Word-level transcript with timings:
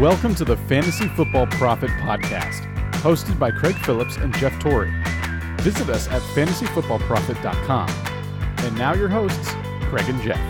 Welcome 0.00 0.34
to 0.36 0.46
the 0.46 0.56
Fantasy 0.56 1.08
Football 1.08 1.46
Profit 1.46 1.90
Podcast, 1.90 2.62
hosted 3.02 3.38
by 3.38 3.50
Craig 3.50 3.74
Phillips 3.84 4.16
and 4.16 4.34
Jeff 4.38 4.58
Torrey. 4.58 4.90
Visit 5.58 5.90
us 5.90 6.08
at 6.08 6.22
fantasyfootballprofit.com. 6.22 7.90
And 8.64 8.78
now 8.78 8.94
your 8.94 9.10
hosts, 9.10 9.50
Craig 9.90 10.08
and 10.08 10.18
Jeff. 10.22 10.40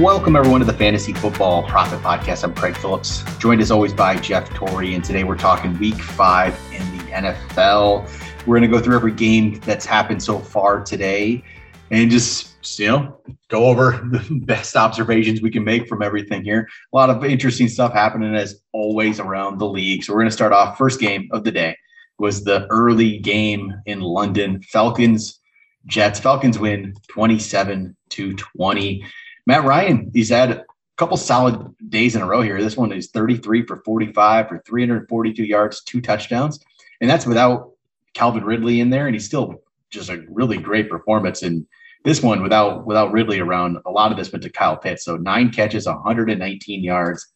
Welcome 0.00 0.36
everyone 0.36 0.60
to 0.60 0.64
the 0.64 0.72
Fantasy 0.72 1.12
Football 1.12 1.64
Profit 1.64 2.00
Podcast. 2.00 2.44
I'm 2.44 2.54
Craig 2.54 2.78
Phillips, 2.78 3.22
joined 3.38 3.60
as 3.60 3.70
always 3.70 3.92
by 3.92 4.16
Jeff 4.16 4.48
Torrey, 4.54 4.94
and 4.94 5.04
today 5.04 5.22
we're 5.22 5.36
talking 5.36 5.78
Week 5.78 6.00
Five 6.00 6.58
in 6.72 6.96
the 6.96 7.04
NFL. 7.12 8.08
We're 8.46 8.58
going 8.58 8.70
to 8.70 8.74
go 8.74 8.82
through 8.82 8.96
every 8.96 9.12
game 9.12 9.60
that's 9.66 9.84
happened 9.84 10.22
so 10.22 10.38
far 10.38 10.82
today, 10.82 11.44
and 11.90 12.10
just 12.10 12.53
you 12.78 12.88
know 12.88 13.20
go 13.48 13.66
over 13.66 13.92
the 14.10 14.40
best 14.44 14.76
observations 14.76 15.42
we 15.42 15.50
can 15.50 15.64
make 15.64 15.88
from 15.88 16.02
everything 16.02 16.42
here. 16.42 16.68
A 16.92 16.96
lot 16.96 17.10
of 17.10 17.24
interesting 17.24 17.68
stuff 17.68 17.92
happening 17.92 18.34
as 18.34 18.60
always 18.72 19.20
around 19.20 19.58
the 19.58 19.68
league. 19.68 20.04
So 20.04 20.12
we're 20.12 20.20
going 20.20 20.30
to 20.30 20.36
start 20.36 20.52
off 20.52 20.78
first 20.78 21.00
game 21.00 21.28
of 21.32 21.44
the 21.44 21.52
day 21.52 21.76
was 22.18 22.44
the 22.44 22.66
early 22.70 23.18
game 23.18 23.74
in 23.86 24.00
London. 24.00 24.62
Falcons 24.62 25.40
Jets. 25.86 26.20
Falcons 26.20 26.58
win 26.58 26.94
27 27.08 27.96
to 28.10 28.34
20. 28.34 29.04
Matt 29.46 29.64
Ryan, 29.64 30.10
he's 30.14 30.30
had 30.30 30.50
a 30.50 30.64
couple 30.96 31.16
solid 31.16 31.74
days 31.88 32.16
in 32.16 32.22
a 32.22 32.26
row 32.26 32.40
here. 32.40 32.62
This 32.62 32.76
one 32.76 32.92
is 32.92 33.10
33 33.10 33.66
for 33.66 33.82
45 33.84 34.48
for 34.48 34.62
342 34.66 35.44
yards, 35.44 35.82
two 35.82 36.00
touchdowns. 36.00 36.60
And 37.00 37.10
that's 37.10 37.26
without 37.26 37.72
Calvin 38.14 38.44
Ridley 38.44 38.80
in 38.80 38.90
there. 38.90 39.06
And 39.06 39.14
he's 39.14 39.26
still 39.26 39.62
just 39.90 40.08
a 40.08 40.24
really 40.28 40.56
great 40.56 40.88
performance. 40.88 41.42
And 41.42 41.66
this 42.04 42.22
one 42.22 42.42
without 42.42 42.86
without 42.86 43.12
Ridley 43.12 43.40
around, 43.40 43.78
a 43.86 43.90
lot 43.90 44.12
of 44.12 44.18
this 44.18 44.30
went 44.30 44.42
to 44.42 44.50
Kyle 44.50 44.76
Pitts. 44.76 45.04
So 45.04 45.16
nine 45.16 45.50
catches, 45.50 45.86
119 45.86 46.84
yards, 46.84 47.26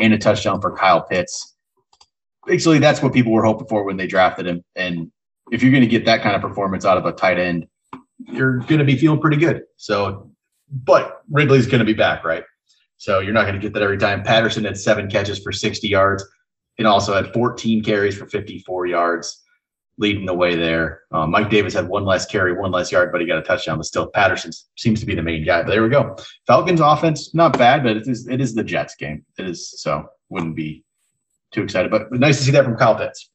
and 0.00 0.14
a 0.14 0.18
touchdown 0.18 0.60
for 0.60 0.76
Kyle 0.76 1.02
Pitts. 1.02 1.56
Basically, 2.46 2.78
that's 2.78 3.02
what 3.02 3.12
people 3.12 3.32
were 3.32 3.44
hoping 3.44 3.66
for 3.66 3.84
when 3.84 3.96
they 3.96 4.06
drafted 4.06 4.46
him. 4.46 4.64
And 4.76 5.10
if 5.50 5.62
you're 5.62 5.72
going 5.72 5.82
to 5.82 5.88
get 5.88 6.04
that 6.04 6.22
kind 6.22 6.36
of 6.36 6.42
performance 6.42 6.84
out 6.84 6.96
of 6.96 7.04
a 7.04 7.12
tight 7.12 7.38
end, 7.38 7.66
you're 8.18 8.58
going 8.60 8.78
to 8.78 8.84
be 8.84 8.96
feeling 8.96 9.20
pretty 9.20 9.36
good. 9.36 9.62
So, 9.76 10.30
but 10.70 11.22
Ridley's 11.28 11.66
going 11.66 11.80
to 11.80 11.84
be 11.84 11.92
back, 11.92 12.24
right? 12.24 12.44
So 12.98 13.18
you're 13.18 13.34
not 13.34 13.42
going 13.42 13.54
to 13.54 13.60
get 13.60 13.74
that 13.74 13.82
every 13.82 13.98
time. 13.98 14.22
Patterson 14.22 14.64
had 14.64 14.78
seven 14.78 15.10
catches 15.10 15.40
for 15.40 15.50
60 15.50 15.86
yards 15.88 16.24
and 16.78 16.86
also 16.86 17.12
had 17.12 17.32
14 17.32 17.82
carries 17.82 18.16
for 18.16 18.26
54 18.26 18.86
yards 18.86 19.42
leading 19.98 20.26
the 20.26 20.34
way 20.34 20.54
there. 20.54 21.02
Um, 21.12 21.30
Mike 21.30 21.50
Davis 21.50 21.74
had 21.74 21.88
one 21.88 22.04
less 22.04 22.26
carry, 22.26 22.52
one 22.52 22.70
less 22.70 22.92
yard, 22.92 23.10
but 23.12 23.20
he 23.20 23.26
got 23.26 23.38
a 23.38 23.42
touchdown. 23.42 23.78
But 23.78 23.86
still, 23.86 24.06
Patterson 24.06 24.52
seems 24.76 25.00
to 25.00 25.06
be 25.06 25.14
the 25.14 25.22
main 25.22 25.44
guy. 25.44 25.62
But 25.62 25.70
there 25.70 25.82
we 25.82 25.88
go. 25.88 26.16
Falcons 26.46 26.80
offense, 26.80 27.34
not 27.34 27.56
bad, 27.58 27.82
but 27.82 27.96
it 27.96 28.08
is 28.08 28.26
it 28.28 28.40
is 28.40 28.54
the 28.54 28.64
Jets 28.64 28.94
game. 28.96 29.24
It 29.38 29.46
is 29.46 29.80
so 29.80 30.06
wouldn't 30.28 30.56
be 30.56 30.84
too 31.52 31.62
excited. 31.62 31.90
But, 31.90 32.10
but 32.10 32.20
nice 32.20 32.38
to 32.38 32.44
see 32.44 32.50
that 32.52 32.64
from 32.64 32.76
Kyle 32.76 32.96
Pitts. 32.96 33.30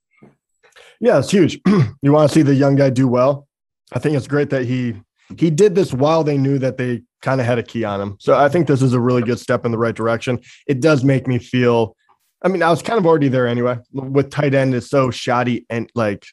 Yeah, 0.99 1.19
it's 1.19 1.31
huge. 1.31 1.59
you 2.01 2.11
want 2.11 2.29
to 2.29 2.33
see 2.33 2.43
the 2.43 2.53
young 2.53 2.75
guy 2.75 2.89
do 2.89 3.07
well. 3.07 3.47
I 3.91 3.99
think 3.99 4.15
it's 4.15 4.27
great 4.27 4.49
that 4.51 4.65
he 4.65 4.95
he 5.37 5.49
did 5.49 5.75
this 5.75 5.93
while 5.93 6.23
they 6.23 6.37
knew 6.37 6.59
that 6.59 6.77
they 6.77 7.01
kind 7.21 7.39
of 7.39 7.47
had 7.47 7.57
a 7.57 7.63
key 7.63 7.83
on 7.83 8.01
him. 8.01 8.17
So 8.19 8.37
I 8.37 8.49
think 8.49 8.67
this 8.67 8.81
is 8.81 8.93
a 8.93 8.99
really 8.99 9.21
good 9.21 9.39
step 9.39 9.65
in 9.65 9.71
the 9.71 9.77
right 9.77 9.95
direction. 9.95 10.39
It 10.67 10.81
does 10.81 11.03
make 11.03 11.27
me 11.27 11.39
feel 11.39 11.95
I 12.43 12.47
mean, 12.47 12.63
I 12.63 12.69
was 12.69 12.81
kind 12.81 12.97
of 12.97 13.05
already 13.05 13.27
there 13.27 13.47
anyway. 13.47 13.77
With 13.91 14.31
tight 14.31 14.53
end 14.53 14.73
is 14.73 14.89
so 14.89 15.11
shoddy 15.11 15.65
and 15.69 15.89
like 15.95 16.25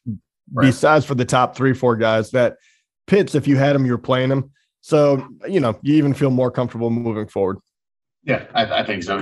right. 0.52 0.66
besides 0.66 1.04
for 1.04 1.14
the 1.14 1.24
top 1.24 1.56
three, 1.56 1.74
four 1.74 1.96
guys 1.96 2.30
that 2.30 2.56
Pitts, 3.06 3.34
if 3.34 3.48
you 3.48 3.56
had 3.56 3.74
him, 3.74 3.86
you're 3.86 3.98
playing 3.98 4.30
him. 4.30 4.50
So 4.80 5.26
you 5.48 5.60
know, 5.60 5.78
you 5.82 5.94
even 5.94 6.14
feel 6.14 6.30
more 6.30 6.50
comfortable 6.50 6.90
moving 6.90 7.26
forward. 7.26 7.58
Yeah, 8.24 8.46
I, 8.54 8.80
I 8.80 8.84
think 8.84 9.02
so. 9.02 9.18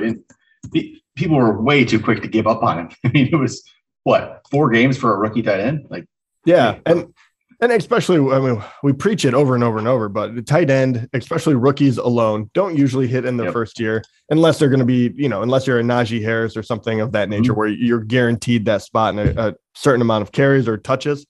It, 0.73 1.01
people 1.15 1.37
were 1.37 1.61
way 1.61 1.85
too 1.85 2.01
quick 2.01 2.23
to 2.23 2.29
give 2.29 2.47
up 2.47 2.63
on 2.63 2.79
him. 2.79 2.91
I 3.05 3.09
mean, 3.09 3.29
it 3.33 3.37
was 3.37 3.63
what 4.05 4.43
four 4.51 4.71
games 4.71 4.97
for 4.97 5.15
a 5.15 5.19
rookie 5.19 5.43
tight 5.43 5.61
end, 5.61 5.87
like 5.91 6.07
yeah, 6.45 6.79
and 6.87 7.13
and 7.61 7.73
especially, 7.73 8.19
I 8.35 8.39
mean, 8.39 8.63
we 8.83 8.93
preach 8.93 9.25
it 9.25 9.33
over 9.33 9.55
and 9.55 9.65
over 9.65 9.79
and 9.79 9.89
over, 9.89 10.09
but 10.09 10.35
the 10.35 10.43
tight 10.43 10.69
end, 10.69 11.09
especially 11.15 11.55
rookies 11.55 11.97
alone, 11.97 12.51
don't 12.53 12.77
usually 12.77 13.07
hit 13.07 13.25
in 13.25 13.37
the 13.37 13.45
yep. 13.45 13.53
first 13.53 13.81
year 13.81 14.05
unless 14.29 14.59
they're 14.59 14.69
going 14.69 14.81
to 14.81 14.85
be, 14.85 15.13
you 15.17 15.29
know, 15.29 15.43
unless 15.43 15.67
you're 15.67 15.79
a 15.79 15.83
Najee 15.83 16.23
Harris 16.23 16.57
or 16.57 16.63
something 16.63 17.01
of 17.01 17.13
that 17.13 17.29
nature, 17.29 17.53
mm-hmm. 17.53 17.59
where 17.59 17.69
you're 17.69 18.01
guaranteed 18.01 18.67
that 18.67 18.83
spot 18.83 19.15
and 19.15 19.21
a, 19.21 19.49
a 19.49 19.55
certain 19.75 20.03
amount 20.03 20.23
of 20.23 20.33
carries 20.33 20.69
or 20.69 20.77
touches. 20.77 21.27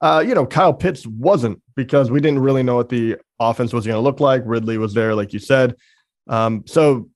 Uh, 0.00 0.24
you 0.26 0.34
know, 0.34 0.46
Kyle 0.46 0.72
Pitts 0.72 1.06
wasn't 1.06 1.60
because 1.76 2.10
we 2.10 2.20
didn't 2.20 2.40
really 2.40 2.62
know 2.62 2.74
what 2.74 2.88
the 2.88 3.16
offense 3.38 3.72
was 3.72 3.86
going 3.86 3.96
to 3.96 4.00
look 4.00 4.18
like. 4.18 4.42
Ridley 4.46 4.78
was 4.78 4.94
there, 4.94 5.14
like 5.14 5.32
you 5.32 5.38
said. 5.38 5.76
Um, 6.26 6.64
so 6.66 7.08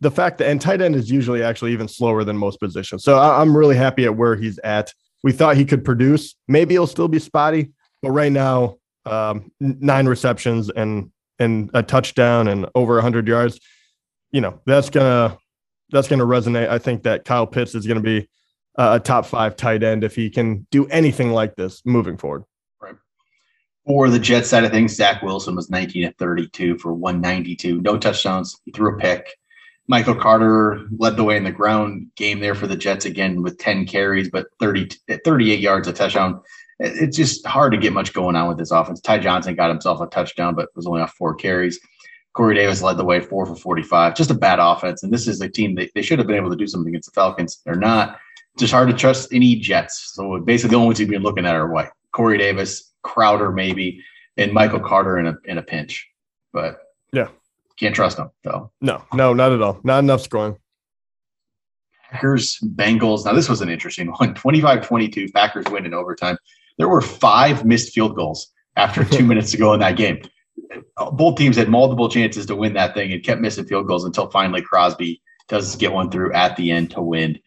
the 0.00 0.10
fact 0.10 0.38
that 0.38 0.48
and 0.48 0.60
tight 0.60 0.80
end 0.80 0.94
is 0.94 1.10
usually 1.10 1.42
actually 1.42 1.72
even 1.72 1.88
slower 1.88 2.24
than 2.24 2.38
most 2.38 2.60
positions. 2.60 3.02
So 3.02 3.18
I, 3.18 3.40
I'm 3.40 3.54
really 3.56 3.76
happy 3.76 4.04
at 4.04 4.16
where 4.16 4.36
he's 4.36 4.58
at. 4.60 4.94
We 5.24 5.32
thought 5.32 5.56
he 5.56 5.64
could 5.64 5.84
produce. 5.84 6.36
Maybe 6.46 6.74
he'll 6.74 6.86
still 6.86 7.08
be 7.08 7.18
spotty 7.18 7.72
but 8.02 8.10
right 8.10 8.32
now, 8.32 8.76
um, 9.04 9.50
nine 9.60 10.06
receptions 10.06 10.70
and 10.70 11.10
and 11.38 11.70
a 11.74 11.82
touchdown 11.82 12.48
and 12.48 12.66
over 12.74 12.94
100 12.94 13.28
yards. 13.28 13.60
You 14.30 14.40
know 14.40 14.60
that's 14.66 14.90
gonna 14.90 15.38
that's 15.90 16.08
gonna 16.08 16.26
resonate. 16.26 16.68
I 16.68 16.78
think 16.78 17.04
that 17.04 17.24
Kyle 17.24 17.46
Pitts 17.46 17.74
is 17.74 17.86
gonna 17.86 18.00
be 18.00 18.28
a 18.76 19.00
top 19.00 19.26
five 19.26 19.56
tight 19.56 19.82
end 19.82 20.04
if 20.04 20.14
he 20.14 20.30
can 20.30 20.66
do 20.70 20.86
anything 20.86 21.32
like 21.32 21.56
this 21.56 21.82
moving 21.84 22.16
forward. 22.16 22.44
Right. 22.80 22.94
For 23.86 24.08
the 24.08 24.18
Jets 24.18 24.48
side 24.48 24.64
of 24.64 24.70
things, 24.70 24.94
Zach 24.94 25.22
Wilson 25.22 25.56
was 25.56 25.68
19 25.68 26.04
at 26.04 26.16
32 26.18 26.78
for 26.78 26.92
192, 26.92 27.80
no 27.80 27.98
touchdowns. 27.98 28.60
He 28.64 28.70
threw 28.70 28.94
a 28.94 28.98
pick. 28.98 29.34
Michael 29.88 30.14
Carter 30.14 30.86
led 30.98 31.16
the 31.16 31.24
way 31.24 31.38
in 31.38 31.44
the 31.44 31.50
ground 31.50 32.08
game 32.14 32.40
there 32.40 32.54
for 32.54 32.66
the 32.66 32.76
Jets 32.76 33.06
again 33.06 33.42
with 33.42 33.58
10 33.58 33.86
carries, 33.86 34.30
but 34.30 34.46
30, 34.60 34.90
38 35.24 35.58
yards, 35.58 35.88
a 35.88 35.92
touchdown 35.92 36.42
it's 36.80 37.16
just 37.16 37.46
hard 37.46 37.72
to 37.72 37.78
get 37.78 37.92
much 37.92 38.12
going 38.12 38.36
on 38.36 38.48
with 38.48 38.58
this 38.58 38.70
offense. 38.70 39.00
Ty 39.00 39.18
Johnson 39.18 39.54
got 39.54 39.70
himself 39.70 40.00
a 40.00 40.06
touchdown, 40.06 40.54
but 40.54 40.68
was 40.76 40.86
only 40.86 41.00
off 41.00 41.14
four 41.14 41.34
carries. 41.34 41.80
Corey 42.34 42.54
Davis 42.54 42.82
led 42.82 42.96
the 42.96 43.04
way, 43.04 43.20
four 43.20 43.46
for 43.46 43.56
45. 43.56 44.14
Just 44.14 44.30
a 44.30 44.34
bad 44.34 44.60
offense. 44.60 45.02
And 45.02 45.12
this 45.12 45.26
is 45.26 45.40
a 45.40 45.48
team 45.48 45.74
that 45.74 45.90
they 45.94 46.02
should 46.02 46.18
have 46.18 46.28
been 46.28 46.36
able 46.36 46.50
to 46.50 46.56
do 46.56 46.68
something 46.68 46.90
against 46.90 47.12
the 47.12 47.14
Falcons. 47.20 47.60
They're 47.64 47.74
not. 47.74 48.18
Just 48.58 48.72
hard 48.72 48.88
to 48.88 48.94
trust 48.94 49.32
any 49.32 49.56
Jets. 49.56 50.12
So 50.14 50.38
basically, 50.38 50.70
the 50.70 50.76
only 50.76 50.86
ones 50.86 51.00
you've 51.00 51.08
been 51.08 51.22
looking 51.22 51.46
at 51.46 51.54
are 51.54 51.68
what? 51.68 51.90
Corey 52.12 52.38
Davis, 52.38 52.92
Crowder, 53.02 53.50
maybe, 53.50 54.02
and 54.36 54.52
Michael 54.52 54.80
Carter 54.80 55.18
in 55.18 55.26
a 55.26 55.36
in 55.44 55.58
a 55.58 55.62
pinch. 55.62 56.08
But 56.52 56.78
yeah, 57.12 57.28
can't 57.78 57.94
trust 57.94 58.16
them 58.16 58.30
though. 58.42 58.72
No, 58.80 59.04
no, 59.14 59.32
not 59.32 59.52
at 59.52 59.62
all. 59.62 59.80
Not 59.84 60.00
enough 60.00 60.22
scoring. 60.22 60.56
Packers, 62.10 62.58
Bengals. 62.74 63.24
Now, 63.24 63.34
this 63.34 63.48
was 63.48 63.60
an 63.60 63.68
interesting 63.68 64.08
one 64.18 64.34
25 64.34 64.86
22. 64.86 65.28
Packers 65.32 65.66
win 65.70 65.86
in 65.86 65.94
overtime. 65.94 66.38
There 66.78 66.88
were 66.88 67.00
five 67.00 67.64
missed 67.64 67.92
field 67.92 68.16
goals 68.16 68.52
after 68.76 69.04
two 69.04 69.24
minutes 69.26 69.50
to 69.50 69.56
go 69.56 69.74
in 69.74 69.80
that 69.80 69.96
game. 69.96 70.22
Both 71.12 71.36
teams 71.36 71.56
had 71.56 71.68
multiple 71.68 72.08
chances 72.08 72.46
to 72.46 72.56
win 72.56 72.74
that 72.74 72.94
thing 72.94 73.12
and 73.12 73.22
kept 73.22 73.40
missing 73.40 73.66
field 73.66 73.86
goals 73.86 74.04
until 74.04 74.30
finally 74.30 74.62
Crosby 74.62 75.20
does 75.48 75.76
get 75.76 75.92
one 75.92 76.10
through 76.10 76.32
at 76.32 76.56
the 76.56 76.70
end 76.70 76.90
to 76.92 77.02
win. 77.02 77.38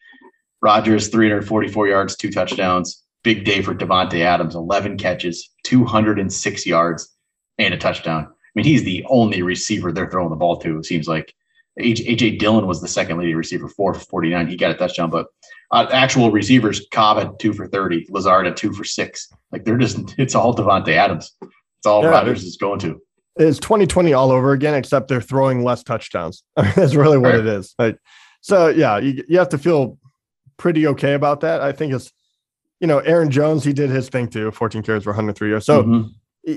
Rodgers, 0.61 1.07
344 1.09 1.87
yards, 1.87 2.15
two 2.15 2.31
touchdowns. 2.31 3.03
Big 3.23 3.45
day 3.45 3.61
for 3.61 3.75
Davante 3.75 4.21
Adams, 4.21 4.55
11 4.55 4.97
catches, 4.97 5.49
206 5.65 6.65
yards, 6.65 7.15
and 7.59 7.73
a 7.73 7.77
touchdown. 7.77 8.25
I 8.25 8.33
mean, 8.55 8.65
he's 8.65 8.83
the 8.83 9.05
only 9.09 9.43
receiver 9.43 9.91
they're 9.91 10.09
throwing 10.09 10.31
the 10.31 10.35
ball 10.35 10.57
to, 10.57 10.77
it 10.77 10.85
seems 10.85 11.07
like. 11.07 11.33
AJ 11.79 12.37
Dillon 12.39 12.67
was 12.67 12.81
the 12.81 12.87
second 12.87 13.17
leading 13.17 13.35
receiver, 13.35 13.69
four 13.69 13.93
for 13.93 14.01
49. 14.01 14.47
He 14.47 14.57
got 14.57 14.71
a 14.71 14.75
touchdown, 14.75 15.09
but 15.09 15.27
uh, 15.71 15.87
actual 15.91 16.31
receivers, 16.31 16.85
Cobb 16.91 17.17
had 17.17 17.39
two 17.39 17.53
for 17.53 17.67
30, 17.67 18.07
Lazard 18.09 18.45
had 18.45 18.57
two 18.57 18.73
for 18.73 18.83
six. 18.83 19.29
Like 19.51 19.63
they're 19.63 19.77
just, 19.77 20.15
it's 20.17 20.35
all 20.35 20.55
Davante 20.55 20.89
Adams. 20.89 21.35
It's 21.41 21.85
all 21.85 22.03
yeah, 22.03 22.09
Rodgers 22.09 22.43
is 22.43 22.57
going 22.57 22.79
to. 22.79 23.01
It's 23.37 23.59
2020 23.59 24.13
all 24.13 24.31
over 24.31 24.51
again, 24.51 24.75
except 24.75 25.07
they're 25.07 25.21
throwing 25.21 25.63
less 25.63 25.83
touchdowns. 25.83 26.43
That's 26.55 26.95
really 26.95 27.17
what 27.17 27.31
right. 27.31 27.39
it 27.39 27.47
is. 27.47 27.73
Like, 27.79 27.97
so 28.41 28.67
yeah, 28.67 28.97
you, 28.97 29.23
you 29.27 29.37
have 29.39 29.49
to 29.49 29.57
feel 29.57 29.97
pretty 30.57 30.85
okay 30.87 31.13
about 31.13 31.39
that. 31.41 31.61
I 31.61 31.71
think 31.71 31.93
it's, 31.93 32.11
you 32.79 32.87
know, 32.87 32.99
Aaron 32.99 33.31
Jones, 33.31 33.63
he 33.63 33.73
did 33.73 33.89
his 33.89 34.09
thing 34.09 34.27
too, 34.27 34.51
14 34.51 34.83
carries 34.83 35.03
for 35.03 35.11
103 35.11 35.49
yards. 35.49 35.65
So, 35.65 35.83
mm-hmm. 35.83 36.53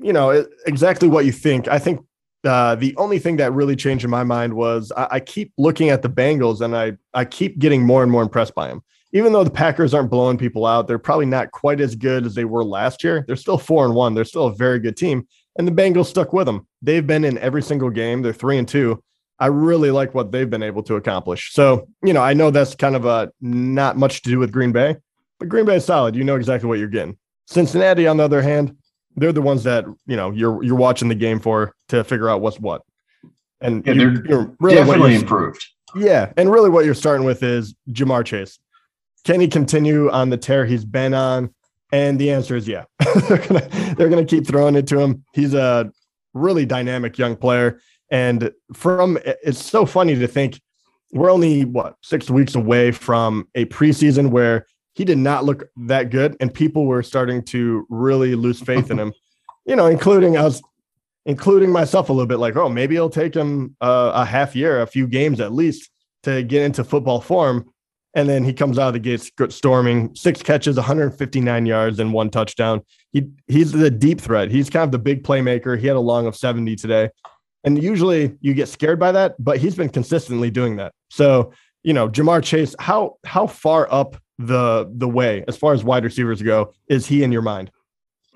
you 0.00 0.12
know, 0.12 0.46
exactly 0.66 1.08
what 1.08 1.24
you 1.24 1.32
think. 1.32 1.66
I 1.68 1.78
think 1.78 2.00
uh, 2.44 2.74
the 2.76 2.94
only 2.96 3.18
thing 3.18 3.36
that 3.36 3.52
really 3.52 3.76
changed 3.76 4.04
in 4.04 4.10
my 4.10 4.24
mind 4.24 4.54
was 4.54 4.92
I, 4.96 5.08
I, 5.12 5.20
keep 5.20 5.52
looking 5.58 5.90
at 5.90 6.02
the 6.02 6.08
Bengals 6.08 6.60
and 6.60 6.76
I 6.76 6.92
I 7.12 7.24
keep 7.24 7.58
getting 7.58 7.84
more 7.84 8.02
and 8.02 8.12
more 8.12 8.22
impressed 8.22 8.54
by 8.54 8.68
them. 8.68 8.82
Even 9.12 9.32
though 9.32 9.42
the 9.42 9.50
Packers 9.50 9.94
aren't 9.94 10.10
blowing 10.10 10.38
people 10.38 10.66
out, 10.66 10.86
they're 10.86 10.98
probably 10.98 11.26
not 11.26 11.50
quite 11.50 11.80
as 11.80 11.94
good 11.96 12.26
as 12.26 12.34
they 12.34 12.44
were 12.44 12.64
last 12.64 13.02
year. 13.02 13.24
They're 13.26 13.36
still 13.36 13.58
four 13.58 13.84
and 13.84 13.94
one. 13.94 14.14
They're 14.14 14.24
still 14.24 14.46
a 14.46 14.54
very 14.54 14.78
good 14.78 14.96
team, 14.96 15.26
and 15.56 15.66
the 15.66 15.72
Bengals 15.72 16.06
stuck 16.06 16.32
with 16.32 16.46
them. 16.46 16.66
They've 16.80 17.06
been 17.06 17.24
in 17.24 17.38
every 17.38 17.62
single 17.62 17.90
game. 17.90 18.22
They're 18.22 18.32
three 18.32 18.58
and 18.58 18.68
two. 18.68 19.02
I 19.40 19.46
really 19.46 19.90
like 19.90 20.14
what 20.14 20.30
they've 20.30 20.50
been 20.50 20.62
able 20.62 20.82
to 20.84 20.96
accomplish. 20.96 21.52
So 21.52 21.88
you 22.04 22.12
know, 22.12 22.22
I 22.22 22.34
know 22.34 22.50
that's 22.50 22.74
kind 22.74 22.94
of 22.94 23.04
a 23.04 23.32
not 23.40 23.96
much 23.96 24.22
to 24.22 24.30
do 24.30 24.38
with 24.38 24.52
Green 24.52 24.72
Bay, 24.72 24.96
but 25.40 25.48
Green 25.48 25.64
Bay 25.64 25.76
is 25.76 25.84
solid. 25.84 26.14
You 26.14 26.22
know 26.22 26.36
exactly 26.36 26.68
what 26.68 26.78
you're 26.78 26.88
getting. 26.88 27.16
Cincinnati, 27.46 28.06
on 28.06 28.18
the 28.18 28.24
other 28.24 28.42
hand, 28.42 28.76
they're 29.16 29.32
the 29.32 29.42
ones 29.42 29.64
that 29.64 29.84
you 30.06 30.16
know 30.16 30.30
you're 30.30 30.62
you're 30.62 30.76
watching 30.76 31.08
the 31.08 31.14
game 31.14 31.40
for 31.40 31.74
to 31.88 32.04
figure 32.04 32.28
out 32.28 32.40
what's 32.40 32.58
what. 32.58 32.82
And 33.60 33.84
yeah, 33.86 33.92
you, 33.92 34.22
they're 34.22 34.50
really 34.60 34.76
definitely 34.76 35.14
improved. 35.16 35.64
Yeah, 35.96 36.32
and 36.36 36.50
really, 36.50 36.70
what 36.70 36.84
you're 36.84 36.94
starting 36.94 37.26
with 37.26 37.42
is 37.42 37.74
Ja'Marr 37.90 38.24
Chase. 38.24 38.58
Can 39.24 39.40
he 39.40 39.48
continue 39.48 40.10
on 40.10 40.30
the 40.30 40.36
tear 40.36 40.64
he's 40.64 40.84
been 40.84 41.14
on? 41.14 41.52
And 41.90 42.18
the 42.18 42.30
answer 42.30 42.54
is 42.54 42.68
yeah. 42.68 42.84
they're 43.28 43.38
gonna 43.38 43.68
they're 43.96 44.08
gonna 44.08 44.24
keep 44.24 44.46
throwing 44.46 44.76
it 44.76 44.86
to 44.88 45.00
him. 45.00 45.24
He's 45.32 45.54
a 45.54 45.90
really 46.34 46.66
dynamic 46.66 47.18
young 47.18 47.34
player, 47.34 47.80
and 48.10 48.52
from 48.74 49.18
it's 49.24 49.64
so 49.64 49.86
funny 49.86 50.14
to 50.16 50.28
think 50.28 50.60
we're 51.12 51.30
only 51.30 51.64
what 51.64 51.96
six 52.02 52.30
weeks 52.30 52.54
away 52.54 52.92
from 52.92 53.48
a 53.54 53.64
preseason 53.66 54.30
where 54.30 54.66
he 54.92 55.04
did 55.04 55.18
not 55.18 55.44
look 55.44 55.64
that 55.76 56.10
good, 56.10 56.36
and 56.40 56.52
people 56.52 56.84
were 56.84 57.02
starting 57.02 57.42
to 57.44 57.86
really 57.88 58.34
lose 58.34 58.60
faith 58.60 58.90
in 58.90 58.98
him. 58.98 59.12
You 59.66 59.76
know, 59.76 59.84
including 59.84 60.38
us, 60.38 60.62
including 61.26 61.70
myself 61.70 62.08
a 62.08 62.12
little 62.12 62.26
bit. 62.26 62.38
Like, 62.38 62.56
oh, 62.56 62.68
maybe 62.68 62.96
it'll 62.96 63.10
take 63.10 63.34
him 63.34 63.76
uh, 63.80 64.12
a 64.14 64.24
half 64.24 64.56
year, 64.56 64.80
a 64.80 64.86
few 64.86 65.06
games 65.06 65.40
at 65.40 65.52
least, 65.52 65.90
to 66.22 66.42
get 66.42 66.62
into 66.62 66.84
football 66.84 67.20
form. 67.20 67.68
And 68.14 68.28
then 68.28 68.42
he 68.42 68.52
comes 68.52 68.78
out 68.78 68.88
of 68.88 68.94
the 68.94 69.00
gates 69.00 69.30
storming, 69.50 70.14
six 70.14 70.42
catches, 70.42 70.76
159 70.76 71.66
yards, 71.66 72.00
and 72.00 72.12
one 72.12 72.30
touchdown. 72.30 72.80
He 73.12 73.28
he's 73.46 73.72
the 73.72 73.90
deep 73.90 74.20
threat. 74.20 74.50
He's 74.50 74.70
kind 74.70 74.84
of 74.84 74.92
the 74.92 74.98
big 74.98 75.22
playmaker. 75.22 75.78
He 75.78 75.86
had 75.86 75.96
a 75.96 76.00
long 76.00 76.26
of 76.26 76.34
70 76.34 76.74
today. 76.76 77.10
And 77.64 77.82
usually 77.82 78.34
you 78.40 78.54
get 78.54 78.68
scared 78.68 78.98
by 78.98 79.12
that, 79.12 79.34
but 79.38 79.58
he's 79.58 79.74
been 79.74 79.88
consistently 79.88 80.50
doing 80.50 80.76
that. 80.76 80.92
So, 81.10 81.52
you 81.82 81.92
know, 81.92 82.08
Ja'Marr 82.08 82.42
Chase, 82.42 82.74
how 82.78 83.16
how 83.24 83.46
far 83.46 83.86
up 83.92 84.16
the 84.38 84.90
the 84.94 85.08
way 85.08 85.44
as 85.48 85.56
far 85.56 85.74
as 85.74 85.84
wide 85.84 86.04
receivers 86.04 86.40
go 86.40 86.72
is 86.88 87.06
he 87.06 87.22
in 87.22 87.32
your 87.32 87.42
mind? 87.42 87.70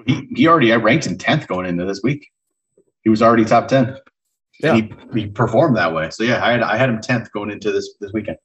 He, 0.07 0.29
he 0.35 0.47
already 0.49 0.73
I 0.73 0.77
ranked 0.77 1.07
him 1.07 1.17
10th 1.17 1.47
going 1.47 1.67
into 1.67 1.85
this 1.85 2.03
week. 2.03 2.29
He 3.03 3.11
was 3.11 3.23
already 3.23 3.45
top 3.45 3.69
10. 3.69 3.97
Yeah. 4.61 4.75
He, 4.75 4.93
he 5.13 5.27
performed 5.27 5.77
that 5.77 5.93
way. 5.93 6.11
So 6.11 6.23
yeah, 6.23 6.45
I 6.45 6.53
had 6.53 6.63
I 6.63 6.77
had 6.77 6.89
him 6.89 6.99
10th 6.99 7.31
going 7.33 7.51
into 7.51 7.73
this 7.73 7.95
this 8.01 8.13
weekend. 8.13 8.39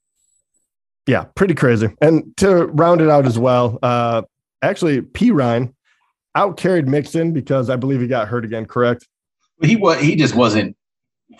Yeah, 1.05 1.25
pretty 1.35 1.53
crazy. 1.53 1.89
And 2.01 2.35
to 2.37 2.65
round 2.67 3.01
it 3.01 3.09
out 3.09 3.25
as 3.25 3.37
well, 3.37 3.77
uh 3.83 4.23
actually 4.61 5.01
Perine 5.01 5.73
out 6.35 6.57
carried 6.57 6.87
Mixon 6.87 7.33
because 7.33 7.69
I 7.69 7.75
believe 7.75 8.01
he 8.01 8.07
got 8.07 8.27
hurt 8.27 8.45
again, 8.45 8.65
correct? 8.65 9.07
He 9.61 9.75
was 9.75 9.99
he 9.99 10.15
just 10.15 10.35
wasn't 10.35 10.75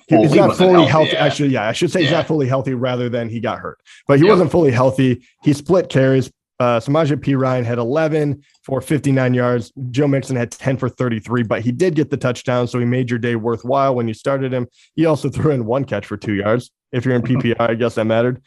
Full, 0.09 0.21
he's 0.21 0.33
not 0.33 0.57
fully 0.57 0.85
healthy. 0.85 0.89
healthy. 0.89 1.11
Yeah. 1.13 1.25
I 1.25 1.29
should, 1.29 1.51
yeah, 1.51 1.67
I 1.67 1.71
should 1.71 1.91
say 1.91 1.99
yeah. 2.01 2.05
he's 2.07 2.13
not 2.13 2.27
fully 2.27 2.47
healthy 2.47 2.73
rather 2.73 3.09
than 3.09 3.29
he 3.29 3.39
got 3.39 3.59
hurt, 3.59 3.79
but 4.07 4.19
he 4.19 4.25
wasn't 4.25 4.51
fully 4.51 4.71
healthy. 4.71 5.25
He 5.43 5.53
split 5.53 5.89
carries. 5.89 6.31
Uh, 6.59 6.79
Samaje 6.79 7.15
Perine 7.15 7.63
had 7.63 7.77
11 7.77 8.43
for 8.63 8.81
59 8.81 9.33
yards. 9.33 9.71
Joe 9.91 10.07
Mixon 10.07 10.35
had 10.35 10.51
10 10.51 10.77
for 10.77 10.89
33, 10.89 11.43
but 11.43 11.61
he 11.61 11.71
did 11.71 11.95
get 11.95 12.09
the 12.09 12.17
touchdown. 12.17 12.67
So 12.67 12.79
he 12.79 12.85
made 12.85 13.09
your 13.09 13.19
day 13.19 13.35
worthwhile 13.35 13.93
when 13.93 14.07
you 14.07 14.13
started 14.13 14.53
him. 14.53 14.67
He 14.95 15.05
also 15.05 15.29
threw 15.31 15.51
in 15.51 15.65
one 15.65 15.85
catch 15.85 16.05
for 16.05 16.17
two 16.17 16.33
yards. 16.33 16.71
If 16.91 17.05
you're 17.05 17.15
in 17.15 17.21
PPR, 17.21 17.59
I 17.59 17.75
guess 17.75 17.95
that 17.95 18.05
mattered. 18.05 18.41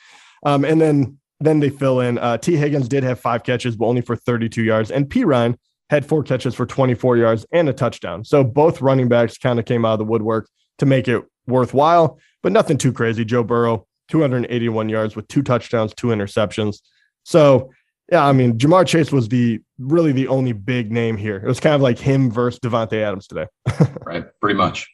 Um, 0.44 0.64
and 0.64 0.80
then, 0.80 1.18
then 1.38 1.60
they 1.60 1.70
fill 1.70 2.00
in. 2.00 2.18
Uh, 2.18 2.38
Tee 2.38 2.56
Higgins 2.56 2.88
did 2.88 3.04
have 3.04 3.20
five 3.20 3.44
catches, 3.44 3.76
but 3.76 3.86
only 3.86 4.00
for 4.00 4.16
32 4.16 4.62
yards. 4.62 4.90
And 4.90 5.08
Perine 5.08 5.56
had 5.90 6.06
four 6.06 6.22
catches 6.22 6.54
for 6.54 6.66
24 6.66 7.16
yards 7.16 7.46
and 7.52 7.68
a 7.68 7.72
touchdown. 7.72 8.24
So 8.24 8.42
both 8.42 8.80
running 8.80 9.08
backs 9.08 9.36
kind 9.38 9.58
of 9.58 9.64
came 9.64 9.84
out 9.84 9.94
of 9.94 9.98
the 9.98 10.04
woodwork 10.04 10.48
to 10.78 10.86
make 10.86 11.08
it 11.08 11.22
worthwhile, 11.46 12.18
but 12.42 12.52
nothing 12.52 12.78
too 12.78 12.92
crazy. 12.92 13.24
Joe 13.24 13.42
Burrow, 13.42 13.86
281 14.08 14.88
yards 14.88 15.16
with 15.16 15.28
two 15.28 15.42
touchdowns, 15.42 15.92
two 15.94 16.08
interceptions. 16.08 16.78
So, 17.24 17.70
yeah, 18.10 18.26
I 18.26 18.32
mean, 18.32 18.58
Ja'Marr 18.58 18.86
Chase 18.86 19.12
was 19.12 19.28
the 19.28 19.60
really 19.78 20.12
the 20.12 20.26
only 20.28 20.52
big 20.52 20.90
name 20.90 21.16
here. 21.16 21.36
It 21.36 21.46
was 21.46 21.60
kind 21.60 21.74
of 21.74 21.80
like 21.80 21.98
him 21.98 22.30
versus 22.30 22.58
Davante 22.60 23.00
Adams 23.02 23.28
today. 23.28 23.46
right, 24.04 24.24
pretty 24.40 24.56
much. 24.56 24.88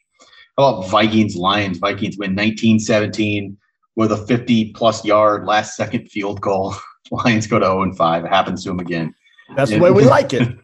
How 0.57 0.67
about 0.67 0.89
Vikings 0.89 1.35
Lions? 1.35 1.79
Vikings 1.79 2.17
win 2.17 2.35
19 2.35 2.79
17 2.79 3.57
with 3.95 4.11
a 4.11 4.17
50 4.17 4.73
plus 4.73 5.03
yard 5.03 5.45
last 5.45 5.75
second 5.75 6.09
field 6.09 6.41
goal. 6.41 6.75
Lions 7.11 7.47
go 7.47 7.57
to 7.57 7.65
0 7.65 7.83
and 7.83 7.97
5. 7.97 8.25
It 8.25 8.27
happens 8.27 8.63
to 8.63 8.69
them 8.69 8.79
again. 8.79 9.13
That's 9.55 9.71
and, 9.71 9.79
the 9.79 9.83
way 9.83 9.91
we 9.91 10.03
like 10.05 10.33
it. 10.33 10.55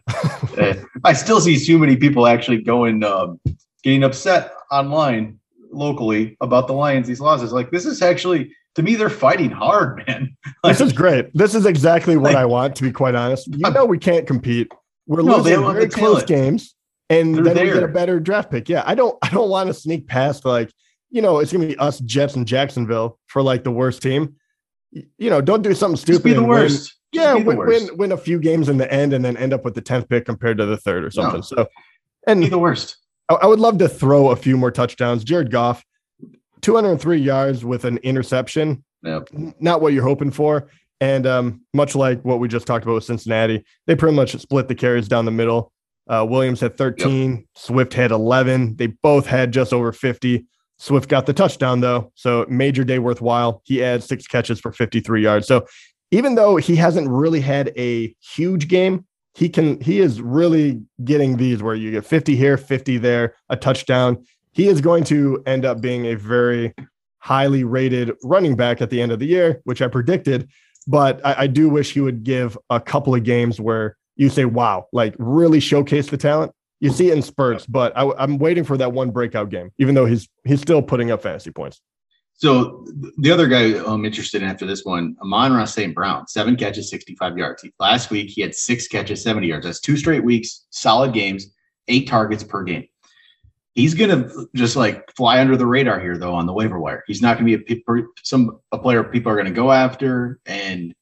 I 1.04 1.12
still 1.12 1.40
see 1.40 1.58
too 1.58 1.78
many 1.78 1.96
people 1.96 2.26
actually 2.26 2.62
going, 2.62 3.02
um, 3.02 3.40
getting 3.82 4.04
upset 4.04 4.52
online 4.70 5.40
locally 5.72 6.36
about 6.40 6.68
the 6.68 6.72
Lions 6.72 7.08
these 7.08 7.20
losses. 7.20 7.52
Like 7.52 7.70
this 7.70 7.84
is 7.84 8.00
actually 8.02 8.52
to 8.74 8.82
me 8.82 8.94
they're 8.94 9.10
fighting 9.10 9.50
hard, 9.50 10.04
man. 10.06 10.36
Like, 10.62 10.76
this 10.76 10.86
is 10.86 10.92
great. 10.92 11.30
This 11.34 11.54
is 11.54 11.66
exactly 11.66 12.16
what 12.16 12.32
like, 12.32 12.36
I 12.36 12.44
want. 12.44 12.76
To 12.76 12.82
be 12.82 12.92
quite 12.92 13.14
honest, 13.14 13.48
you 13.48 13.70
know 13.70 13.84
we 13.84 13.98
can't 13.98 14.26
compete. 14.26 14.70
We're 15.06 15.22
no, 15.22 15.36
losing 15.36 15.60
very 15.60 15.88
close 15.88 16.24
games, 16.24 16.74
and 17.10 17.34
they're 17.34 17.44
then 17.44 17.56
there. 17.56 17.66
we 17.66 17.72
get 17.72 17.82
a 17.82 17.88
better 17.88 18.20
draft 18.20 18.50
pick. 18.50 18.68
Yeah, 18.68 18.82
I 18.86 18.94
don't. 18.94 19.16
I 19.22 19.28
don't 19.30 19.50
want 19.50 19.68
to 19.68 19.74
sneak 19.74 20.06
past 20.06 20.44
like 20.44 20.72
you 21.10 21.22
know 21.22 21.38
it's 21.38 21.52
gonna 21.52 21.66
be 21.66 21.76
us 21.78 22.00
Jets 22.00 22.36
and 22.36 22.46
Jacksonville 22.46 23.18
for 23.26 23.42
like 23.42 23.64
the 23.64 23.70
worst 23.70 24.02
team. 24.02 24.36
You 24.90 25.30
know, 25.30 25.40
don't 25.40 25.62
do 25.62 25.74
something 25.74 25.96
stupid. 25.96 26.12
Just 26.12 26.24
be 26.24 26.32
the 26.32 26.42
worst. 26.42 26.94
Win, 27.12 27.20
yeah, 27.20 27.34
win, 27.34 27.58
win, 27.58 27.88
win 27.96 28.12
a 28.12 28.16
few 28.16 28.38
games 28.38 28.68
in 28.68 28.76
the 28.76 28.92
end, 28.92 29.12
and 29.12 29.24
then 29.24 29.36
end 29.36 29.52
up 29.52 29.64
with 29.64 29.74
the 29.74 29.80
tenth 29.80 30.08
pick 30.08 30.24
compared 30.24 30.58
to 30.58 30.66
the 30.66 30.76
third 30.76 31.04
or 31.04 31.10
something. 31.10 31.38
No. 31.38 31.42
So, 31.42 31.68
and 32.26 32.40
be 32.40 32.48
the 32.48 32.58
worst. 32.58 32.96
I, 33.28 33.46
would 33.46 33.60
love 33.60 33.78
to 33.78 33.88
throw 33.88 34.30
a 34.30 34.36
few 34.36 34.56
more 34.56 34.70
touchdowns. 34.70 35.24
Jared 35.24 35.50
Goff, 35.50 35.84
203 36.64 37.18
yards 37.18 37.64
with 37.64 37.84
an 37.84 37.98
interception. 37.98 38.82
Yep. 39.02 39.28
Not 39.60 39.82
what 39.82 39.92
you're 39.92 40.02
hoping 40.02 40.30
for. 40.30 40.70
And 41.00 41.26
um, 41.26 41.60
much 41.74 41.94
like 41.94 42.22
what 42.24 42.40
we 42.40 42.48
just 42.48 42.66
talked 42.66 42.84
about 42.84 42.94
with 42.94 43.04
Cincinnati, 43.04 43.62
they 43.86 43.94
pretty 43.94 44.16
much 44.16 44.34
split 44.38 44.68
the 44.68 44.74
carries 44.74 45.06
down 45.06 45.26
the 45.26 45.30
middle. 45.30 45.72
Uh, 46.08 46.26
Williams 46.28 46.60
had 46.60 46.78
13, 46.78 47.30
yep. 47.30 47.44
Swift 47.54 47.92
had 47.92 48.10
11. 48.10 48.76
They 48.76 48.86
both 48.86 49.26
had 49.26 49.52
just 49.52 49.72
over 49.74 49.92
50. 49.92 50.46
Swift 50.78 51.08
got 51.08 51.26
the 51.26 51.32
touchdown 51.34 51.80
though, 51.80 52.10
so 52.14 52.46
major 52.48 52.82
day 52.82 52.98
worthwhile. 52.98 53.62
He 53.64 53.78
had 53.78 54.02
six 54.02 54.26
catches 54.26 54.58
for 54.58 54.72
53 54.72 55.22
yards. 55.22 55.46
So 55.46 55.66
even 56.10 56.34
though 56.34 56.56
he 56.56 56.76
hasn't 56.76 57.08
really 57.08 57.40
had 57.40 57.72
a 57.76 58.14
huge 58.20 58.68
game, 58.68 59.04
he 59.34 59.48
can 59.48 59.80
he 59.80 60.00
is 60.00 60.20
really 60.20 60.82
getting 61.04 61.36
these 61.36 61.62
where 61.62 61.74
you 61.74 61.90
get 61.90 62.04
50 62.04 62.36
here 62.36 62.56
50 62.56 62.98
there 62.98 63.34
a 63.48 63.56
touchdown 63.56 64.24
he 64.54 64.68
is 64.68 64.80
going 64.80 65.04
to 65.04 65.42
end 65.46 65.64
up 65.64 65.80
being 65.80 66.06
a 66.06 66.14
very 66.14 66.72
highly 67.18 67.64
rated 67.64 68.12
running 68.22 68.54
back 68.54 68.80
at 68.80 68.90
the 68.90 69.00
end 69.00 69.12
of 69.12 69.18
the 69.18 69.26
year 69.26 69.60
which 69.64 69.82
i 69.82 69.88
predicted 69.88 70.48
but 70.86 71.24
I, 71.24 71.34
I 71.42 71.46
do 71.46 71.70
wish 71.70 71.92
he 71.92 72.00
would 72.00 72.24
give 72.24 72.58
a 72.68 72.78
couple 72.78 73.14
of 73.14 73.24
games 73.24 73.60
where 73.60 73.96
you 74.16 74.28
say 74.28 74.44
wow 74.44 74.86
like 74.92 75.14
really 75.18 75.60
showcase 75.60 76.08
the 76.08 76.16
talent 76.16 76.52
you 76.80 76.90
see 76.90 77.10
it 77.10 77.14
in 77.14 77.22
spurts 77.22 77.66
but 77.66 77.96
I, 77.96 78.10
i'm 78.18 78.38
waiting 78.38 78.64
for 78.64 78.76
that 78.76 78.92
one 78.92 79.10
breakout 79.10 79.50
game 79.50 79.70
even 79.78 79.94
though 79.94 80.06
he's 80.06 80.28
he's 80.44 80.60
still 80.60 80.82
putting 80.82 81.10
up 81.10 81.22
fantasy 81.22 81.50
points 81.50 81.80
so 82.36 82.84
the 83.18 83.30
other 83.30 83.46
guy 83.46 83.80
I'm 83.86 84.04
interested 84.04 84.42
in 84.42 84.48
after 84.48 84.66
this 84.66 84.84
one, 84.84 85.16
Amon-Ra 85.22 85.64
St. 85.66 85.94
Brown, 85.94 86.26
seven 86.26 86.56
catches, 86.56 86.90
65 86.90 87.38
yards. 87.38 87.64
Last 87.78 88.10
week 88.10 88.28
he 88.28 88.42
had 88.42 88.54
six 88.54 88.88
catches, 88.88 89.22
70 89.22 89.46
yards. 89.46 89.66
That's 89.66 89.80
two 89.80 89.96
straight 89.96 90.24
weeks, 90.24 90.66
solid 90.70 91.12
games, 91.12 91.54
eight 91.86 92.08
targets 92.08 92.42
per 92.42 92.64
game. 92.64 92.88
He's 93.74 93.94
gonna 93.94 94.30
just 94.54 94.76
like 94.76 95.10
fly 95.16 95.40
under 95.40 95.56
the 95.56 95.66
radar 95.66 96.00
here, 96.00 96.16
though, 96.16 96.34
on 96.34 96.46
the 96.46 96.52
waiver 96.52 96.78
wire. 96.78 97.02
He's 97.06 97.20
not 97.20 97.38
gonna 97.38 97.56
be 97.56 97.74
a 97.74 98.02
some 98.22 98.60
a 98.70 98.78
player 98.78 99.02
people 99.02 99.32
are 99.32 99.36
gonna 99.36 99.50
go 99.50 99.72
after, 99.72 100.38
and 100.46 100.94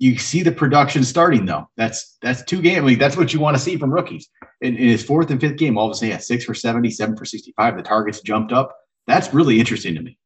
you 0.00 0.16
see 0.16 0.42
the 0.42 0.50
production 0.50 1.04
starting 1.04 1.44
though. 1.44 1.68
That's 1.76 2.16
that's 2.22 2.42
two 2.42 2.62
games. 2.62 2.84
Like, 2.86 2.98
that's 2.98 3.18
what 3.18 3.34
you 3.34 3.38
want 3.38 3.56
to 3.56 3.62
see 3.62 3.76
from 3.76 3.92
rookies. 3.92 4.28
In, 4.62 4.74
in 4.76 4.88
his 4.88 5.04
fourth 5.04 5.30
and 5.30 5.38
fifth 5.38 5.58
game, 5.58 5.76
all 5.76 5.86
of 5.86 5.92
a 5.92 5.94
sudden, 5.94 6.08
yeah, 6.08 6.16
six 6.16 6.44
for 6.44 6.54
70, 6.54 6.90
seven 6.90 7.16
for 7.16 7.26
65. 7.26 7.76
The 7.76 7.82
targets 7.82 8.20
jumped 8.22 8.50
up. 8.50 8.74
That's 9.06 9.32
really 9.34 9.60
interesting 9.60 9.94
to 9.94 10.00
me. 10.00 10.18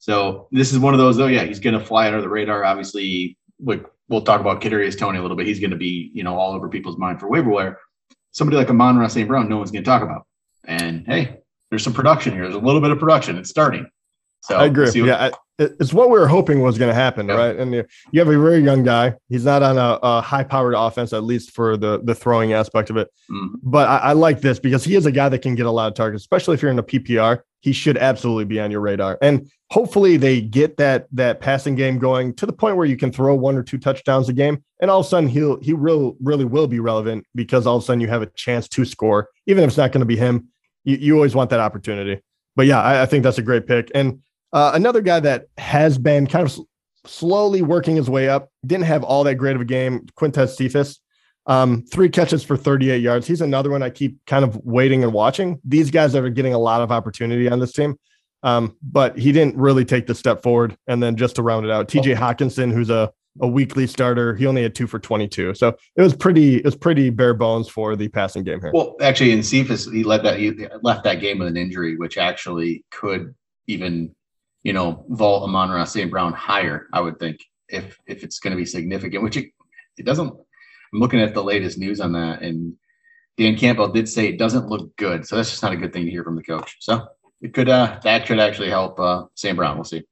So 0.00 0.48
this 0.50 0.72
is 0.72 0.80
one 0.80 0.94
of 0.94 0.98
those. 0.98 1.16
though. 1.16 1.28
yeah, 1.28 1.44
he's 1.44 1.60
going 1.60 1.78
to 1.78 1.84
fly 1.84 2.08
under 2.08 2.20
the 2.20 2.28
radar. 2.28 2.64
Obviously, 2.64 3.38
like 3.60 3.86
we'll 4.08 4.22
talk 4.22 4.40
about 4.40 4.60
Kadarius 4.60 4.98
Toney 4.98 5.18
a 5.18 5.22
little 5.22 5.36
bit. 5.36 5.46
He's 5.46 5.60
going 5.60 5.70
to 5.70 5.76
be 5.76 6.10
you 6.12 6.24
know 6.24 6.36
all 6.36 6.52
over 6.52 6.68
people's 6.68 6.98
mind 6.98 7.20
for 7.20 7.28
waiver 7.28 7.50
wire. 7.50 7.78
Somebody 8.32 8.56
like 8.56 8.68
Amon-Ra 8.68 9.06
St. 9.06 9.28
Brown, 9.28 9.48
no 9.48 9.58
one's 9.58 9.70
going 9.70 9.84
to 9.84 9.88
talk 9.88 10.02
about. 10.02 10.26
And 10.66 11.06
hey, 11.06 11.38
there's 11.70 11.84
some 11.84 11.92
production 11.92 12.32
here. 12.32 12.42
There's 12.42 12.54
a 12.54 12.58
little 12.58 12.80
bit 12.80 12.90
of 12.90 12.98
production. 12.98 13.36
It's 13.36 13.50
starting. 13.50 13.86
So 14.42 14.56
I 14.56 14.66
agree. 14.66 14.84
What, 14.84 14.94
yeah, 14.94 15.30
it's 15.58 15.94
what 15.94 16.10
we 16.10 16.18
were 16.18 16.28
hoping 16.28 16.60
was 16.60 16.76
going 16.76 16.90
to 16.90 16.94
happen, 16.94 17.28
yep. 17.28 17.36
right? 17.36 17.56
And 17.56 17.72
you 17.72 18.20
have 18.20 18.28
a 18.28 18.38
very 18.38 18.58
young 18.58 18.82
guy. 18.82 19.14
He's 19.28 19.44
not 19.44 19.62
on 19.62 19.78
a, 19.78 19.98
a 20.02 20.20
high-powered 20.20 20.74
offense, 20.76 21.12
at 21.12 21.24
least 21.24 21.52
for 21.52 21.76
the 21.76 22.00
the 22.02 22.14
throwing 22.14 22.52
aspect 22.52 22.90
of 22.90 22.96
it. 22.96 23.08
Mm-hmm. 23.30 23.56
But 23.62 23.88
I, 23.88 23.96
I, 23.98 24.12
like 24.12 24.40
this 24.40 24.58
because 24.58 24.84
he 24.84 24.96
is 24.96 25.06
a 25.06 25.12
guy 25.12 25.28
that 25.30 25.40
can 25.40 25.54
get 25.54 25.66
a 25.66 25.70
lot 25.70 25.88
of 25.88 25.94
targets, 25.94 26.22
especially 26.22 26.54
if 26.54 26.62
you're 26.62 26.70
in 26.70 26.78
a 26.78 26.82
PPR. 26.82 27.40
He 27.60 27.72
should 27.72 27.96
absolutely 27.96 28.44
be 28.44 28.60
on 28.60 28.70
your 28.70 28.82
radar. 28.82 29.16
And 29.22 29.50
hopefully 29.70 30.16
they 30.16 30.40
get 30.40 30.76
that 30.76 31.06
that 31.12 31.40
passing 31.40 31.74
game 31.74 31.98
going 31.98 32.34
to 32.34 32.46
the 32.46 32.52
point 32.52 32.76
where 32.76 32.86
you 32.86 32.96
can 32.96 33.10
throw 33.10 33.34
one 33.34 33.56
or 33.56 33.62
two 33.62 33.78
touchdowns 33.78 34.28
a 34.28 34.32
game 34.32 34.62
and 34.80 34.90
all 34.90 35.00
of 35.00 35.06
a 35.06 35.08
sudden 35.08 35.28
he'll 35.28 35.58
he 35.60 35.72
will 35.72 36.16
really 36.20 36.44
will 36.44 36.68
be 36.68 36.78
relevant 36.78 37.24
because 37.34 37.66
all 37.66 37.76
of 37.76 37.82
a 37.82 37.86
sudden 37.86 38.00
you 38.00 38.06
have 38.06 38.22
a 38.22 38.26
chance 38.36 38.68
to 38.68 38.84
score 38.84 39.28
even 39.46 39.64
if 39.64 39.68
it's 39.68 39.76
not 39.76 39.90
going 39.90 40.00
to 40.00 40.06
be 40.06 40.16
him 40.16 40.48
you, 40.84 40.96
you 40.96 41.14
always 41.14 41.34
want 41.34 41.50
that 41.50 41.60
opportunity. 41.60 42.20
But 42.56 42.66
yeah 42.66 42.80
I, 42.80 43.02
I 43.02 43.06
think 43.06 43.24
that's 43.24 43.38
a 43.38 43.42
great 43.42 43.66
pick. 43.66 43.90
And 43.94 44.20
uh, 44.52 44.72
another 44.74 45.00
guy 45.00 45.20
that 45.20 45.46
has 45.58 45.98
been 45.98 46.26
kind 46.26 46.46
of 46.46 46.58
slowly 47.06 47.62
working 47.62 47.96
his 47.96 48.08
way 48.08 48.28
up 48.28 48.50
didn't 48.64 48.84
have 48.84 49.02
all 49.02 49.24
that 49.24 49.34
great 49.34 49.56
of 49.56 49.62
a 49.62 49.64
game 49.64 50.06
quintez 50.16 50.56
cephus 50.56 51.00
um, 51.46 51.82
three 51.82 52.08
catches 52.08 52.42
for 52.42 52.56
38 52.56 53.02
yards. 53.02 53.26
He's 53.26 53.40
another 53.40 53.70
one 53.70 53.82
i 53.82 53.90
keep 53.90 54.18
kind 54.26 54.44
of 54.44 54.56
waiting 54.64 55.04
and 55.04 55.12
watching. 55.12 55.60
These 55.64 55.90
guys 55.90 56.12
that 56.14 56.24
are 56.24 56.30
getting 56.30 56.54
a 56.54 56.58
lot 56.58 56.80
of 56.80 56.90
opportunity 56.90 57.50
on 57.50 57.60
this 57.60 57.72
team. 57.72 57.98
Um, 58.42 58.76
but 58.82 59.18
he 59.18 59.32
didn't 59.32 59.56
really 59.56 59.84
take 59.84 60.06
the 60.06 60.14
step 60.14 60.42
forward. 60.42 60.76
And 60.86 61.02
then 61.02 61.16
just 61.16 61.36
to 61.36 61.42
round 61.42 61.64
it 61.64 61.72
out, 61.72 61.88
TJ 61.88 62.16
Hockenson, 62.16 62.72
who's 62.72 62.90
a 62.90 63.12
a 63.40 63.48
weekly 63.48 63.86
starter. 63.86 64.34
He 64.34 64.46
only 64.46 64.62
had 64.62 64.74
two 64.74 64.86
for 64.86 64.98
22. 64.98 65.54
So 65.54 65.76
it 65.96 66.02
was 66.02 66.14
pretty, 66.14 66.56
it 66.56 66.64
was 66.64 66.76
pretty 66.76 67.10
bare 67.10 67.34
bones 67.34 67.68
for 67.68 67.96
the 67.96 68.08
passing 68.08 68.44
game 68.44 68.60
here. 68.60 68.70
Well, 68.72 68.96
actually, 69.00 69.32
in 69.32 69.42
Cephus, 69.42 69.90
he 69.90 70.04
led 70.04 70.22
that, 70.22 70.38
he 70.38 70.66
left 70.82 71.04
that 71.04 71.20
game 71.20 71.38
with 71.38 71.48
an 71.48 71.56
injury, 71.56 71.96
which 71.96 72.18
actually 72.18 72.84
could 72.90 73.34
even, 73.66 74.14
you 74.62 74.72
know, 74.72 75.04
vault 75.08 75.44
Amon-Ra 75.44 75.84
St. 75.84 76.10
Brown 76.10 76.32
higher, 76.32 76.88
I 76.92 77.00
would 77.00 77.18
think, 77.18 77.40
if 77.68 77.98
if 78.06 78.22
it's 78.22 78.38
going 78.38 78.52
to 78.52 78.56
be 78.56 78.66
significant, 78.66 79.22
which 79.22 79.36
it, 79.36 79.50
it 79.96 80.04
doesn't. 80.04 80.28
I'm 80.28 81.00
looking 81.00 81.20
at 81.20 81.34
the 81.34 81.42
latest 81.42 81.78
news 81.78 82.00
on 82.00 82.12
that, 82.12 82.42
and 82.42 82.74
Dan 83.36 83.56
Campbell 83.56 83.88
did 83.88 84.08
say 84.08 84.28
it 84.28 84.38
doesn't 84.38 84.68
look 84.68 84.94
good. 84.96 85.26
So 85.26 85.36
that's 85.36 85.50
just 85.50 85.62
not 85.62 85.72
a 85.72 85.76
good 85.76 85.92
thing 85.92 86.04
to 86.04 86.10
hear 86.10 86.22
from 86.22 86.36
the 86.36 86.42
coach. 86.42 86.76
So 86.80 87.06
it 87.40 87.52
could, 87.52 87.68
uh, 87.68 87.98
that 88.04 88.26
could 88.26 88.38
actually 88.38 88.70
help 88.70 89.00
uh, 89.00 89.24
St. 89.34 89.56
Brown. 89.56 89.76
We'll 89.76 89.84
see. 89.84 90.04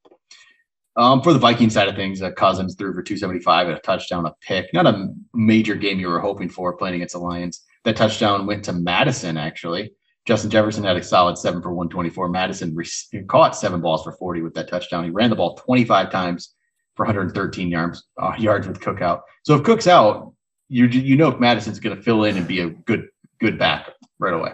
Um, 0.97 1.23
for 1.23 1.33
the 1.33 1.39
Viking 1.39 1.71
side 1.71 1.89
of 1.89 1.97
things, 1.97 2.21
uh, 2.21 2.31
Cousins 2.33 2.75
threw 2.75 2.93
for 2.93 3.03
275 3.03 3.69
and 3.69 3.77
a 3.77 3.81
touchdown, 3.81 4.27
a 4.27 4.35
pick. 4.43 4.73
Not 4.75 4.87
a 4.87 5.09
major 5.33 5.75
game 5.75 5.99
you 5.99 6.09
were 6.09 6.21
hoping 6.21 6.51
for 6.51 6.77
playing 6.77 6.97
against 6.97 7.15
the 7.15 7.19
Lions. 7.19 7.65
That 7.85 7.97
touchdown 7.97 8.47
went 8.47 8.65
to 8.65 8.73
Mattison, 8.73 9.37
actually. 9.37 9.93
Justin 10.27 10.51
Jefferson 10.51 10.85
had 10.85 10.97
a 10.97 11.03
solid 11.03 11.37
seven 11.39 11.63
for 11.63 11.73
124. 11.73 12.29
Mattison 12.29 12.75
re- 12.75 13.25
caught 13.27 13.57
seven 13.57 13.81
balls 13.81 14.05
for 14.05 14.13
40 14.13 14.43
with 14.43 14.55
that 14.55 14.69
touchdown. 14.69 15.05
He 15.05 15.11
ran 15.11 15.31
the 15.31 15.37
ball 15.37 15.57
25 15.57 16.11
times 16.11 16.55
for 16.95 17.07
113 17.07 17.69
yards, 17.69 18.05
uh, 18.21 18.35
yards 18.39 18.69
with 18.69 18.81
Cook 18.81 19.01
out. 19.01 19.23
So 19.45 19.57
if 19.57 19.65
Cook's 19.65 19.87
out, 19.87 20.33
you 20.69 20.87
you 20.87 21.17
know 21.17 21.29
if 21.29 21.41
Mattison's 21.41 21.81
going 21.81 21.97
to 21.97 22.03
fill 22.03 22.25
in 22.25 22.37
and 22.37 22.47
be 22.47 22.61
a 22.61 22.71
good 22.71 23.09
good 23.41 23.59
back 23.59 23.91
right 24.19 24.33
away. 24.33 24.53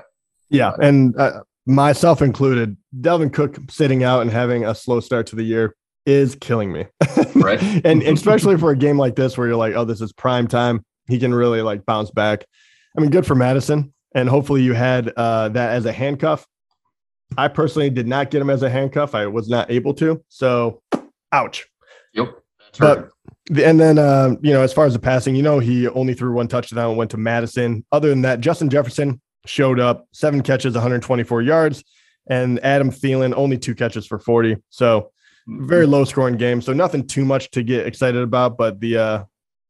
Yeah, 0.49 0.73
and 0.81 1.15
uh, 1.19 1.43
myself 1.67 2.23
included, 2.23 2.77
Dalvin 2.99 3.33
Cook 3.33 3.59
sitting 3.69 4.03
out 4.03 4.23
and 4.23 4.31
having 4.31 4.65
a 4.65 4.75
slow 4.75 5.01
start 5.01 5.27
to 5.29 5.37
the 5.37 5.43
year 5.43 5.77
is 6.09 6.35
killing 6.37 6.73
me. 6.73 6.87
right. 7.35 7.61
and 7.85 8.03
especially 8.03 8.57
for 8.57 8.71
a 8.71 8.77
game 8.77 8.97
like 8.97 9.15
this 9.15 9.37
where 9.37 9.47
you're 9.47 9.57
like, 9.57 9.75
oh, 9.75 9.85
this 9.85 10.01
is 10.01 10.13
prime 10.13 10.49
time. 10.49 10.85
He 11.07 11.19
can 11.19 11.35
really 11.35 11.63
like 11.63 11.85
bounce 11.85 12.11
back. 12.11 12.47
I 12.97 13.01
mean, 13.01 13.11
good 13.11 13.27
for 13.27 13.35
Mattison. 13.35 13.93
And 14.15 14.29
hopefully 14.29 14.63
you 14.63 14.73
had 14.73 15.13
uh, 15.17 15.51
that 15.51 15.71
as 15.75 15.85
a 15.85 15.93
handcuff. 15.93 16.47
I 17.37 17.49
personally 17.49 17.91
did 17.91 18.09
not 18.09 18.31
get 18.31 18.41
him 18.41 18.49
as 18.49 18.63
a 18.63 18.71
handcuff. 18.71 19.15
I 19.15 19.27
was 19.27 19.51
not 19.51 19.71
able 19.71 19.93
to. 19.95 20.25
So, 20.29 20.83
ouch. 21.31 21.67
Yep. 22.15 22.39
but 22.79 23.11
and 23.63 23.79
then 23.79 23.99
uh, 23.99 24.35
you 24.41 24.53
know, 24.53 24.63
as 24.63 24.73
far 24.73 24.87
as 24.87 24.95
the 24.95 24.99
passing, 24.99 25.37
you 25.37 25.43
know, 25.43 25.59
he 25.59 25.89
only 25.89 26.15
threw 26.15 26.33
one 26.33 26.49
touchdown 26.49 26.89
and 26.89 26.99
went 26.99 27.11
to 27.11 27.19
Mattison. 27.19 27.85
Other 27.93 28.09
than 28.09 28.23
that, 28.23 28.41
Justin 28.41 28.71
Jefferson 28.71 29.21
showed 29.45 29.79
up, 29.79 30.07
seven 30.13 30.43
catches, 30.43 30.73
124 30.75 31.43
yards, 31.43 31.85
and 32.29 32.59
Adam 32.65 32.91
Thielen 32.91 33.35
only 33.37 33.59
two 33.59 33.75
catches 33.75 34.07
for 34.07 34.19
40. 34.19 34.57
So 34.71 35.11
very 35.49 35.87
low 35.87 36.05
scoring 36.05 36.37
game. 36.37 36.61
So 36.61 36.73
nothing 36.73 37.07
too 37.07 37.25
much 37.25 37.51
to 37.53 37.63
get 37.63 37.87
excited 37.87 38.23
about, 38.23 38.59
but 38.59 38.81
the 38.81 38.99
uh 38.99 39.25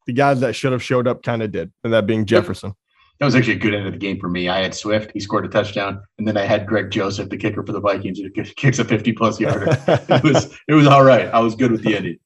the 0.06 0.12
guys 0.12 0.40
that 0.40 0.54
should 0.54 0.72
have 0.72 0.82
showed 0.82 1.06
up 1.06 1.22
kind 1.22 1.42
of 1.42 1.52
did, 1.52 1.70
and 1.84 1.92
that 1.92 2.06
being 2.06 2.24
Jefferson. 2.24 2.74
That 3.20 3.26
was 3.26 3.34
actually 3.34 3.54
a 3.54 3.58
good 3.58 3.74
end 3.74 3.86
of 3.86 3.92
the 3.92 3.98
game 3.98 4.18
for 4.18 4.28
me. 4.28 4.48
I 4.48 4.62
had 4.62 4.74
Swift, 4.74 5.10
he 5.12 5.18
scored 5.20 5.44
a 5.44 5.48
touchdown, 5.48 6.00
and 6.18 6.26
then 6.26 6.36
I 6.36 6.44
had 6.44 6.66
Greg 6.66 6.90
Joseph, 6.90 7.28
the 7.28 7.36
kicker 7.36 7.64
for 7.64 7.72
the 7.72 7.80
Vikings, 7.80 8.18
who 8.18 8.30
kicks 8.30 8.78
a 8.78 8.84
50 8.84 9.12
plus 9.12 9.40
yarder. 9.40 9.66
it 9.88 10.22
was 10.22 10.56
it 10.66 10.74
was 10.74 10.86
all 10.86 11.04
right. 11.04 11.26
I 11.26 11.40
was 11.40 11.54
good 11.54 11.72
with 11.72 11.82
the 11.82 11.96
ending. 11.96 12.18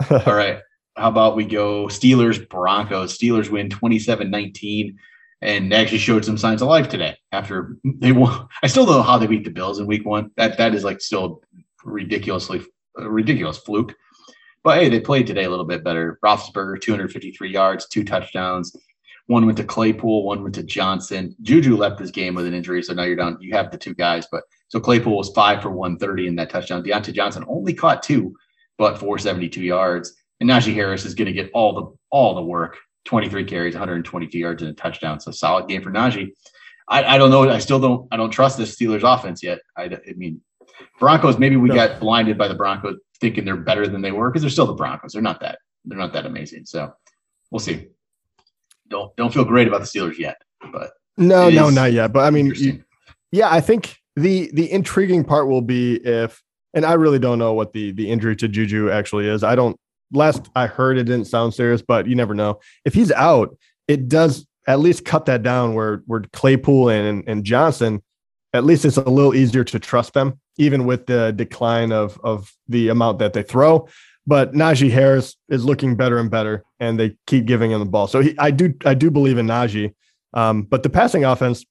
All 0.10 0.34
right. 0.34 0.60
How 0.96 1.08
about 1.08 1.34
we 1.34 1.44
go 1.44 1.86
Steelers 1.86 2.48
Broncos? 2.48 3.18
Steelers 3.18 3.50
win 3.50 3.68
27-19 3.68 4.94
and 5.42 5.74
actually 5.74 5.98
showed 5.98 6.24
some 6.24 6.38
signs 6.38 6.62
of 6.62 6.68
life 6.68 6.88
today 6.88 7.16
after 7.32 7.76
they 7.84 8.12
won. 8.12 8.46
I 8.62 8.68
still 8.68 8.86
don't 8.86 8.96
know 8.96 9.02
how 9.02 9.18
they 9.18 9.26
beat 9.26 9.42
the 9.42 9.50
Bills 9.50 9.80
in 9.80 9.86
week 9.88 10.06
one. 10.06 10.30
That 10.36 10.58
that 10.58 10.72
is 10.72 10.84
like 10.84 11.00
still 11.00 11.42
ridiculously 11.84 12.62
ridiculous 12.98 13.58
fluke. 13.58 13.94
But 14.64 14.78
hey, 14.78 14.88
they 14.88 15.00
played 15.00 15.26
today 15.26 15.44
a 15.44 15.50
little 15.50 15.64
bit 15.64 15.84
better. 15.84 16.18
Roethlisberger, 16.24 16.80
253 16.80 17.50
yards, 17.50 17.86
two 17.88 18.04
touchdowns. 18.04 18.74
One 19.26 19.44
went 19.44 19.58
to 19.58 19.64
Claypool, 19.64 20.24
one 20.24 20.42
went 20.42 20.54
to 20.54 20.62
Johnson. 20.62 21.36
Juju 21.42 21.76
left 21.76 21.98
this 21.98 22.10
game 22.10 22.34
with 22.34 22.46
an 22.46 22.54
injury, 22.54 22.82
so 22.82 22.94
now 22.94 23.04
you're 23.04 23.14
down. 23.14 23.36
You 23.40 23.54
have 23.54 23.70
the 23.70 23.76
two 23.76 23.94
guys, 23.94 24.26
but 24.32 24.42
so 24.68 24.80
Claypool 24.80 25.16
was 25.16 25.30
five 25.30 25.60
for 25.60 25.70
130 25.70 26.28
in 26.28 26.36
that 26.36 26.48
touchdown. 26.48 26.82
Diontae 26.82 27.12
Johnson 27.12 27.44
only 27.46 27.74
caught 27.74 28.02
two, 28.02 28.34
but 28.78 28.98
472 28.98 29.62
yards. 29.62 30.14
And 30.40 30.48
Najee 30.48 30.72
Harris 30.72 31.04
is 31.04 31.14
going 31.14 31.26
to 31.26 31.32
get 31.32 31.50
all 31.52 31.74
the 31.74 31.96
all 32.10 32.34
the 32.34 32.42
work. 32.42 32.78
23 33.04 33.44
carries, 33.44 33.74
122 33.74 34.38
yards, 34.38 34.62
and 34.62 34.70
a 34.70 34.74
touchdown. 34.74 35.20
So 35.20 35.30
solid 35.30 35.68
game 35.68 35.82
for 35.82 35.90
Najee. 35.90 36.30
I, 36.88 37.04
I 37.04 37.18
don't 37.18 37.30
know. 37.30 37.48
I 37.48 37.58
still 37.58 37.80
don't. 37.80 38.08
I 38.10 38.16
don't 38.16 38.30
trust 38.30 38.56
this 38.56 38.76
Steelers 38.76 39.02
offense 39.02 39.42
yet. 39.42 39.60
I, 39.76 39.84
I 39.84 40.14
mean, 40.16 40.40
Broncos, 40.98 41.38
maybe 41.38 41.56
we 41.56 41.68
no. 41.68 41.74
got 41.74 42.00
blinded 42.00 42.38
by 42.38 42.48
the 42.48 42.54
Broncos 42.54 42.96
thinking 43.20 43.44
they're 43.44 43.56
better 43.56 43.86
than 43.86 44.02
they 44.02 44.12
were 44.12 44.30
because 44.30 44.42
they're 44.42 44.50
still 44.50 44.66
the 44.66 44.74
Broncos. 44.74 45.12
They're 45.12 45.22
not 45.22 45.40
that. 45.40 45.58
They're 45.84 45.98
not 45.98 46.12
that 46.12 46.26
amazing. 46.26 46.66
So 46.66 46.92
we'll 47.50 47.60
see. 47.60 47.88
Don't 48.88 49.14
don't 49.16 49.32
feel 49.32 49.44
great 49.44 49.68
about 49.68 49.80
the 49.80 49.86
Steelers 49.86 50.18
yet, 50.18 50.40
but 50.72 50.92
no, 51.16 51.50
no, 51.50 51.68
not 51.68 51.92
yet. 51.92 52.12
But 52.12 52.20
I 52.20 52.30
mean, 52.30 52.54
you, 52.54 52.82
yeah, 53.32 53.52
I 53.52 53.60
think 53.60 53.96
the 54.16 54.50
the 54.52 54.70
intriguing 54.70 55.24
part 55.24 55.48
will 55.48 55.60
be 55.60 55.96
if, 55.96 56.42
and 56.72 56.86
I 56.86 56.94
really 56.94 57.18
don't 57.18 57.38
know 57.38 57.52
what 57.52 57.72
the 57.72 57.92
the 57.92 58.10
injury 58.10 58.34
to 58.36 58.48
Juju 58.48 58.90
actually 58.90 59.28
is. 59.28 59.44
I 59.44 59.54
don't. 59.54 59.78
Last 60.10 60.48
I 60.56 60.66
heard, 60.66 60.96
it 60.96 61.04
didn't 61.04 61.26
sound 61.26 61.52
serious, 61.52 61.82
but 61.82 62.06
you 62.06 62.14
never 62.14 62.34
know. 62.34 62.60
If 62.86 62.94
he's 62.94 63.12
out, 63.12 63.56
it 63.88 64.08
does 64.08 64.46
at 64.66 64.80
least 64.80 65.04
cut 65.04 65.26
that 65.26 65.42
down 65.42 65.74
where 65.74 66.02
where 66.06 66.22
Claypool 66.32 66.88
and 66.88 67.24
and 67.28 67.44
Johnson 67.44 68.02
at 68.54 68.64
least 68.64 68.84
it's 68.84 68.96
a 68.96 69.02
little 69.02 69.34
easier 69.34 69.64
to 69.64 69.78
trust 69.78 70.14
them, 70.14 70.40
even 70.58 70.84
with 70.84 71.06
the 71.06 71.32
decline 71.32 71.92
of 71.92 72.20
of 72.22 72.52
the 72.68 72.88
amount 72.88 73.18
that 73.20 73.32
they 73.32 73.42
throw. 73.42 73.88
But 74.26 74.52
Najee 74.52 74.90
Harris 74.90 75.36
is 75.48 75.64
looking 75.64 75.96
better 75.96 76.18
and 76.18 76.30
better, 76.30 76.62
and 76.78 77.00
they 77.00 77.16
keep 77.26 77.46
giving 77.46 77.70
him 77.70 77.78
the 77.78 77.86
ball. 77.86 78.06
So 78.08 78.20
he, 78.20 78.38
I 78.38 78.50
do 78.50 78.74
I 78.84 78.94
do 78.94 79.10
believe 79.10 79.38
in 79.38 79.46
Najee. 79.46 79.94
Um, 80.34 80.62
but 80.62 80.82
the 80.82 80.90
passing 80.90 81.24
offense, 81.24 81.64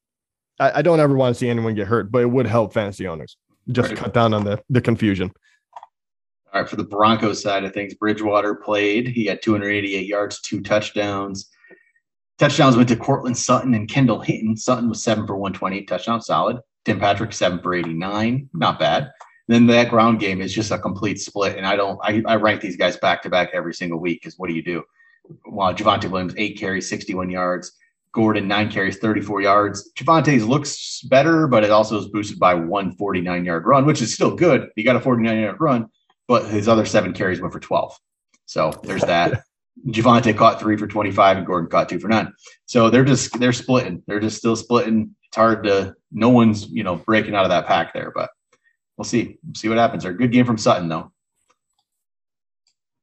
I, 0.60 0.80
I, 0.80 0.82
don't 0.82 1.00
ever 1.00 1.16
want 1.16 1.36
to 1.36 1.40
see 1.40 1.48
anyone 1.48 1.76
get 1.76 1.86
hurt, 1.86 2.12
but 2.12 2.24
it 2.24 2.26
would 2.32 2.48
help 2.48 2.74
fantasy 2.74 3.08
owners 3.08 3.38
just 3.72 3.90
right. 3.90 3.98
cut 3.98 4.14
down 4.16 4.34
on 4.34 4.44
the 4.44 4.60
the 4.70 4.82
confusion. 4.82 5.32
All 6.54 6.62
right, 6.62 6.70
for 6.70 6.78
the 6.78 6.84
Broncos 6.84 7.44
side 7.44 7.64
of 7.66 7.74
things, 7.74 7.94
Bridgewater 7.94 8.56
played. 8.56 9.10
He 9.10 9.26
had 9.26 9.42
288 9.44 10.08
yards, 10.08 10.42
two 10.42 10.62
touchdowns. 10.62 11.50
Touchdowns 12.40 12.76
went 12.76 12.90
to 12.90 12.96
Courtland 12.96 13.38
Sutton 13.38 13.74
and 13.74 13.90
Kendall 13.90 14.20
Hinton. 14.20 14.56
Sutton 14.58 14.90
was 14.90 15.04
seven 15.04 15.28
for 15.28 15.36
120, 15.36 15.84
touchdown 15.84 16.22
solid. 16.22 16.58
Tim 16.88 17.02
Patrick 17.02 17.34
seven 17.34 17.60
for 17.60 17.74
89, 17.74 18.50
not 18.54 18.80
bad. 18.80 19.12
Then 19.50 19.68
that 19.68 19.90
ground 19.90 20.22
game 20.22 20.40
is 20.40 20.54
just 20.54 20.72
a 20.72 20.80
complete 20.80 21.20
split. 21.20 21.58
And 21.58 21.68
I 21.68 21.76
don't, 21.76 22.00
I, 22.02 22.24
I 22.26 22.36
rank 22.36 22.62
these 22.62 22.78
guys 22.78 22.96
back 22.96 23.22
to 23.24 23.30
back 23.30 23.50
every 23.54 23.74
single 23.74 24.00
week 24.00 24.22
because 24.22 24.40
what 24.40 24.48
do 24.48 24.56
you 24.56 24.64
do? 24.64 24.84
Well, 25.46 25.74
Javonte 25.74 26.10
Williams, 26.10 26.34
eight 26.38 26.58
carries, 26.58 26.88
61 26.88 27.30
yards. 27.30 27.74
Gordon, 28.14 28.48
nine 28.48 28.72
carries, 28.72 29.00
34 29.00 29.42
yards. 29.42 29.92
Javonte's 30.00 30.46
looks 30.46 31.02
better, 31.02 31.46
but 31.46 31.66
it 31.66 31.72
also 31.72 32.00
is 32.00 32.08
boosted 32.08 32.40
by 32.40 32.54
one 32.54 32.96
49 32.96 33.44
yard 33.44 33.66
run, 33.66 33.86
which 33.86 34.02
is 34.02 34.14
still 34.14 34.34
good. 34.34 34.70
He 34.78 34.84
got 34.84 34.96
a 34.96 35.02
49 35.02 35.42
yard 35.42 35.58
run, 35.60 35.90
but 36.26 36.46
his 36.46 36.70
other 36.70 36.86
seven 36.86 37.12
carries 37.12 37.42
went 37.42 37.52
for 37.52 37.60
12. 37.60 37.98
So 38.46 38.72
there's 38.84 39.02
that. 39.02 39.44
Javonte 39.88 40.36
caught 40.36 40.60
three 40.60 40.78
for 40.78 40.88
25 40.88 41.38
and 41.38 41.46
Gordon 41.46 41.70
caught 41.70 41.90
two 41.90 42.00
for 42.00 42.08
nine. 42.08 42.34
So 42.66 42.90
they're 42.90 43.06
just 43.06 43.40
they're 43.40 43.54
splitting. 43.54 44.04
They're 44.08 44.20
just 44.20 44.38
still 44.38 44.56
splitting. 44.56 45.16
It's 45.28 45.36
hard 45.36 45.64
to 45.64 45.94
no 46.12 46.30
one's, 46.30 46.70
you 46.70 46.84
know, 46.84 46.96
breaking 46.96 47.36
out 47.36 47.44
of 47.44 47.50
that 47.50 47.68
pack 47.68 47.94
there, 47.94 48.12
but 48.14 48.30
we'll 48.98 49.06
see. 49.06 49.38
We'll 49.46 49.56
see 49.56 49.70
what 49.70 49.78
happens. 49.78 50.06
A 50.06 50.14
good 50.14 50.32
game 50.32 50.46
from 50.46 50.58
Sutton 50.58 50.90
though. 50.90 51.12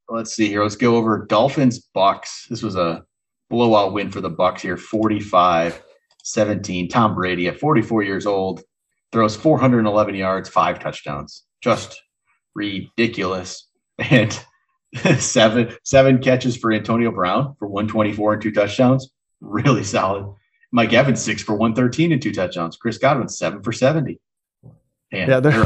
Let's 0.09 0.35
see 0.35 0.49
here. 0.49 0.63
Let's 0.63 0.77
go 0.77 0.97
over 0.97 1.27
Dolphins 1.27 1.89
Bucks. 1.95 2.47
This 2.51 2.63
was 2.63 2.77
a 2.77 3.05
blowout 3.49 3.93
win 3.93 4.11
for 4.11 4.21
the 4.21 4.31
Bucks 4.31 4.63
here, 4.63 4.77
45 4.77 5.83
17. 6.25 6.89
Tom 6.89 7.15
Brady 7.15 7.49
at 7.49 7.61
44 7.61 8.03
years 8.03 8.27
old 8.27 8.63
throws 9.13 9.37
411 9.37 10.15
yards, 10.15 10.49
five 10.49 10.79
touchdowns. 10.79 11.45
Just 11.63 12.03
ridiculous. 12.55 13.69
And 14.11 14.37
seven 15.19 15.75
seven 15.85 16.19
catches 16.19 16.57
for 16.57 16.73
Antonio 16.73 17.11
Brown 17.11 17.55
for 17.59 17.67
124 17.69 18.35
and 18.35 18.43
two 18.43 18.53
touchdowns. 18.53 19.11
Really 19.41 19.85
solid. 19.85 20.33
Mike 20.73 20.93
Evans 20.93 21.23
six 21.23 21.43
for 21.43 21.53
113 21.55 22.13
and 22.13 22.21
two 22.21 22.33
touchdowns. 22.33 22.77
Chris 22.77 22.99
Godwin 22.99 23.29
seven 23.29 23.63
for 23.63 23.73
70. 23.73 24.21
Man, 25.13 25.29
yeah, 25.29 25.41
they're 25.41 25.65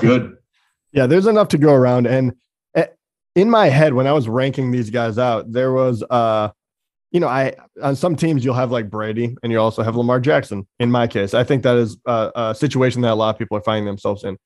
good. 0.00 0.36
Yeah, 0.94 1.06
there's 1.06 1.26
enough 1.26 1.48
to 1.48 1.56
go 1.56 1.72
around. 1.72 2.06
And 2.06 2.34
eh, 2.74 2.88
in 3.34 3.48
my 3.48 3.68
head, 3.68 3.94
when 3.94 4.06
I 4.06 4.12
was 4.12 4.28
ranking 4.28 4.70
these 4.70 4.90
guys 4.90 5.16
out, 5.16 5.50
there 5.50 5.72
was 5.72 6.02
uh 6.10 6.50
you 7.12 7.20
know, 7.20 7.28
I 7.28 7.54
on 7.82 7.96
some 7.96 8.14
teams 8.14 8.44
you'll 8.44 8.54
have 8.54 8.70
like 8.70 8.90
Brady 8.90 9.34
and 9.42 9.50
you 9.50 9.58
also 9.58 9.82
have 9.82 9.96
Lamar 9.96 10.20
Jackson. 10.20 10.66
In 10.78 10.90
my 10.90 11.06
case, 11.06 11.32
I 11.32 11.44
think 11.44 11.62
that 11.62 11.76
is 11.76 11.96
a, 12.04 12.30
a 12.34 12.54
situation 12.54 13.00
that 13.02 13.12
a 13.12 13.14
lot 13.14 13.34
of 13.34 13.38
people 13.38 13.56
are 13.56 13.62
finding 13.62 13.86
themselves 13.86 14.24
in. 14.24 14.36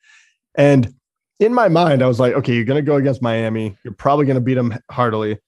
And 0.57 0.95
in 1.39 1.53
my 1.53 1.69
mind, 1.69 2.03
I 2.03 2.07
was 2.07 2.21
like, 2.21 2.35
okay, 2.35 2.55
you're 2.55 2.65
going 2.65 2.83
to 2.83 2.87
go 2.87 2.97
against 2.97 3.23
Miami. 3.23 3.77
You're 3.85 3.95
probably 3.95 4.27
going 4.27 4.37
to 4.37 4.41
beat 4.41 4.55
them 4.55 4.79
heartily. 4.91 5.39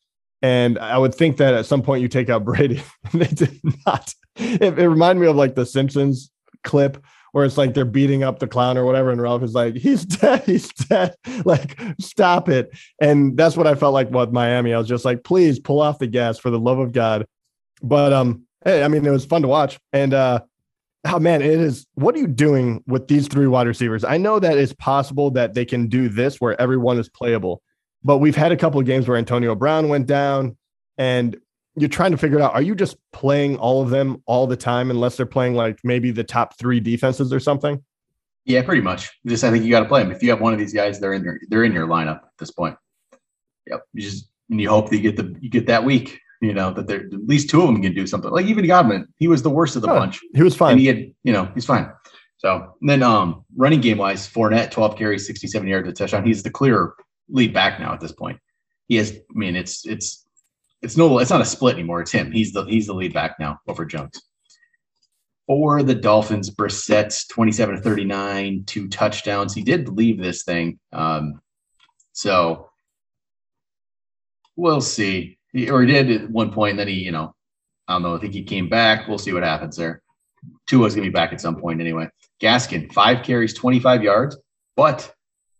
And 0.42 0.78
I 0.78 0.99
would 0.99 1.14
think 1.14 1.38
that 1.38 1.54
at 1.54 1.66
some 1.66 1.83
point 1.83 2.02
you 2.02 2.09
take 2.09 2.28
out 2.28 2.45
Brady. 2.45 2.83
they 3.12 3.26
did 3.26 3.59
not. 3.87 4.14
It, 4.37 4.78
it 4.78 4.88
reminded 4.88 5.21
me 5.21 5.26
of 5.26 5.37
like 5.37 5.54
the 5.54 5.66
Simpsons 5.66 6.30
clip 6.64 7.02
where 7.33 7.45
it's 7.45 7.59
like 7.59 7.75
they're 7.75 7.85
beating 7.85 8.23
up 8.23 8.38
the 8.38 8.47
clown 8.47 8.78
or 8.78 8.85
whatever, 8.85 9.11
and 9.11 9.21
Ralph 9.21 9.42
is 9.42 9.54
like, 9.54 9.76
"He's 9.76 10.04
dead, 10.04 10.42
he's 10.47 10.73
dead." 10.73 11.14
Like, 11.45 11.80
stop 12.00 12.49
it. 12.49 12.71
And 13.00 13.37
that's 13.37 13.57
what 13.57 13.66
I 13.66 13.75
felt 13.75 13.95
like 13.95 14.11
with 14.11 14.33
Miami. 14.33 14.75
I 14.75 14.78
was 14.78 14.88
just 14.88 15.04
like, 15.04 15.25
"Please 15.25 15.59
pull 15.59 15.80
off 15.80 15.99
the 15.99 16.07
gas 16.07 16.38
for 16.38 16.50
the 16.50 16.59
love 16.59 16.78
of 16.78 16.92
God." 16.92 17.26
But 17.83 18.12
um, 18.12 18.45
hey, 18.64 18.83
I 18.83 18.88
mean, 18.88 19.04
it 19.04 19.11
was 19.11 19.25
fun 19.25 19.42
to 19.42 19.49
watch, 19.49 19.78
and 19.92 20.14
uh, 20.14 20.40
oh 21.07 21.19
man, 21.19 21.43
it 21.43 21.50
is. 21.50 21.87
What 21.95 22.14
are 22.14 22.19
you 22.19 22.26
doing 22.26 22.83
with 22.87 23.09
these 23.09 23.28
three 23.28 23.47
wide 23.47 23.67
receivers? 23.67 24.05
I 24.05 24.19
know 24.19 24.38
that 24.38 24.59
it's 24.59 24.73
possible 24.75 25.31
that 25.33 25.55
they 25.55 25.64
can 25.64 25.88
do 25.88 26.09
this 26.09 26.40
where 26.40 26.61
everyone 26.61 26.99
is 26.99 27.09
playable, 27.09 27.62
but 28.05 28.19
we've 28.19 28.37
had 28.37 28.52
a 28.52 28.57
couple 28.57 28.81
of 28.81 28.87
games 28.87 29.09
where 29.09 29.17
Antonio 29.17 29.55
Brown 29.55 29.88
went 29.88 30.07
down, 30.07 30.57
and 30.97 31.37
you're 31.76 31.88
trying 31.88 32.11
to 32.11 32.17
figure 32.17 32.38
it 32.38 32.43
out. 32.43 32.55
Are 32.55 32.62
you 32.62 32.75
just 32.75 32.97
playing 33.12 33.57
all 33.57 33.83
of 33.83 33.90
them 33.90 34.23
all 34.26 34.47
the 34.47 34.57
time, 34.57 34.90
unless 34.90 35.17
they're 35.17 35.26
playing 35.26 35.55
like 35.55 35.78
maybe 35.85 36.11
the 36.11 36.25
top 36.25 36.59
three 36.59 36.81
defenses 36.81 37.33
or 37.33 37.40
something? 37.40 37.83
Yeah, 38.45 38.62
pretty 38.62 38.81
much. 38.81 39.11
Just 39.26 39.45
I 39.45 39.50
think 39.50 39.64
you 39.64 39.71
got 39.71 39.81
to 39.81 39.88
play 39.88 40.02
them. 40.02 40.11
If 40.11 40.23
you 40.23 40.31
have 40.31 40.40
one 40.40 40.52
of 40.52 40.59
these 40.59 40.73
guys, 40.73 40.99
they're 40.99 41.12
in 41.12 41.23
your 41.23 41.38
they're 41.49 41.64
in 41.64 41.73
your 41.73 41.87
lineup 41.87 42.23
at 42.23 42.38
this 42.38 42.50
point. 42.50 42.76
Yep. 43.67 43.85
You 43.93 44.02
just 44.02 44.31
and 44.50 44.61
you 44.61 44.69
hope 44.69 44.88
that 44.90 44.97
you 44.97 45.02
get 45.02 45.17
the 45.17 45.37
you 45.40 45.50
get 45.50 45.67
that 45.67 45.85
week. 45.85 46.19
You 46.40 46.54
know 46.54 46.73
that 46.73 46.87
there 46.87 47.00
at 47.00 47.26
least 47.26 47.50
two 47.50 47.62
of 47.62 47.66
them 47.66 47.83
can 47.83 47.95
do 47.95 48.07
something. 48.07 48.30
Like 48.30 48.47
even 48.47 48.66
Godwin, 48.66 49.09
he 49.16 49.26
was 49.26 49.42
the 49.42 49.50
worst 49.50 49.75
of 49.76 49.83
the 49.83 49.90
oh, 49.90 49.95
bunch. 49.95 50.21
He 50.35 50.42
was 50.42 50.54
fine. 50.54 50.73
And 50.73 50.80
he 50.80 50.87
had 50.87 51.12
you 51.25 51.33
know 51.33 51.50
he's 51.54 51.66
fine. 51.66 51.90
So 52.37 52.75
then 52.80 53.02
um 53.02 53.45
running 53.57 53.80
game 53.80 53.99
wise, 53.99 54.28
Fournette, 54.28 54.71
12 54.71 54.97
carries, 54.97 55.26
67 55.26 55.68
yards, 55.68 55.88
a 55.88 55.92
touchdown. 55.92 56.25
He's 56.25 56.42
the 56.42 56.50
clear 56.50 56.95
lead 57.28 57.52
back 57.52 57.80
now 57.80 57.92
at 57.92 58.00
this 58.00 58.12
point. 58.12 58.38
He 58.87 58.97
has. 58.97 59.12
I 59.12 59.38
mean, 59.38 59.57
it's 59.57 59.85
it's 59.85 60.26
it's 60.83 60.97
no, 60.97 61.18
it's 61.18 61.30
not 61.30 61.40
a 61.40 61.45
split 61.45 61.75
anymore. 61.75 62.00
It's 62.00 62.12
him. 62.12 62.30
He's 62.30 62.52
the 62.52 62.64
he's 62.64 62.87
the 62.87 62.95
lead 62.95 63.12
back 63.12 63.37
now 63.40 63.61
over 63.66 63.85
Jones. 63.85 64.23
For 65.47 65.83
the 65.83 65.95
Dolphins, 65.95 66.50
Brissett's 66.50 67.26
27 67.28 67.76
to 67.76 67.80
39, 67.80 68.64
two 68.66 68.87
touchdowns. 68.88 69.54
He 69.54 69.62
did 69.62 69.88
leave 69.88 70.18
this 70.18 70.42
thing. 70.42 70.78
Um, 70.92 71.40
so 72.12 72.71
we'll 74.57 74.83
see. 74.83 75.38
He, 75.52 75.71
or 75.71 75.83
he 75.83 75.93
did 75.93 76.11
at 76.11 76.31
one 76.31 76.52
point, 76.52 76.73
and 76.73 76.81
then 76.81 76.88
he, 76.88 76.95
you 76.95 77.12
know, 77.12 77.35
I 77.87 77.95
don't 77.95 78.02
know. 78.02 78.14
I 78.14 78.19
think 78.19 78.35
he 78.35 78.43
came 78.43 78.69
back. 78.69 79.09
We'll 79.09 79.19
see 79.19 79.33
what 79.33 79.43
happens 79.43 79.76
there. 79.76 80.02
Tua's 80.67 80.95
gonna 80.95 81.07
be 81.07 81.12
back 81.12 81.33
at 81.33 81.40
some 81.40 81.57
point 81.57 81.81
anyway. 81.81 82.09
Gaskin, 82.40 82.93
five 82.93 83.25
carries, 83.25 83.55
25 83.55 84.02
yards, 84.02 84.37
but 84.76 85.12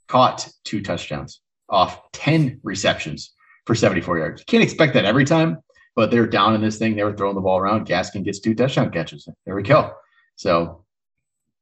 caught 0.07 0.49
two 0.64 0.83
touchdowns 0.83 1.40
off 1.68 2.00
10 2.12 2.61
receptions 2.62 3.33
for 3.66 3.75
74 3.75 4.18
yards. 4.18 4.40
You 4.40 4.45
can't 4.47 4.62
expect 4.62 4.95
that 4.95 5.04
every 5.04 5.25
time, 5.25 5.59
but 5.97 6.11
they're 6.11 6.26
down 6.26 6.54
in 6.54 6.61
this 6.61 6.78
thing. 6.78 6.97
They 6.97 7.04
were 7.04 7.16
throwing 7.16 7.35
the 7.35 7.40
ball 7.40 7.59
around. 7.59 7.87
Gaskin 7.87 8.25
gets 8.25 8.40
two 8.40 8.54
touchdown 8.54 8.90
catches. 8.90 9.28
There 9.45 9.54
we 9.54 9.62
go. 9.62 9.92
So 10.37 10.85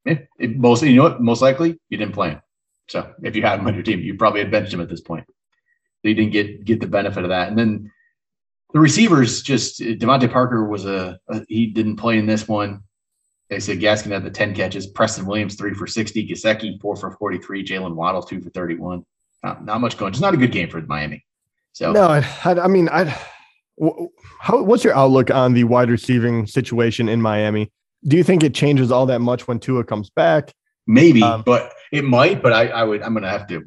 it, 0.05 0.29
it 0.39 0.57
most 0.57 0.83
you 0.83 0.97
know 0.97 1.05
what? 1.05 1.21
Most 1.21 1.43
likely 1.43 1.79
you 1.89 1.99
didn't 1.99 2.15
play 2.15 2.31
him. 2.31 2.41
So 2.89 3.13
if 3.23 3.35
you 3.35 3.43
had 3.43 3.59
him 3.59 3.67
on 3.67 3.75
your 3.75 3.83
team, 3.83 4.01
you 4.01 4.15
probably 4.17 4.41
had 4.41 4.51
benched 4.51 4.73
him 4.73 4.81
at 4.81 4.89
this 4.89 5.01
point. 5.01 5.25
So 5.29 6.09
you 6.09 6.15
didn't 6.15 6.33
get 6.33 6.65
get 6.65 6.81
the 6.81 6.87
benefit 6.87 7.25
of 7.25 7.31
that. 7.31 7.49
And 7.49 7.59
then 7.59 7.91
the 8.77 8.81
receivers 8.81 9.41
just 9.41 9.81
DeVante 9.81 10.31
Parker 10.31 10.69
was 10.69 10.85
a, 10.85 11.19
a 11.31 11.41
he 11.49 11.69
didn't 11.69 11.97
play 11.97 12.19
in 12.19 12.27
this 12.27 12.47
one. 12.47 12.83
They 13.49 13.59
said 13.59 13.79
Gaskin 13.79 14.11
had 14.11 14.23
the 14.23 14.31
10 14.31 14.55
catches, 14.55 14.87
Preston 14.87 15.25
Williams 15.25 15.55
three 15.55 15.73
for 15.73 15.87
60, 15.87 16.29
Gesicki 16.29 16.79
four 16.79 16.95
for 16.95 17.13
43, 17.13 17.65
Jaylen 17.65 17.95
Waddle 17.95 18.23
two 18.23 18.39
for 18.43 18.51
31. 18.51 19.03
Not, 19.43 19.65
not 19.65 19.81
much 19.81 19.97
going. 19.97 20.13
Just 20.13 20.21
not 20.21 20.35
a 20.35 20.37
good 20.37 20.53
game 20.53 20.69
for 20.69 20.83
Miami. 20.83 21.25
So 21.73 21.93
no, 21.93 22.07
I, 22.07 22.23
I 22.45 22.69
mean, 22.69 22.91
I 22.91 23.05
how 24.41 24.63
what's 24.63 24.85
your 24.85 24.95
outlook 24.95 25.31
on 25.31 25.55
the 25.55 25.65
wide 25.65 25.89
receiving 25.89 26.47
situation 26.47 27.09
in 27.09 27.23
Miami? 27.23 27.73
Do 28.07 28.19
you 28.19 28.25
think 28.25 28.43
it 28.43 28.55
changes 28.55 28.93
all 28.93 29.07
that 29.07 29.23
much 29.23 29.49
when 29.49 29.59
Tua 29.59 29.85
comes 29.85 30.11
back? 30.11 30.53
Maybe, 30.87 31.23
um, 31.23 31.45
but 31.47 31.73
it 31.93 32.05
might. 32.05 32.43
But 32.43 32.53
I, 32.53 32.67
I 32.69 32.85
would. 32.85 33.01
I'm 33.01 33.15
going 33.15 33.23
to 33.23 33.31
have 33.31 33.47
to. 33.47 33.65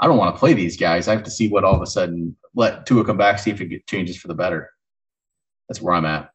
I 0.00 0.08
don't 0.08 0.18
want 0.18 0.34
to 0.34 0.40
play 0.40 0.54
these 0.54 0.76
guys. 0.76 1.06
I 1.06 1.12
have 1.12 1.22
to 1.22 1.30
see 1.30 1.48
what 1.48 1.62
all 1.62 1.76
of 1.76 1.82
a 1.82 1.86
sudden 1.86 2.36
let 2.54 2.86
Tua 2.86 3.04
come 3.04 3.16
back, 3.16 3.38
see 3.38 3.50
if 3.50 3.60
it 3.60 3.86
changes 3.86 4.16
for 4.16 4.28
the 4.28 4.34
better. 4.34 4.70
That's 5.68 5.80
where 5.80 5.94
I'm 5.94 6.04
at. 6.04 6.30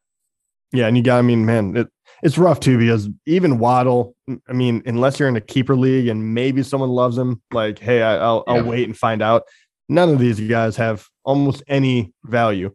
Yeah, 0.72 0.86
and 0.86 0.96
you 0.96 1.02
got. 1.02 1.18
I 1.18 1.22
mean, 1.22 1.46
man, 1.46 1.76
it, 1.76 1.88
it's 2.22 2.38
rough 2.38 2.60
too 2.60 2.78
because 2.78 3.08
even 3.26 3.58
Waddle. 3.58 4.16
I 4.48 4.52
mean, 4.52 4.82
unless 4.86 5.18
you're 5.18 5.28
in 5.28 5.36
a 5.36 5.40
keeper 5.40 5.76
league 5.76 6.08
and 6.08 6.34
maybe 6.34 6.62
someone 6.62 6.90
loves 6.90 7.16
him, 7.16 7.40
like, 7.52 7.78
hey, 7.78 8.02
I, 8.02 8.16
will 8.26 8.44
I'll 8.46 8.64
wait 8.64 8.84
and 8.84 8.96
find 8.96 9.22
out 9.22 9.44
none 9.88 10.08
of 10.08 10.18
these 10.18 10.40
guys 10.40 10.76
have 10.76 11.06
almost 11.24 11.62
any 11.68 12.12
value. 12.24 12.72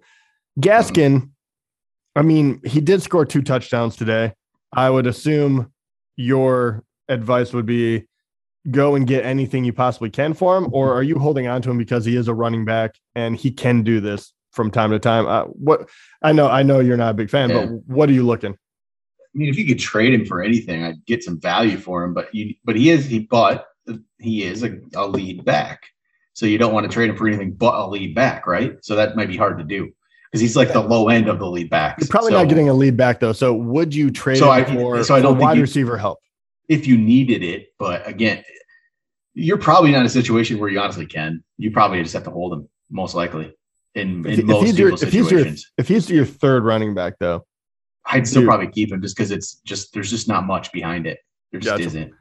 Gaskin, 0.60 1.32
I 2.16 2.22
mean, 2.22 2.62
he 2.66 2.80
did 2.80 3.02
score 3.02 3.26
two 3.26 3.42
touchdowns 3.42 3.96
today. 3.96 4.34
I 4.74 4.90
would 4.90 5.08
assume 5.08 5.72
your 6.16 6.84
advice 7.10 7.54
would 7.54 7.66
be 7.66 8.06
go 8.70 8.96
and 8.96 9.08
get 9.08 9.26
anything 9.26 9.64
you 9.64 9.74
possibly 9.74 10.10
can 10.10 10.34
for 10.34 10.58
him, 10.58 10.70
or 10.72 10.94
are 10.94 11.04
you 11.04 11.18
holding 11.18 11.48
on 11.48 11.62
to 11.64 11.72
him 11.72 11.78
because 11.78 12.06
he 12.06 12.16
is 12.16 12.28
a 12.28 12.34
running 12.34 12.66
back 12.66 12.96
and 13.16 13.36
he 13.36 13.52
can 13.52 13.84
do 13.84 14.00
this 14.00 14.34
from 14.52 14.70
time 14.70 14.92
to 14.92 15.00
time? 15.00 15.28
Uh, 15.28 15.46
what 15.46 15.90
I 16.22 16.32
know, 16.32 16.48
I 16.48 16.64
know 16.64 16.80
you're 16.80 16.98
not 16.98 17.12
a 17.12 17.16
big 17.16 17.30
fan, 17.30 17.50
yeah. 17.50 17.66
but 17.66 17.70
what 17.88 18.10
are 18.10 18.14
you 18.14 18.24
looking? 18.24 18.54
I 18.54 19.38
mean, 19.38 19.50
if 19.50 19.58
you 19.58 19.66
could 19.66 19.80
trade 19.80 20.14
him 20.14 20.26
for 20.26 20.44
anything, 20.44 20.84
I'd 20.84 21.06
get 21.06 21.24
some 21.24 21.40
value 21.40 21.78
for 21.78 22.04
him. 22.04 22.14
But 22.14 22.34
you, 22.36 22.54
but 22.64 22.76
he 22.76 22.90
is 22.90 23.06
he, 23.06 23.20
but 23.20 23.66
he 24.20 24.44
is 24.44 24.64
a, 24.64 24.78
a 24.96 25.08
lead 25.08 25.46
back. 25.46 25.84
So 26.34 26.46
you 26.46 26.58
don't 26.58 26.74
want 26.74 26.86
to 26.86 26.94
trade 26.94 27.10
him 27.10 27.18
for 27.18 27.28
anything 27.28 27.54
but 27.54 27.74
a 27.74 27.88
lead 27.88 28.16
back, 28.16 28.48
right? 28.48 28.78
So 28.84 28.96
that 28.96 29.16
might 29.16 29.28
be 29.28 29.38
hard 29.38 29.58
to 29.58 29.64
do 29.64 29.92
because 30.32 30.42
he's 30.42 30.56
like 30.56 30.72
the 30.72 30.82
low 30.82 31.10
end 31.10 31.28
of 31.28 31.40
the 31.40 31.46
lead 31.46 31.70
back. 31.70 31.98
You're 32.00 32.08
probably 32.08 32.32
so, 32.32 32.40
not 32.40 32.50
getting 32.50 32.70
a 32.70 32.74
lead 32.74 32.96
back 32.96 33.20
though. 33.20 33.34
So 33.34 33.54
would 33.54 33.94
you 33.94 34.12
trade 34.12 34.38
so 34.38 34.50
I, 34.50 34.64
for, 34.64 35.04
so 35.04 35.16
I 35.16 35.22
don't 35.22 35.38
wide 35.38 35.60
receiver 35.60 35.98
help? 35.98 36.20
If 36.72 36.88
you 36.88 36.98
needed 36.98 37.44
it, 37.44 37.68
but 37.78 38.08
again, 38.08 38.44
you're 39.34 39.58
probably 39.58 39.92
not 39.92 40.00
in 40.00 40.06
a 40.06 40.10
situation 40.10 40.58
where 40.58 40.70
you 40.70 40.80
honestly 40.80 41.06
can. 41.06 41.44
You 41.58 41.72
probably 41.72 42.02
just 42.02 42.14
have 42.14 42.24
to 42.24 42.32
hold 42.32 42.54
him, 42.54 42.70
most 42.90 43.16
likely. 43.16 43.54
In, 43.94 44.26
in 44.26 44.40
if, 44.40 44.46
most 44.46 44.70
if 44.70 44.80
your, 44.80 44.94
if 44.94 45.02
he's, 45.02 45.32
your, 45.32 45.46
if 45.78 45.88
he's 45.88 46.10
your 46.10 46.26
third 46.26 46.64
running 46.64 46.94
back 46.94 47.16
though, 47.20 47.46
I'd 48.06 48.28
still 48.28 48.46
probably 48.46 48.68
keep 48.68 48.92
him 48.92 49.02
just 49.02 49.16
because 49.16 49.32
it's 49.32 49.56
just 49.66 49.94
there's 49.94 50.10
just 50.10 50.28
not 50.28 50.46
much 50.46 50.72
behind 50.72 51.08
it. 51.08 51.20
There 51.52 51.60
just 51.60 51.76
gotcha. 51.76 51.88
isn't. 51.88 52.14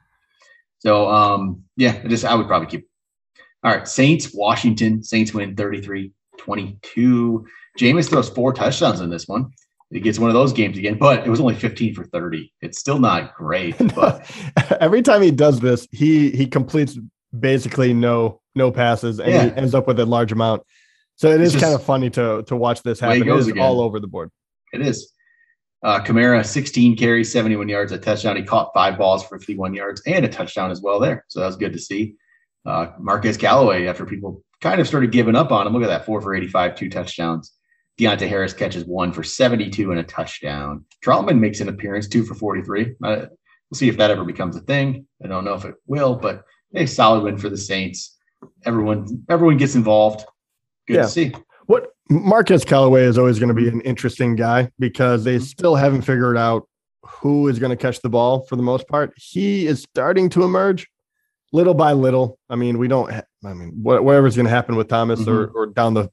So 0.81 1.09
um 1.09 1.65
yeah, 1.77 2.01
I 2.05 2.09
just 2.09 2.25
I 2.25 2.35
would 2.35 2.49
probably 2.49 2.69
keep 2.69 2.89
all 3.63 3.73
right, 3.73 3.87
Saints, 3.87 4.35
Washington. 4.35 5.03
Saints 5.03 5.33
win 5.33 5.55
33 5.55 6.13
22. 6.39 7.47
Jameis 7.79 8.09
throws 8.09 8.29
four 8.31 8.53
touchdowns 8.53 9.01
in 9.01 9.11
this 9.11 9.29
one. 9.29 9.51
He 9.91 9.99
gets 9.99 10.19
one 10.19 10.31
of 10.31 10.35
those 10.35 10.53
games 10.53 10.79
again, 10.79 10.99
but 10.99 11.27
it 11.27 11.31
was 11.31 11.41
only 11.41 11.57
15 11.57 11.95
for 11.95 12.05
30. 12.05 12.53
It's 12.61 12.79
still 12.79 12.99
not 12.99 13.35
great. 13.35 13.77
But 13.95 14.31
every 14.81 15.03
time 15.03 15.21
he 15.21 15.33
does 15.33 15.59
this, 15.59 15.89
he 15.91 16.31
he 16.31 16.47
completes 16.47 16.99
basically 17.39 17.93
no 17.93 18.41
no 18.55 18.71
passes 18.71 19.21
and 19.21 19.31
yeah. 19.31 19.45
he 19.45 19.53
ends 19.53 19.75
up 19.75 19.87
with 19.87 19.99
a 19.99 20.07
large 20.07 20.33
amount. 20.33 20.63
So 21.17 21.31
it 21.31 21.41
is 21.41 21.53
just, 21.53 21.63
kind 21.63 21.75
of 21.75 21.83
funny 21.83 22.09
to 22.11 22.43
to 22.45 22.57
watch 22.57 22.83
this 22.83 23.01
happen. 23.01 23.29
It 23.29 23.29
is 23.29 23.49
again. 23.49 23.63
all 23.63 23.81
over 23.81 23.99
the 23.99 24.07
board. 24.07 24.31
It 24.73 24.83
is. 24.83 25.13
Uh, 25.83 25.99
Kamara, 25.99 26.45
16 26.45 26.97
carries, 26.97 27.33
71 27.33 27.69
yards, 27.69 27.91
a 27.93 27.99
touchdown. 27.99 28.37
He 28.37 28.43
caught 28.43 28.71
five 28.75 28.99
balls 28.99 29.27
for 29.27 29.39
51 29.39 29.73
yards 29.73 30.03
and 30.07 30.25
a 30.25 30.29
touchdown 30.29 30.71
as 30.71 30.83
well 30.83 31.01
there. 31.01 31.25
So 31.29 31.41
that 31.41 31.47
was 31.47 31.57
good 31.57 31.73
to 31.73 31.79
see. 31.79 32.17
Uh, 32.67 32.89
Marquez 32.99 33.39
Callaway, 33.39 33.87
after 33.87 34.05
people 34.05 34.45
kind 34.61 34.81
of 34.81 34.87
started 34.87 35.11
giving 35.11 35.35
up 35.35 35.51
on 35.53 35.67
him, 35.67 35.73
look 35.73 35.83
at 35.83 35.89
that 35.89 36.05
four 36.05 36.21
for 36.21 36.35
85, 36.35 36.75
two 36.75 36.91
touchdowns. 36.91 37.55
Deonte 38.01 38.27
Harris 38.27 38.55
catches 38.55 38.85
one 38.87 39.13
for 39.13 39.23
72 39.23 39.91
and 39.91 40.01
a 40.01 40.03
touchdown. 40.03 40.87
Trautman 41.05 41.39
makes 41.39 41.61
an 41.61 41.69
appearance, 41.69 42.09
two 42.09 42.25
for 42.25 42.35
43. 42.35 42.83
Uh, 42.83 43.27
we'll 43.27 43.29
see 43.75 43.89
if 43.89 43.99
that 43.99 44.11
ever 44.11 44.25
becomes 44.25 44.57
a 44.57 44.61
thing. 44.61 45.07
I 45.23 45.29
don't 45.29 45.45
know 45.45 45.53
if 45.53 45.67
it 45.67 45.75
will, 45.87 46.17
but 46.17 46.45
a 46.75 46.87
solid 46.87 47.23
win 47.23 47.37
for 47.37 47.51
the 47.51 47.59
Saints. 47.59 48.17
Everyone, 48.65 49.25
everyone 49.29 49.59
gets 49.59 49.75
involved. 49.75 50.25
Good 50.87 50.97
yeah. 50.97 51.03
to 51.03 51.09
see. 51.09 51.33
What 51.67 51.89
Marquez 52.09 52.65
Callaway 52.65 53.03
is 53.03 53.19
always 53.19 53.39
going 53.39 53.51
to 53.51 53.55
be 53.55 53.69
an 53.69 53.83
interesting 53.83 54.35
guy 54.35 54.71
because 54.79 55.23
they 55.25 55.39
still 55.39 55.77
haven't 55.77 56.03
figured 56.03 56.39
out 56.39 56.67
who 57.03 57.49
is 57.49 57.59
going 57.59 57.71
to 57.71 57.77
catch 57.77 58.01
the 58.01 58.09
ball 58.09 58.47
for 58.47 58.57
the 58.57 58.63
most 58.63 58.89
part. 58.89 59.13
He 59.17 59.67
is 59.67 59.83
starting 59.83 60.31
to 60.31 60.45
emerge, 60.45 60.89
little 61.53 61.75
by 61.75 61.93
little. 61.93 62.39
I 62.49 62.57
mean, 62.57 62.79
we 62.79 62.89
don't. 62.89 63.13
I 63.45 63.53
mean, 63.53 63.73
whatever's 63.83 64.37
going 64.37 64.47
to 64.47 64.51
happen 64.51 64.77
with 64.77 64.89
Thomas 64.89 65.21
mm-hmm. 65.21 65.31
or 65.31 65.47
or 65.49 65.67
down 65.67 65.95
the 65.95 66.11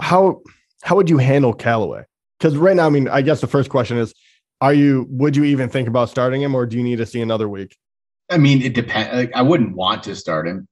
how 0.00 0.40
how 0.84 0.96
would 0.96 1.08
you 1.08 1.16
handle 1.16 1.54
Callaway? 1.54 2.04
Because 2.38 2.56
right 2.56 2.76
now, 2.76 2.86
I 2.86 2.90
mean, 2.90 3.08
I 3.08 3.22
guess 3.22 3.40
the 3.40 3.46
first 3.46 3.70
question 3.70 3.96
is, 3.96 4.14
are 4.60 4.74
you 4.74 5.06
would 5.08 5.34
you 5.34 5.44
even 5.44 5.68
think 5.68 5.88
about 5.88 6.10
starting 6.10 6.42
him, 6.42 6.54
or 6.54 6.66
do 6.66 6.76
you 6.76 6.82
need 6.82 6.96
to 6.96 7.06
see 7.06 7.20
another 7.20 7.48
week? 7.48 7.76
I 8.30 8.36
mean, 8.36 8.62
it 8.62 8.74
depends. 8.74 9.14
Like, 9.14 9.32
I 9.34 9.42
wouldn't 9.42 9.74
want 9.74 10.02
to 10.04 10.14
start 10.14 10.46
him, 10.46 10.68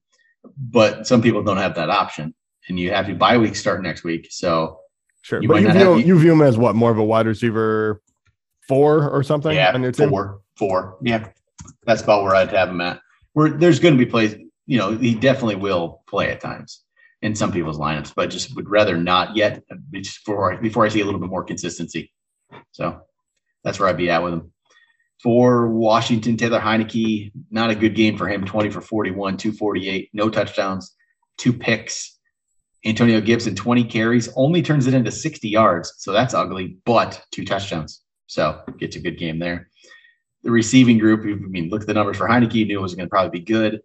but 0.55 1.07
some 1.07 1.21
people 1.21 1.43
don't 1.43 1.57
have 1.57 1.75
that 1.75 1.89
option, 1.89 2.33
and 2.69 2.79
you 2.79 2.91
have 2.91 3.07
to 3.07 3.15
bye 3.15 3.37
week 3.37 3.55
start 3.55 3.81
next 3.81 4.03
week. 4.03 4.27
So 4.29 4.79
sure, 5.23 5.41
you 5.41 5.47
but 5.47 5.61
you 5.61 5.71
view, 5.71 5.93
have, 5.93 6.07
you 6.07 6.19
view 6.19 6.31
him 6.31 6.41
as 6.41 6.57
what 6.57 6.75
more 6.75 6.91
of 6.91 6.97
a 6.99 7.03
wide 7.03 7.25
receiver 7.25 8.01
four 8.67 9.09
or 9.09 9.23
something? 9.23 9.55
Yeah, 9.55 9.91
four, 9.93 10.41
four. 10.55 10.97
Yeah, 11.01 11.27
that's 11.85 12.03
about 12.03 12.23
where 12.23 12.35
I'd 12.35 12.51
have 12.51 12.69
him 12.69 12.81
at 12.81 13.01
where 13.33 13.49
there's 13.49 13.79
going 13.79 13.97
to 13.97 14.03
be 14.03 14.09
plays. 14.09 14.35
You 14.65 14.77
know, 14.77 14.95
he 14.95 15.15
definitely 15.15 15.55
will 15.55 16.03
play 16.07 16.29
at 16.31 16.39
times 16.39 16.82
in 17.23 17.33
some 17.33 17.53
people's 17.53 17.79
lineups, 17.79 18.13
but 18.13 18.29
just 18.29 18.53
would 18.55 18.69
rather 18.69 18.97
not 18.97 19.35
yet 19.35 19.63
before 19.89 20.57
before 20.57 20.85
I 20.85 20.89
see 20.89 20.99
a 20.99 21.05
little 21.05 21.21
bit 21.21 21.29
more 21.29 21.43
consistency. 21.43 22.11
So 22.71 22.99
that's 23.63 23.79
where 23.79 23.87
I'd 23.87 23.97
be 23.97 24.09
at 24.09 24.21
with 24.21 24.33
him. 24.33 24.51
For 25.23 25.69
Washington, 25.69 26.35
Taylor 26.35 26.59
Heinicke, 26.59 27.31
not 27.49 27.69
a 27.69 27.75
good 27.75 27.95
game 27.95 28.17
for 28.17 28.27
him 28.27 28.43
20 28.43 28.69
for 28.69 28.81
41, 28.81 29.37
248, 29.37 30.09
no 30.11 30.29
touchdowns, 30.29 30.95
two 31.37 31.53
picks. 31.53 32.19
Antonio 32.85 33.21
Gibson, 33.21 33.55
20 33.55 33.85
carries, 33.85 34.27
only 34.35 34.61
turns 34.61 34.87
it 34.87 34.93
into 34.93 35.09
60 35.09 35.47
yards. 35.47 35.93
So 35.99 36.11
that's 36.11 36.33
ugly, 36.33 36.75
but 36.83 37.23
two 37.31 37.45
touchdowns. 37.45 38.01
So 38.27 38.59
gets 38.77 38.97
a 38.97 38.99
good 38.99 39.17
game 39.17 39.39
there. 39.39 39.69
The 40.43 40.51
receiving 40.51 40.97
group, 40.97 41.21
I 41.21 41.47
mean, 41.47 41.69
look 41.69 41.79
at 41.79 41.87
the 41.87 41.93
numbers 41.93 42.17
for 42.17 42.27
Heinicke, 42.27 42.67
knew 42.67 42.79
it 42.79 42.81
was 42.81 42.95
going 42.95 43.05
to 43.05 43.09
probably 43.09 43.39
be 43.39 43.45
good. 43.45 43.79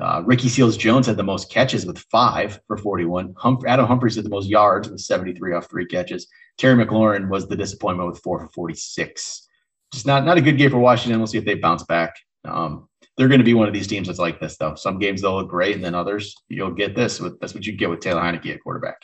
Uh, 0.00 0.22
Ricky 0.24 0.48
Seals 0.48 0.76
Jones 0.76 1.06
had 1.06 1.16
the 1.16 1.22
most 1.22 1.50
catches 1.50 1.84
with 1.84 1.98
five 2.10 2.60
for 2.66 2.76
41. 2.76 3.34
Hum- 3.36 3.58
Adam 3.66 3.86
Humphries 3.86 4.16
had 4.16 4.24
the 4.24 4.30
most 4.30 4.48
yards 4.48 4.88
with 4.88 5.00
73 5.00 5.54
off 5.54 5.68
three 5.68 5.86
catches. 5.86 6.26
Terry 6.58 6.82
McLaurin 6.82 7.28
was 7.28 7.48
the 7.48 7.56
disappointment 7.56 8.08
with 8.10 8.22
four 8.22 8.40
for 8.40 8.48
46. 8.48 9.48
Just 9.92 10.06
not, 10.06 10.24
not 10.24 10.38
a 10.38 10.42
good 10.42 10.58
game 10.58 10.70
for 10.70 10.78
Washington. 10.78 11.18
We'll 11.18 11.26
see 11.26 11.38
if 11.38 11.44
they 11.44 11.54
bounce 11.54 11.82
back. 11.84 12.14
Um, 12.44 12.88
they're 13.16 13.28
going 13.28 13.40
to 13.40 13.44
be 13.44 13.54
one 13.54 13.68
of 13.68 13.74
these 13.74 13.86
teams 13.86 14.06
that's 14.06 14.18
like 14.18 14.40
this, 14.40 14.56
though. 14.56 14.74
Some 14.74 14.98
games 14.98 15.20
they'll 15.20 15.36
look 15.36 15.50
great, 15.50 15.74
and 15.74 15.84
then 15.84 15.94
others 15.94 16.34
you'll 16.48 16.70
get 16.70 16.94
this. 16.94 17.20
That's 17.40 17.54
what 17.54 17.66
you 17.66 17.76
get 17.76 17.90
with 17.90 18.00
Taylor 18.00 18.22
Heinicke 18.22 18.54
at 18.54 18.62
quarterback. 18.62 18.96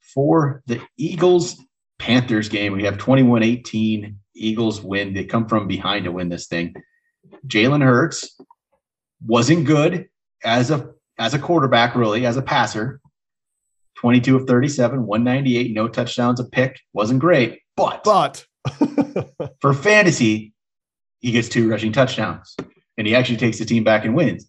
For 0.00 0.62
the 0.66 0.80
Eagles 0.96 1.62
Panthers 1.98 2.48
game, 2.48 2.72
we 2.72 2.84
have 2.84 2.96
21 2.96 3.42
18. 3.42 4.18
Eagles 4.34 4.80
win. 4.80 5.12
They 5.12 5.24
come 5.24 5.46
from 5.48 5.66
behind 5.66 6.04
to 6.04 6.12
win 6.12 6.28
this 6.28 6.46
thing. 6.46 6.74
Jalen 7.46 7.82
Hurts 7.82 8.40
wasn't 9.24 9.66
good 9.66 10.08
as 10.44 10.70
a 10.70 10.90
as 11.18 11.34
a 11.34 11.38
quarterback, 11.38 11.94
really, 11.94 12.26
as 12.26 12.36
a 12.36 12.42
passer. 12.42 13.00
22 13.96 14.36
of 14.36 14.46
37, 14.46 15.04
198, 15.04 15.74
no 15.74 15.88
touchdowns, 15.88 16.38
a 16.38 16.44
pick. 16.44 16.78
Wasn't 16.92 17.18
great, 17.18 17.60
but 17.76 18.04
but 18.04 18.46
for 19.60 19.74
fantasy, 19.74 20.52
he 21.20 21.32
gets 21.32 21.48
two 21.48 21.68
rushing 21.68 21.92
touchdowns 21.92 22.56
and 22.96 23.06
he 23.06 23.14
actually 23.14 23.38
takes 23.38 23.58
the 23.58 23.64
team 23.64 23.84
back 23.84 24.04
and 24.04 24.14
wins. 24.14 24.46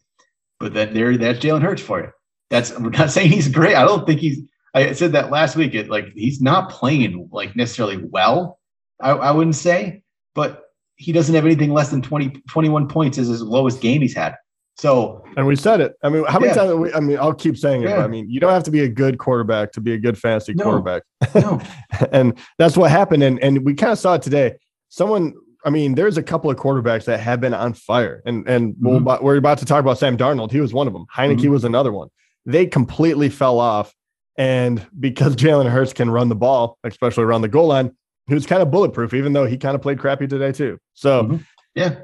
But 0.59 0.73
that 0.73 0.93
there, 0.93 1.17
that's 1.17 1.39
Jalen 1.39 1.61
Hurts 1.61 1.81
for 1.81 2.01
you. 2.01 2.09
That's 2.49 2.77
we're 2.77 2.89
not 2.89 3.11
saying 3.11 3.31
he's 3.31 3.47
great. 3.47 3.75
I 3.75 3.85
don't 3.85 4.05
think 4.05 4.19
he's. 4.19 4.39
I 4.73 4.91
said 4.91 5.13
that 5.13 5.31
last 5.31 5.55
week. 5.55 5.73
It 5.73 5.89
like 5.89 6.11
he's 6.13 6.41
not 6.41 6.69
playing 6.69 7.29
like 7.31 7.55
necessarily 7.55 7.97
well. 7.97 8.59
I, 8.99 9.11
I 9.11 9.31
wouldn't 9.31 9.55
say, 9.55 10.03
but 10.35 10.63
he 10.95 11.13
doesn't 11.13 11.33
have 11.33 11.45
anything 11.45 11.71
less 11.71 11.89
than 11.89 12.01
20, 12.01 12.41
21 12.49 12.89
points 12.89 13.17
as 13.17 13.29
his 13.29 13.41
lowest 13.41 13.79
game 13.79 14.01
he's 14.01 14.13
had. 14.13 14.35
So, 14.79 15.25
and 15.35 15.45
we 15.45 15.57
said 15.57 15.81
it. 15.81 15.95
I 16.03 16.09
mean, 16.09 16.23
how 16.23 16.39
many 16.39 16.53
yeah. 16.53 16.55
times? 16.55 16.73
We, 16.73 16.93
I 16.93 17.01
mean, 17.01 17.17
I'll 17.17 17.33
keep 17.33 17.57
saying 17.57 17.83
it. 17.83 17.89
Yeah. 17.89 18.01
I 18.01 18.07
mean, 18.07 18.29
you 18.29 18.39
don't 18.39 18.53
have 18.53 18.63
to 18.63 18.71
be 18.71 18.79
a 18.79 18.87
good 18.87 19.17
quarterback 19.17 19.73
to 19.73 19.81
be 19.81 19.91
a 19.91 19.97
good 19.97 20.17
fantasy 20.17 20.53
no. 20.53 20.63
quarterback. 20.63 21.03
No. 21.35 21.61
and 22.13 22.39
that's 22.57 22.77
what 22.77 22.89
happened. 22.89 23.21
And 23.23 23.43
and 23.43 23.65
we 23.65 23.73
kind 23.73 23.91
of 23.91 23.99
saw 23.99 24.13
it 24.13 24.21
today. 24.21 24.55
Someone, 24.87 25.33
I 25.65 25.69
mean, 25.69 25.95
there's 25.95 26.17
a 26.17 26.23
couple 26.23 26.49
of 26.49 26.55
quarterbacks 26.55 27.03
that 27.05 27.19
have 27.19 27.41
been 27.41 27.53
on 27.53 27.73
fire, 27.73 28.21
and 28.25 28.47
and 28.47 28.73
mm-hmm. 28.75 29.03
we 29.03 29.17
we're 29.21 29.35
about 29.35 29.57
to 29.57 29.65
talk 29.65 29.81
about 29.81 29.97
Sam 29.97 30.15
Darnold. 30.15 30.49
He 30.49 30.61
was 30.61 30.73
one 30.73 30.87
of 30.87 30.93
them. 30.93 31.05
Heinicke 31.13 31.39
mm-hmm. 31.39 31.51
was 31.51 31.65
another 31.65 31.91
one. 31.91 32.07
They 32.45 32.65
completely 32.65 33.27
fell 33.27 33.59
off, 33.59 33.93
and 34.37 34.87
because 34.97 35.35
Jalen 35.43 35.69
Hurts 35.69 35.91
can 35.91 36.09
run 36.09 36.29
the 36.29 36.35
ball, 36.35 36.77
especially 36.85 37.25
around 37.25 37.41
the 37.41 37.49
goal 37.49 37.67
line, 37.67 37.91
he 38.27 38.33
was 38.33 38.45
kind 38.45 38.61
of 38.61 38.71
bulletproof, 38.71 39.13
even 39.13 39.33
though 39.33 39.45
he 39.45 39.57
kind 39.57 39.75
of 39.75 39.81
played 39.81 39.99
crappy 39.99 40.25
today 40.25 40.53
too. 40.53 40.79
So, 40.93 41.23
mm-hmm. 41.23 41.37
yeah, 41.75 41.95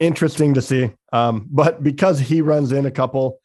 interesting 0.00 0.54
to 0.54 0.62
see. 0.62 0.90
Um, 1.12 1.46
but 1.50 1.82
because 1.82 2.18
he 2.18 2.40
runs 2.40 2.72
in 2.72 2.86
a 2.86 2.90
couple, 2.90 3.38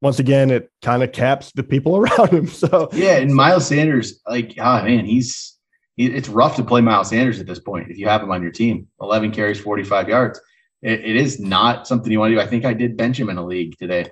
once 0.00 0.18
again, 0.18 0.50
it 0.50 0.70
kind 0.82 1.02
of 1.02 1.12
caps 1.12 1.52
the 1.52 1.62
people 1.62 1.96
around 1.98 2.30
him. 2.30 2.46
So 2.46 2.88
yeah, 2.92 3.16
and 3.16 3.34
Miles 3.34 3.66
Sanders, 3.66 4.20
like, 4.26 4.54
oh 4.58 4.82
man, 4.82 5.04
he's 5.04 5.56
it's 5.96 6.28
rough 6.28 6.54
to 6.56 6.62
play 6.62 6.80
Miles 6.80 7.08
Sanders 7.08 7.40
at 7.40 7.46
this 7.46 7.58
point 7.58 7.90
if 7.90 7.98
you 7.98 8.06
have 8.08 8.22
him 8.22 8.30
on 8.30 8.42
your 8.42 8.52
team. 8.52 8.86
Eleven 9.00 9.30
carries, 9.30 9.60
forty-five 9.60 10.08
yards. 10.08 10.40
it, 10.82 11.00
it 11.00 11.16
is 11.16 11.40
not 11.40 11.86
something 11.86 12.12
you 12.12 12.20
want 12.20 12.30
to 12.30 12.36
do. 12.36 12.40
I 12.40 12.46
think 12.46 12.64
I 12.64 12.72
did 12.72 12.96
bench 12.96 13.18
him 13.18 13.30
in 13.30 13.36
a 13.36 13.44
league 13.44 13.76
today. 13.78 14.10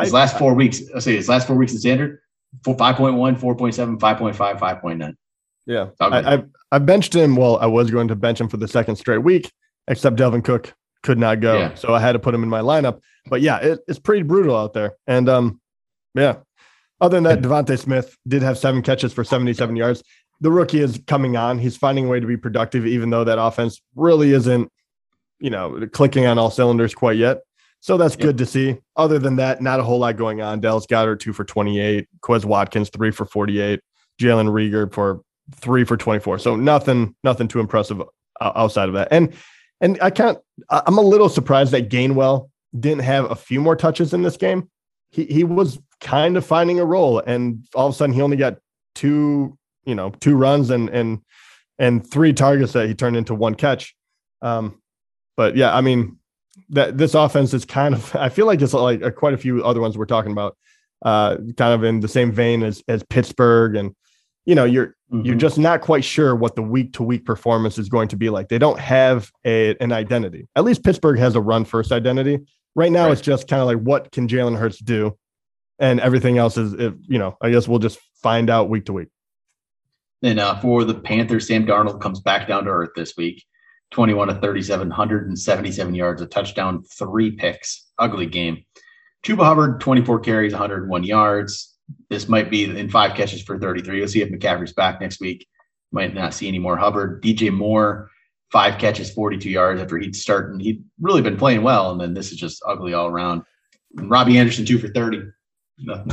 His 0.00 0.12
I, 0.12 0.16
last 0.16 0.38
four 0.38 0.52
I, 0.52 0.54
weeks, 0.54 0.82
I'll 0.94 1.00
say 1.00 1.14
his 1.14 1.28
last 1.28 1.46
four 1.46 1.56
weeks 1.56 1.72
in 1.72 1.78
standard, 1.78 2.20
5.1, 2.64 3.38
4.7, 3.38 3.98
5.5, 3.98 4.58
5.9. 4.58 5.14
Yeah. 5.66 5.88
I, 6.00 6.32
I've, 6.32 6.48
I 6.72 6.78
benched 6.78 7.14
him. 7.14 7.36
Well, 7.36 7.58
I 7.58 7.66
was 7.66 7.90
going 7.90 8.08
to 8.08 8.16
bench 8.16 8.40
him 8.40 8.48
for 8.48 8.56
the 8.56 8.66
second 8.66 8.96
straight 8.96 9.18
week, 9.18 9.52
except 9.86 10.16
Dalvin 10.16 10.42
Cook 10.42 10.74
could 11.02 11.18
not 11.18 11.40
go. 11.40 11.58
Yeah. 11.58 11.74
So 11.74 11.94
I 11.94 12.00
had 12.00 12.12
to 12.12 12.18
put 12.18 12.34
him 12.34 12.42
in 12.42 12.48
my 12.48 12.60
lineup. 12.60 13.00
But 13.26 13.40
yeah, 13.40 13.58
it, 13.58 13.80
it's 13.86 13.98
pretty 13.98 14.22
brutal 14.22 14.56
out 14.56 14.72
there. 14.72 14.94
And 15.06 15.28
um, 15.28 15.60
yeah. 16.14 16.36
Other 17.00 17.16
than 17.16 17.24
that, 17.24 17.40
DeVonta 17.40 17.78
Smith 17.78 18.16
did 18.28 18.42
have 18.42 18.56
seven 18.56 18.80
catches 18.80 19.12
for 19.12 19.24
77 19.24 19.74
yards. 19.74 20.04
The 20.40 20.52
rookie 20.52 20.80
is 20.80 21.00
coming 21.06 21.36
on. 21.36 21.58
He's 21.58 21.76
finding 21.76 22.06
a 22.06 22.08
way 22.08 22.20
to 22.20 22.26
be 22.26 22.36
productive, 22.36 22.86
even 22.86 23.10
though 23.10 23.24
that 23.24 23.40
offense 23.40 23.80
really 23.96 24.32
isn't, 24.32 24.70
you 25.40 25.50
know, 25.50 25.86
clicking 25.92 26.26
on 26.26 26.38
all 26.38 26.50
cylinders 26.50 26.94
quite 26.94 27.16
yet. 27.16 27.40
So 27.80 27.96
that's 27.96 28.14
good 28.14 28.38
to 28.38 28.46
see. 28.46 28.78
Other 28.94 29.18
than 29.18 29.36
that, 29.36 29.60
not 29.60 29.80
a 29.80 29.82
whole 29.82 29.98
lot 29.98 30.16
going 30.16 30.40
on. 30.40 30.60
Dallas 30.60 30.86
Goedert, 30.86 31.18
two 31.18 31.32
for 31.32 31.44
28. 31.44 32.06
Quez 32.20 32.44
Watkins, 32.44 32.90
three 32.90 33.10
for 33.10 33.26
48. 33.26 33.80
Jalen 34.20 34.48
Reagor 34.48 34.92
for 34.92 35.22
three 35.56 35.82
for 35.82 35.96
24. 35.96 36.38
So 36.38 36.54
nothing, 36.54 37.16
nothing 37.24 37.48
too 37.48 37.58
impressive 37.58 38.00
outside 38.40 38.88
of 38.88 38.94
that. 38.94 39.08
And 39.10 39.34
and 39.82 39.98
I 40.00 40.10
can't, 40.10 40.38
I'm 40.70 40.96
a 40.96 41.02
little 41.02 41.28
surprised 41.28 41.72
that 41.72 41.90
Gainwell 41.90 42.48
didn't 42.78 43.02
have 43.02 43.30
a 43.30 43.34
few 43.34 43.60
more 43.60 43.76
touches 43.76 44.14
in 44.14 44.22
this 44.22 44.36
game. 44.36 44.70
He, 45.10 45.24
he 45.24 45.44
was 45.44 45.78
kind 46.00 46.36
of 46.36 46.46
finding 46.46 46.80
a 46.80 46.84
role, 46.84 47.18
and 47.18 47.66
all 47.74 47.88
of 47.88 47.94
a 47.94 47.96
sudden 47.96 48.14
he 48.14 48.22
only 48.22 48.36
got 48.36 48.58
two, 48.94 49.58
you 49.84 49.94
know, 49.94 50.10
two 50.20 50.36
runs 50.36 50.70
and, 50.70 50.88
and, 50.88 51.20
and 51.78 52.08
three 52.08 52.32
targets 52.32 52.72
that 52.72 52.86
he 52.86 52.94
turned 52.94 53.16
into 53.16 53.34
one 53.34 53.56
catch. 53.56 53.94
Um, 54.40 54.80
but 55.36 55.56
yeah, 55.56 55.76
I 55.76 55.80
mean, 55.80 56.18
that 56.70 56.96
this 56.96 57.14
offense 57.14 57.52
is 57.52 57.64
kind 57.64 57.94
of, 57.94 58.14
I 58.16 58.28
feel 58.28 58.46
like 58.46 58.62
it's 58.62 58.72
like 58.72 59.16
quite 59.16 59.34
a 59.34 59.38
few 59.38 59.64
other 59.64 59.80
ones 59.80 59.98
we're 59.98 60.06
talking 60.06 60.32
about, 60.32 60.56
uh, 61.04 61.36
kind 61.56 61.74
of 61.74 61.82
in 61.82 61.98
the 62.00 62.08
same 62.08 62.30
vein 62.30 62.62
as, 62.62 62.82
as 62.86 63.02
Pittsburgh 63.02 63.74
and, 63.74 63.94
you 64.44 64.54
know 64.54 64.64
you're 64.64 64.96
mm-hmm. 65.12 65.24
you're 65.24 65.36
just 65.36 65.58
not 65.58 65.80
quite 65.80 66.04
sure 66.04 66.34
what 66.34 66.56
the 66.56 66.62
week 66.62 66.92
to 66.94 67.02
week 67.02 67.24
performance 67.24 67.78
is 67.78 67.88
going 67.88 68.08
to 68.08 68.16
be 68.16 68.30
like. 68.30 68.48
They 68.48 68.58
don't 68.58 68.78
have 68.78 69.30
a 69.44 69.76
an 69.76 69.92
identity. 69.92 70.48
At 70.56 70.64
least 70.64 70.84
pittsburgh 70.84 71.18
has 71.18 71.34
a 71.34 71.40
run 71.40 71.64
first 71.64 71.92
identity. 71.92 72.40
Right 72.74 72.90
now 72.90 73.04
right. 73.04 73.12
it's 73.12 73.20
just 73.20 73.48
kind 73.48 73.60
of 73.60 73.66
like 73.66 73.78
what 73.78 74.10
can 74.12 74.28
jalen 74.28 74.56
hurts 74.58 74.78
do? 74.78 75.16
And 75.78 76.00
everything 76.00 76.38
else 76.38 76.56
is 76.56 76.74
if, 76.74 76.94
you 77.08 77.18
know 77.18 77.36
i 77.40 77.50
guess 77.50 77.66
we'll 77.66 77.80
just 77.80 77.98
find 78.22 78.48
out 78.48 78.68
week 78.68 78.84
to 78.86 78.92
week 78.92 79.08
and 80.22 80.38
uh, 80.38 80.58
for 80.60 80.84
the 80.84 80.94
panthers 80.94 81.48
sam 81.48 81.66
darnold 81.66 82.00
comes 82.00 82.20
back 82.20 82.46
down 82.46 82.64
to 82.64 82.70
earth 82.70 82.90
this 82.94 83.16
week. 83.16 83.44
21 83.90 84.28
to 84.28 84.34
37 84.36 84.88
177 84.88 85.94
yards 85.94 86.22
a 86.22 86.26
touchdown 86.26 86.82
three 86.98 87.30
picks. 87.32 87.90
Ugly 87.98 88.26
game. 88.26 88.64
Chuba 89.22 89.44
Hubbard, 89.44 89.80
24 89.80 90.20
carries, 90.20 90.52
101 90.52 91.04
yards 91.04 91.71
this 92.10 92.28
might 92.28 92.50
be 92.50 92.64
in 92.64 92.88
five 92.90 93.14
catches 93.14 93.42
for 93.42 93.58
33. 93.58 93.98
You'll 93.98 94.08
see 94.08 94.22
if 94.22 94.30
McCaffrey's 94.30 94.72
back 94.72 95.00
next 95.00 95.20
week. 95.20 95.46
Might 95.90 96.14
not 96.14 96.34
see 96.34 96.48
any 96.48 96.58
more 96.58 96.76
Hubbard. 96.76 97.22
DJ 97.22 97.52
Moore, 97.52 98.10
five 98.50 98.78
catches, 98.78 99.10
42 99.10 99.50
yards 99.50 99.80
after 99.80 99.98
he'd 99.98 100.16
started. 100.16 100.60
He'd 100.60 100.84
really 101.00 101.22
been 101.22 101.36
playing 101.36 101.62
well. 101.62 101.90
And 101.90 102.00
then 102.00 102.14
this 102.14 102.32
is 102.32 102.38
just 102.38 102.62
ugly 102.66 102.94
all 102.94 103.08
around. 103.08 103.42
And 103.96 104.10
Robbie 104.10 104.38
Anderson, 104.38 104.64
two 104.64 104.78
for 104.78 104.88
30. 104.88 105.22
yeah, 105.78 106.04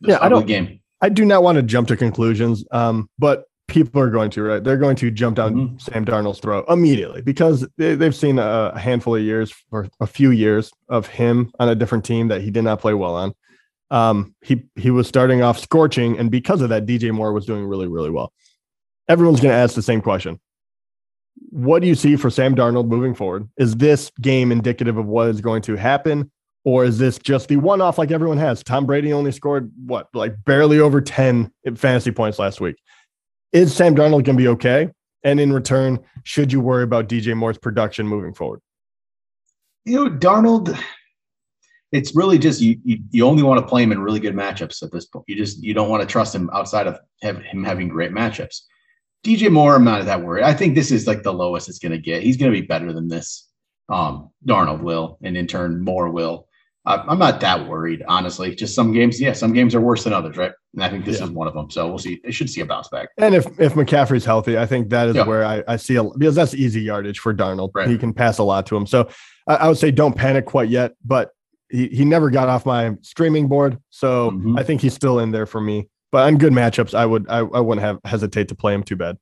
yeah 0.00 0.18
I 0.20 0.28
don't 0.28 0.46
game. 0.46 0.80
I 1.00 1.08
do 1.08 1.24
not 1.24 1.42
want 1.42 1.56
to 1.56 1.62
jump 1.62 1.88
to 1.88 1.96
conclusions. 1.96 2.64
Um, 2.70 3.08
but 3.18 3.44
people 3.68 4.00
are 4.00 4.10
going 4.10 4.30
to, 4.30 4.42
right? 4.42 4.64
They're 4.64 4.78
going 4.78 4.96
to 4.96 5.10
jump 5.10 5.36
down 5.36 5.54
mm-hmm. 5.54 5.78
Sam 5.78 6.04
Darnold's 6.04 6.40
throat 6.40 6.64
immediately 6.68 7.22
because 7.22 7.66
they, 7.76 7.96
have 7.96 8.16
seen 8.16 8.38
a 8.38 8.76
handful 8.78 9.14
of 9.14 9.22
years 9.22 9.54
or 9.70 9.88
a 10.00 10.06
few 10.06 10.30
years 10.30 10.72
of 10.88 11.06
him 11.06 11.52
on 11.60 11.68
a 11.68 11.74
different 11.74 12.04
team 12.04 12.28
that 12.28 12.40
he 12.40 12.50
did 12.50 12.64
not 12.64 12.80
play 12.80 12.94
well 12.94 13.14
on 13.14 13.34
um, 13.90 14.34
he 14.42 14.62
he 14.76 14.90
was 14.90 15.08
starting 15.08 15.42
off 15.42 15.58
scorching, 15.58 16.18
and 16.18 16.30
because 16.30 16.60
of 16.60 16.68
that, 16.68 16.86
DJ 16.86 17.12
Moore 17.12 17.32
was 17.32 17.46
doing 17.46 17.64
really 17.64 17.88
really 17.88 18.10
well. 18.10 18.32
Everyone's 19.08 19.40
going 19.40 19.52
to 19.52 19.58
ask 19.58 19.74
the 19.74 19.82
same 19.82 20.00
question: 20.00 20.38
What 21.50 21.80
do 21.80 21.88
you 21.88 21.94
see 21.94 22.16
for 22.16 22.30
Sam 22.30 22.54
Darnold 22.54 22.88
moving 22.88 23.14
forward? 23.14 23.48
Is 23.56 23.76
this 23.76 24.10
game 24.20 24.52
indicative 24.52 24.98
of 24.98 25.06
what 25.06 25.28
is 25.28 25.40
going 25.40 25.62
to 25.62 25.76
happen, 25.76 26.30
or 26.64 26.84
is 26.84 26.98
this 26.98 27.18
just 27.18 27.48
the 27.48 27.56
one 27.56 27.80
off 27.80 27.98
like 27.98 28.10
everyone 28.10 28.38
has? 28.38 28.62
Tom 28.62 28.84
Brady 28.84 29.12
only 29.12 29.32
scored 29.32 29.70
what 29.86 30.08
like 30.12 30.34
barely 30.44 30.78
over 30.78 31.00
ten 31.00 31.50
fantasy 31.76 32.10
points 32.10 32.38
last 32.38 32.60
week. 32.60 32.76
Is 33.52 33.74
Sam 33.74 33.94
Darnold 33.94 34.24
going 34.24 34.24
to 34.24 34.34
be 34.34 34.48
okay? 34.48 34.90
And 35.24 35.40
in 35.40 35.52
return, 35.52 35.98
should 36.22 36.52
you 36.52 36.60
worry 36.60 36.84
about 36.84 37.08
DJ 37.08 37.36
Moore's 37.36 37.58
production 37.58 38.06
moving 38.06 38.34
forward? 38.34 38.60
You 39.84 40.04
know, 40.04 40.10
Darnold 40.10 40.78
it's 41.92 42.14
really 42.14 42.38
just 42.38 42.60
you, 42.60 42.78
you, 42.84 42.98
you 43.10 43.26
only 43.26 43.42
want 43.42 43.60
to 43.60 43.66
play 43.66 43.82
him 43.82 43.92
in 43.92 44.00
really 44.00 44.20
good 44.20 44.34
matchups 44.34 44.82
at 44.82 44.92
this 44.92 45.06
point. 45.06 45.24
You 45.28 45.36
just 45.36 45.62
you 45.62 45.74
don't 45.74 45.88
want 45.88 46.02
to 46.02 46.06
trust 46.06 46.34
him 46.34 46.50
outside 46.52 46.86
of 46.86 46.98
have, 47.22 47.38
him 47.42 47.64
having 47.64 47.88
great 47.88 48.12
matchups. 48.12 48.62
DJ 49.24 49.50
Moore, 49.50 49.74
I'm 49.76 49.84
not 49.84 50.04
that 50.04 50.22
worried. 50.22 50.44
I 50.44 50.54
think 50.54 50.74
this 50.74 50.90
is 50.90 51.06
like 51.06 51.22
the 51.22 51.32
lowest 51.32 51.68
it's 51.68 51.78
going 51.78 51.92
to 51.92 51.98
get. 51.98 52.22
He's 52.22 52.36
going 52.36 52.52
to 52.52 52.60
be 52.60 52.66
better 52.66 52.92
than 52.92 53.08
this. 53.08 53.48
Um, 53.88 54.30
Darnold 54.46 54.82
will, 54.82 55.18
and 55.22 55.36
in 55.36 55.46
turn, 55.46 55.82
Moore 55.82 56.10
will. 56.10 56.46
I'm 56.88 57.18
not 57.18 57.40
that 57.40 57.68
worried, 57.68 58.02
honestly. 58.08 58.54
Just 58.54 58.74
some 58.74 58.92
games, 58.94 59.20
yeah, 59.20 59.34
some 59.34 59.52
games 59.52 59.74
are 59.74 59.80
worse 59.80 60.04
than 60.04 60.14
others, 60.14 60.38
right? 60.38 60.52
And 60.72 60.82
I 60.82 60.88
think 60.88 61.04
this 61.04 61.18
yeah. 61.18 61.26
is 61.26 61.30
one 61.30 61.46
of 61.46 61.52
them. 61.52 61.70
So 61.70 61.86
we'll 61.86 61.98
see. 61.98 62.18
They 62.24 62.30
should 62.30 62.48
see 62.48 62.62
a 62.62 62.66
bounce 62.66 62.88
back. 62.88 63.10
And 63.18 63.34
if 63.34 63.44
if 63.60 63.74
McCaffrey's 63.74 64.24
healthy, 64.24 64.56
I 64.56 64.64
think 64.64 64.88
that 64.88 65.08
is 65.08 65.16
yeah. 65.16 65.26
where 65.26 65.44
I, 65.44 65.62
I 65.68 65.76
see 65.76 65.96
a 65.96 66.04
because 66.04 66.34
that's 66.34 66.54
easy 66.54 66.80
yardage 66.80 67.18
for 67.18 67.34
Darnold. 67.34 67.72
Right. 67.74 67.88
He 67.88 67.98
can 67.98 68.14
pass 68.14 68.38
a 68.38 68.42
lot 68.42 68.64
to 68.66 68.76
him. 68.76 68.86
So 68.86 69.10
I, 69.46 69.56
I, 69.56 69.68
would 69.68 69.76
say 69.76 69.90
don't 69.90 70.16
panic 70.16 70.46
quite 70.46 70.70
yet, 70.70 70.92
but 71.04 71.32
he, 71.70 71.88
he 71.88 72.04
never 72.04 72.30
got 72.30 72.48
off 72.48 72.66
my 72.66 72.96
streaming 73.02 73.48
board. 73.48 73.78
So 73.90 74.30
mm-hmm. 74.30 74.58
I 74.58 74.62
think 74.62 74.80
he's 74.80 74.94
still 74.94 75.18
in 75.18 75.30
there 75.30 75.46
for 75.46 75.60
me. 75.60 75.88
But 76.10 76.26
on 76.26 76.38
good 76.38 76.52
matchups, 76.52 76.94
I 76.94 77.04
would 77.04 77.28
I, 77.28 77.38
I 77.38 77.60
wouldn't 77.60 77.84
have 77.84 77.98
hesitate 78.04 78.48
to 78.48 78.54
play 78.54 78.74
him 78.74 78.82
too 78.82 78.96
bad. 78.96 79.18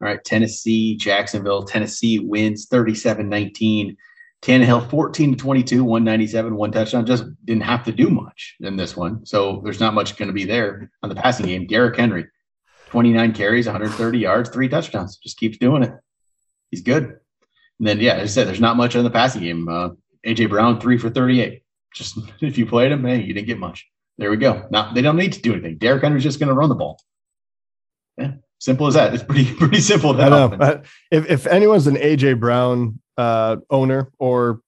All 0.00 0.08
right, 0.08 0.22
Tennessee, 0.24 0.96
Jacksonville. 0.96 1.64
Tennessee 1.64 2.18
wins 2.18 2.66
37 2.66 3.28
19. 3.28 3.96
Tannehill 4.42 4.90
14 4.90 5.32
to 5.32 5.38
22, 5.38 5.82
197, 5.82 6.54
one 6.54 6.70
touchdown. 6.70 7.06
Just 7.06 7.24
didn't 7.46 7.62
have 7.62 7.82
to 7.84 7.92
do 7.92 8.10
much 8.10 8.56
in 8.60 8.76
this 8.76 8.94
one. 8.94 9.24
So 9.24 9.62
there's 9.64 9.80
not 9.80 9.94
much 9.94 10.16
going 10.16 10.26
to 10.26 10.34
be 10.34 10.44
there 10.44 10.90
on 11.02 11.08
the 11.08 11.14
passing 11.14 11.46
game. 11.46 11.66
Derrick 11.66 11.96
Henry, 11.96 12.26
29 12.90 13.32
carries, 13.32 13.64
130 13.64 14.18
yards, 14.18 14.50
three 14.50 14.68
touchdowns. 14.68 15.16
Just 15.16 15.38
keeps 15.38 15.56
doing 15.56 15.82
it. 15.82 15.92
He's 16.70 16.82
good. 16.82 17.04
And 17.78 17.88
then, 17.88 18.00
yeah, 18.00 18.16
as 18.16 18.32
I 18.32 18.32
said, 18.34 18.48
there's 18.48 18.60
not 18.60 18.76
much 18.76 18.94
on 18.96 19.04
the 19.04 19.10
passing 19.10 19.40
game. 19.40 19.66
Uh, 19.66 19.90
AJ 20.26 20.50
Brown, 20.50 20.80
three 20.80 20.98
for 20.98 21.10
38. 21.10 21.62
Just 21.94 22.18
if 22.40 22.58
you 22.58 22.66
played 22.66 22.92
him, 22.92 23.04
hey, 23.04 23.22
you 23.22 23.34
didn't 23.34 23.46
get 23.46 23.58
much. 23.58 23.86
There 24.18 24.30
we 24.30 24.36
go. 24.36 24.66
Now 24.70 24.92
they 24.92 25.02
don't 25.02 25.16
need 25.16 25.32
to 25.32 25.40
do 25.40 25.52
anything. 25.52 25.78
Derrick 25.78 26.02
Henry's 26.02 26.22
just 26.22 26.38
going 26.38 26.48
to 26.48 26.54
run 26.54 26.68
the 26.68 26.74
ball. 26.74 27.00
Yeah, 28.16 28.32
simple 28.58 28.86
as 28.86 28.94
that. 28.94 29.12
It's 29.12 29.24
pretty 29.24 29.52
pretty 29.58 29.80
simple. 29.80 30.20
I 30.20 30.28
know. 30.28 30.82
if 31.10 31.28
if 31.28 31.46
anyone's 31.46 31.86
an 31.86 31.96
AJ 31.96 32.38
Brown 32.38 33.00
uh, 33.16 33.56
owner 33.70 34.10
or 34.18 34.60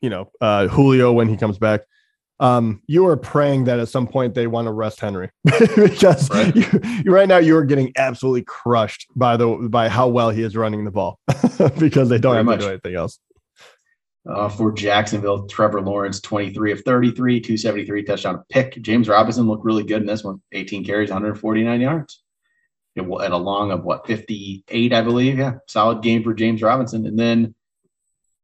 you 0.00 0.10
know 0.10 0.30
uh, 0.40 0.68
Julio 0.68 1.12
when 1.12 1.28
he 1.28 1.36
comes 1.36 1.58
back, 1.58 1.80
um, 2.38 2.82
you 2.86 3.06
are 3.06 3.16
praying 3.16 3.64
that 3.64 3.78
at 3.78 3.88
some 3.88 4.06
point 4.06 4.34
they 4.34 4.46
want 4.46 4.66
to 4.66 4.72
rest 4.72 5.00
Henry 5.00 5.30
because 5.44 6.28
right. 6.30 6.54
You, 6.54 6.64
you, 7.04 7.12
right 7.12 7.28
now 7.28 7.38
you 7.38 7.56
are 7.56 7.64
getting 7.64 7.92
absolutely 7.96 8.42
crushed 8.42 9.06
by 9.14 9.36
the 9.36 9.48
by 9.70 9.88
how 9.88 10.08
well 10.08 10.30
he 10.30 10.42
is 10.42 10.56
running 10.56 10.84
the 10.84 10.90
ball 10.90 11.18
because 11.78 12.08
they 12.08 12.18
don't 12.18 12.34
Very 12.34 12.36
have 12.38 12.46
much. 12.46 12.60
to 12.60 12.66
do 12.66 12.70
anything 12.70 12.94
else. 12.96 13.18
Uh, 14.24 14.48
for 14.48 14.70
Jacksonville, 14.70 15.48
Trevor 15.48 15.80
Lawrence, 15.80 16.20
23 16.20 16.70
of 16.70 16.82
33, 16.82 17.40
273 17.40 18.04
touchdown 18.04 18.44
pick. 18.48 18.80
James 18.80 19.08
Robinson 19.08 19.48
looked 19.48 19.64
really 19.64 19.82
good 19.82 20.00
in 20.00 20.06
this 20.06 20.22
one, 20.22 20.40
18 20.52 20.84
carries, 20.84 21.10
149 21.10 21.80
yards 21.80 22.22
It, 22.94 23.02
at 23.02 23.32
a 23.32 23.36
long 23.36 23.72
of 23.72 23.82
what 23.82 24.06
58, 24.06 24.92
I 24.92 25.02
believe. 25.02 25.38
Yeah, 25.38 25.54
solid 25.66 26.04
game 26.04 26.22
for 26.22 26.34
James 26.34 26.62
Robinson. 26.62 27.04
And 27.06 27.18
then, 27.18 27.56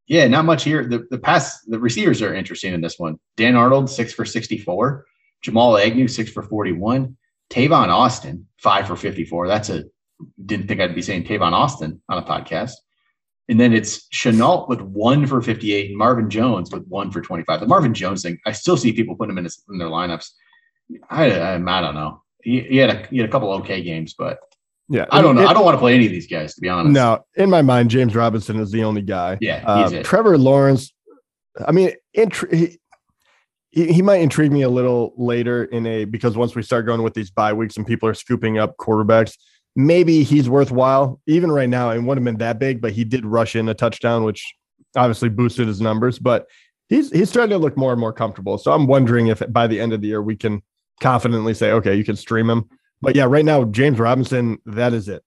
yeah, 0.09 0.27
not 0.27 0.47
much 0.47 0.65
here. 0.65 0.85
The 0.85 1.07
the 1.11 1.19
pass, 1.19 1.61
the 1.63 1.79
receivers 1.79 2.23
are 2.23 2.35
interesting 2.35 2.75
in 2.75 2.81
this 2.81 2.99
one. 2.99 3.21
Dan 3.37 3.55
Arnold, 3.55 3.89
six 3.89 4.13
for 4.13 4.25
64. 4.25 5.07
Jamal 5.43 5.79
Agnew, 5.79 6.09
six 6.09 6.29
for 6.33 6.43
41. 6.43 7.17
Tavon 7.51 7.89
Austin, 7.89 8.49
five 8.57 8.89
for 8.89 8.97
54. 8.97 9.47
That's 9.47 9.71
a 9.71 9.85
didn't 10.45 10.67
think 10.67 10.81
I'd 10.81 10.95
be 10.95 11.03
saying 11.03 11.25
Tavon 11.25 11.53
Austin 11.53 12.03
on 12.09 12.19
a 12.19 12.27
podcast. 12.27 12.73
And 13.49 13.59
then 13.59 13.73
it's 13.73 14.07
Shenault 14.09 14.69
with 14.69 14.83
one 14.83 15.27
for 15.27 15.41
58 15.41 15.91
and 15.91 15.99
Marvin 15.99 16.29
Jones 16.29 16.71
with 16.71 16.87
one 16.87 17.11
for 17.11 17.23
25. 17.23 17.61
The 17.61 17.67
Marvin 17.67 17.95
Jones 17.95 18.23
thing, 18.23 18.39
I 18.47 18.53
still 18.53 18.77
see 18.77 18.93
people 18.93 19.17
putting 19.17 19.33
him 19.33 19.39
in, 19.39 19.45
his, 19.45 19.63
in 19.71 19.79
their 19.79 19.89
lineups. 19.89 20.31
I, 21.09 21.31
I, 21.31 21.55
I 21.55 21.81
don't 21.81 21.95
know 21.95 22.23
he, 22.43 22.61
he, 22.61 22.77
had 22.77 22.91
a 22.91 23.07
he 23.09 23.19
had 23.19 23.29
a 23.29 23.33
couple 23.33 23.53
okay 23.55 23.83
games, 23.83 24.15
but 24.17 24.39
yeah, 24.89 25.07
I 25.11 25.21
don't 25.21 25.35
know. 25.35 25.43
It, 25.43 25.49
I 25.49 25.53
don't 25.53 25.65
want 25.65 25.75
to 25.75 25.79
play 25.79 25.95
any 25.95 26.07
of 26.07 26.13
these 26.13 26.27
guys 26.27 26.55
to 26.55 26.61
be 26.61 26.69
honest. 26.69 26.93
No, 26.93 27.25
in 27.37 27.51
my 27.51 27.63
mind, 27.63 27.91
James 27.91 28.15
Robinson 28.15 28.59
is 28.59 28.71
the 28.71 28.85
only 28.85 29.03
guy. 29.03 29.39
Yeah, 29.41 29.63
uh, 29.67 30.03
Trevor 30.03 30.39
Lawrence. 30.39 30.93
I 31.67 31.73
mean, 31.73 31.93
intri- 32.17 32.53
he, 32.55 32.79
he, 33.71 33.93
he 33.95 34.03
might 34.03 34.21
intrigue 34.21 34.53
me 34.53 34.63
a 34.63 34.69
little 34.69 35.13
later 35.17 35.65
in 35.65 35.87
a 35.87 36.05
because 36.05 36.37
once 36.37 36.55
we 36.55 36.63
start 36.63 36.87
going 36.87 37.03
with 37.03 37.15
these 37.15 37.31
bye 37.31 37.53
weeks 37.53 37.77
and 37.77 37.87
people 37.87 38.09
are 38.09 38.15
scooping 38.15 38.59
up 38.59 38.77
quarterbacks, 38.79 39.37
maybe 39.79 40.25
he's 40.25 40.49
worthwhile. 40.49 41.21
Even 41.27 41.53
right 41.53 41.69
now, 41.69 41.91
it 41.91 41.99
wouldn't 41.99 42.17
have 42.17 42.25
been 42.25 42.39
that 42.39 42.59
big, 42.59 42.83
but 42.83 42.93
he 42.93 43.05
did 43.05 43.25
rush 43.25 43.55
in 43.55 43.69
a 43.69 43.75
touchdown, 43.75 44.25
which 44.25 44.45
obviously 44.97 45.29
boosted 45.29 45.69
his 45.69 45.81
numbers. 45.81 46.19
But 46.19 46.49
he's 46.89 47.11
he's 47.11 47.31
starting 47.31 47.51
to 47.51 47.59
look 47.59 47.77
more 47.77 47.93
and 47.93 48.01
more 48.01 48.13
comfortable. 48.13 48.59
So 48.59 48.73
I'm 48.73 48.89
wondering 48.89 49.29
if 49.29 49.41
by 49.51 49.69
the 49.69 49.81
end 49.81 49.93
of 49.93 50.01
the 50.01 50.09
year 50.09 50.21
we 50.21 50.37
can 50.37 50.63
confidently 51.01 51.55
say, 51.55 51.71
okay, 51.73 51.95
you 51.95 52.05
can 52.05 52.17
stream 52.17 52.51
him. 52.51 52.69
But 53.01 53.15
yeah, 53.15 53.25
right 53.25 53.45
now, 53.45 53.65
James 53.65 54.01
Robinson, 54.01 54.59
that 54.67 54.93
is 54.93 55.09
it. 55.09 55.23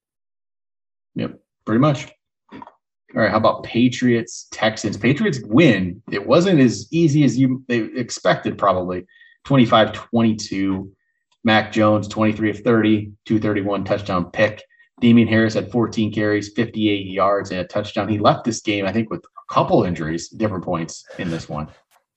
Yep, 1.16 1.40
pretty 1.66 1.80
much. 1.80 2.12
All 2.52 3.22
right, 3.22 3.32
how 3.32 3.38
about 3.38 3.64
Patriots, 3.64 4.48
Texans? 4.52 4.98
Patriots 4.98 5.40
win. 5.44 6.02
It 6.12 6.26
wasn't 6.28 6.60
as 6.60 6.88
easy 6.92 7.24
as 7.24 7.38
you 7.38 7.64
they 7.70 7.80
expected, 7.80 8.58
probably 8.58 9.06
25 9.46 9.94
22. 9.94 10.92
Mac 11.44 11.72
Jones, 11.72 12.08
23 12.08 12.52
of 12.52 12.60
30, 12.60 13.12
231 13.26 13.84
touchdown 13.84 14.26
pick. 14.32 14.64
Damien 15.00 15.28
Harris 15.28 15.56
had 15.56 15.72
14 15.72 16.14
carries, 16.14 16.54
58 16.54 17.08
yards, 17.08 17.52
and 17.52 17.60
a 17.60 17.64
touchdown. 17.64 18.08
He 18.08 18.20
left 18.20 18.44
this 18.44 18.62
game, 18.62 18.86
I 18.86 18.92
think, 18.92 19.10
with 19.10 19.24
a 19.24 19.54
couple 19.54 19.84
injuries, 19.84 20.30
different 20.30 20.64
points 20.64 21.04
in 21.18 21.32
this 21.32 21.50
one. 21.50 21.68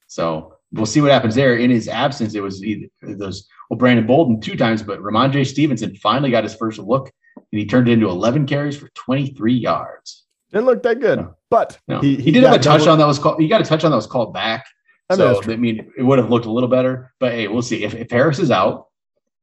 So 0.06 0.54
we'll 0.72 0.84
see 0.84 1.00
what 1.00 1.10
happens 1.10 1.34
there. 1.34 1.56
In 1.56 1.70
his 1.70 1.88
absence, 1.88 2.34
it 2.34 2.42
was 2.42 2.62
either 2.62 2.86
those 3.02 3.48
well, 3.70 3.78
Brandon 3.78 4.06
Bolden 4.06 4.40
two 4.40 4.56
times, 4.56 4.82
but 4.82 5.00
Rhamondre 5.00 5.46
Stevenson 5.46 5.96
finally 5.96 6.30
got 6.30 6.44
his 6.44 6.54
first 6.54 6.78
look, 6.78 7.10
and 7.36 7.58
he 7.58 7.66
turned 7.66 7.88
it 7.88 7.92
into 7.92 8.08
11 8.08 8.46
carries 8.46 8.76
for 8.76 8.88
23 8.94 9.54
yards. 9.54 10.24
Didn't 10.52 10.66
look 10.66 10.82
that 10.82 11.00
good, 11.00 11.26
but 11.50 11.78
no. 11.88 12.00
he, 12.00 12.16
he, 12.16 12.22
he, 12.24 12.30
did 12.30 12.44
have 12.44 12.54
a 12.54 12.58
touchdown 12.58 12.98
that 12.98 13.06
was 13.06 13.18
called. 13.18 13.40
He 13.40 13.48
got 13.48 13.60
a 13.60 13.64
touchdown 13.64 13.90
that 13.90 13.96
was 13.96 14.06
called 14.06 14.34
back. 14.34 14.66
I 15.10 15.16
so 15.16 15.40
I 15.42 15.56
mean, 15.56 15.90
it 15.98 16.02
would 16.02 16.18
have 16.18 16.30
looked 16.30 16.46
a 16.46 16.50
little 16.50 16.68
better. 16.68 17.12
But 17.18 17.32
hey, 17.32 17.48
we'll 17.48 17.62
see. 17.62 17.82
If, 17.82 17.94
if 17.94 18.10
Harris 18.10 18.38
is 18.38 18.50
out 18.50 18.86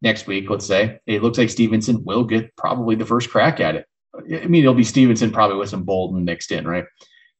next 0.01 0.27
week, 0.27 0.49
let's 0.49 0.65
say 0.65 0.99
it 1.05 1.21
looks 1.23 1.37
like 1.37 1.49
Stevenson 1.49 2.03
will 2.03 2.23
get 2.23 2.55
probably 2.55 2.95
the 2.95 3.05
first 3.05 3.29
crack 3.29 3.59
at 3.59 3.75
it. 3.75 3.85
I 4.15 4.47
mean, 4.47 4.63
it'll 4.63 4.73
be 4.73 4.83
Stevenson 4.83 5.31
probably 5.31 5.57
with 5.57 5.69
some 5.69 5.83
Bolden 5.83 6.25
mixed 6.25 6.51
in, 6.51 6.67
right? 6.67 6.85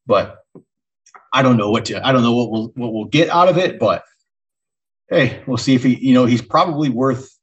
But 0.06 0.38
I 1.34 1.42
don't 1.42 1.58
know 1.58 1.70
what 1.70 1.86
to. 1.86 2.06
I 2.06 2.12
don't 2.12 2.24
know 2.24 2.36
what 2.36 2.52
we'll 2.52 2.72
what 2.76 2.94
we'll 2.94 3.06
get 3.06 3.30
out 3.30 3.50
of 3.50 3.58
it, 3.58 3.80
but 3.80 4.04
hey, 5.10 5.42
we'll 5.46 5.58
see 5.58 5.76
if 5.76 5.84
he. 5.84 5.96
You 5.96 6.14
know, 6.14 6.26
he's 6.26 6.42
probably 6.42 6.90
worth 6.90 7.38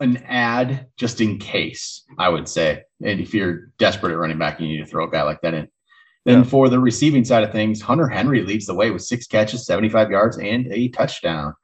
an 0.00 0.18
ad 0.28 0.86
just 0.96 1.20
in 1.20 1.38
case. 1.38 2.04
I 2.18 2.28
would 2.28 2.48
say, 2.48 2.84
and 3.02 3.20
if 3.20 3.34
you're 3.34 3.70
desperate 3.78 4.12
at 4.12 4.18
running 4.18 4.38
back, 4.38 4.60
you 4.60 4.68
need 4.68 4.78
to 4.78 4.86
throw 4.86 5.06
a 5.06 5.10
guy 5.10 5.22
like 5.22 5.40
that 5.42 5.54
in. 5.54 5.68
Then 6.24 6.38
yeah. 6.38 6.44
for 6.44 6.68
the 6.68 6.78
receiving 6.78 7.24
side 7.24 7.44
of 7.44 7.52
things, 7.52 7.80
Hunter 7.80 8.08
Henry 8.08 8.42
leads 8.42 8.66
the 8.66 8.74
way 8.74 8.90
with 8.90 9.02
six 9.02 9.26
catches, 9.26 9.66
75 9.66 10.10
yards, 10.10 10.38
and 10.38 10.66
a 10.72 10.88
touchdown. 10.88 11.54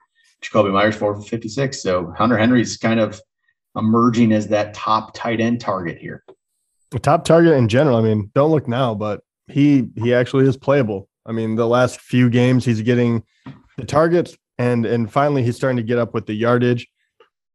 Jakobi 0.42 0.72
Meyers 0.72 0.96
four 0.96 1.14
for 1.14 1.22
56. 1.22 1.82
So 1.82 2.12
Hunter 2.16 2.36
Henry's 2.36 2.76
kind 2.76 3.00
of 3.00 3.20
emerging 3.76 4.32
as 4.32 4.48
that 4.48 4.74
top 4.74 5.14
tight 5.14 5.40
end 5.40 5.60
target 5.60 5.98
here. 5.98 6.24
The 6.90 6.98
top 6.98 7.24
target 7.24 7.54
in 7.54 7.68
general. 7.68 7.96
I 7.96 8.02
mean, 8.02 8.30
don't 8.34 8.50
look 8.50 8.68
now, 8.68 8.94
but 8.94 9.20
he 9.48 9.88
he 9.96 10.14
actually 10.14 10.46
is 10.46 10.56
playable. 10.56 11.08
I 11.26 11.32
mean, 11.32 11.56
the 11.56 11.66
last 11.66 12.00
few 12.00 12.30
games 12.30 12.64
he's 12.64 12.82
getting 12.82 13.24
the 13.76 13.84
targets 13.84 14.36
and 14.58 14.86
and 14.86 15.10
finally 15.10 15.42
he's 15.42 15.56
starting 15.56 15.76
to 15.76 15.82
get 15.82 15.98
up 15.98 16.14
with 16.14 16.26
the 16.26 16.34
yardage. 16.34 16.88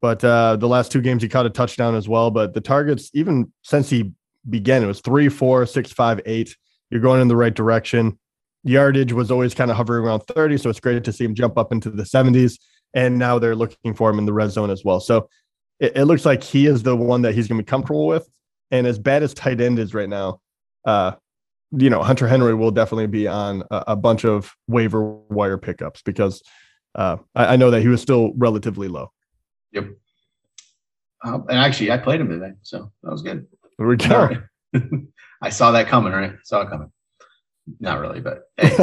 But 0.01 0.23
uh, 0.23 0.55
the 0.55 0.67
last 0.67 0.91
two 0.91 1.01
games 1.01 1.21
he 1.21 1.29
caught 1.29 1.45
a 1.45 1.49
touchdown 1.49 1.95
as 1.95 2.07
well. 2.07 2.31
But 2.31 2.53
the 2.53 2.61
targets, 2.61 3.09
even 3.13 3.51
since 3.63 3.89
he 3.89 4.13
began, 4.49 4.81
it 4.81 4.87
was 4.87 5.01
three, 5.01 5.27
four, 5.27 5.65
six, 5.65 5.91
five, 5.91 6.21
eight. 6.25 6.55
You're 6.89 7.01
going 7.01 7.21
in 7.21 7.27
the 7.27 7.35
right 7.35 7.53
direction. 7.53 8.17
Yardage 8.63 9.13
was 9.13 9.31
always 9.31 9.53
kind 9.53 9.71
of 9.71 9.77
hovering 9.77 10.03
around 10.03 10.21
30, 10.21 10.57
so 10.57 10.69
it's 10.69 10.79
great 10.79 11.03
to 11.03 11.13
see 11.13 11.25
him 11.25 11.35
jump 11.35 11.57
up 11.57 11.71
into 11.71 11.89
the 11.89 12.03
70s. 12.03 12.59
And 12.93 13.17
now 13.17 13.39
they're 13.39 13.55
looking 13.55 13.93
for 13.93 14.09
him 14.09 14.19
in 14.19 14.25
the 14.25 14.33
red 14.33 14.51
zone 14.51 14.69
as 14.69 14.83
well. 14.83 14.99
So 14.99 15.29
it, 15.79 15.95
it 15.95 16.05
looks 16.05 16.25
like 16.25 16.43
he 16.43 16.65
is 16.65 16.83
the 16.83 16.95
one 16.95 17.21
that 17.21 17.33
he's 17.35 17.47
going 17.47 17.57
to 17.57 17.63
be 17.63 17.69
comfortable 17.69 18.07
with. 18.07 18.27
And 18.71 18.85
as 18.85 18.99
bad 18.99 19.23
as 19.23 19.33
tight 19.33 19.61
end 19.61 19.79
is 19.79 19.93
right 19.93 20.09
now, 20.09 20.41
uh, 20.85 21.13
you 21.71 21.89
know, 21.89 22.01
Hunter 22.01 22.27
Henry 22.27 22.55
will 22.55 22.71
definitely 22.71 23.07
be 23.07 23.27
on 23.27 23.63
a, 23.69 23.83
a 23.89 23.95
bunch 23.95 24.25
of 24.25 24.53
waiver 24.67 25.03
wire 25.03 25.57
pickups 25.57 26.01
because 26.01 26.41
uh, 26.95 27.17
I, 27.35 27.53
I, 27.53 27.55
know 27.57 27.69
that 27.71 27.81
he 27.81 27.87
was 27.87 28.01
still 28.01 28.33
relatively 28.35 28.87
low. 28.87 29.11
Yep. 29.73 29.89
Um, 31.23 31.45
and 31.47 31.59
actually, 31.59 31.91
I 31.91 31.97
played 31.97 32.21
him 32.21 32.29
today, 32.29 32.53
so 32.63 32.91
that 33.03 33.11
was 33.11 33.21
good. 33.21 33.45
There 33.77 33.87
we 33.87 33.97
go. 33.97 34.37
I 35.41 35.49
saw 35.49 35.71
that 35.71 35.87
coming, 35.87 36.11
right? 36.11 36.33
Saw 36.43 36.61
it 36.61 36.69
coming. 36.69 36.91
Not 37.79 37.99
really, 37.99 38.19
but 38.19 38.43
hey, 38.57 38.75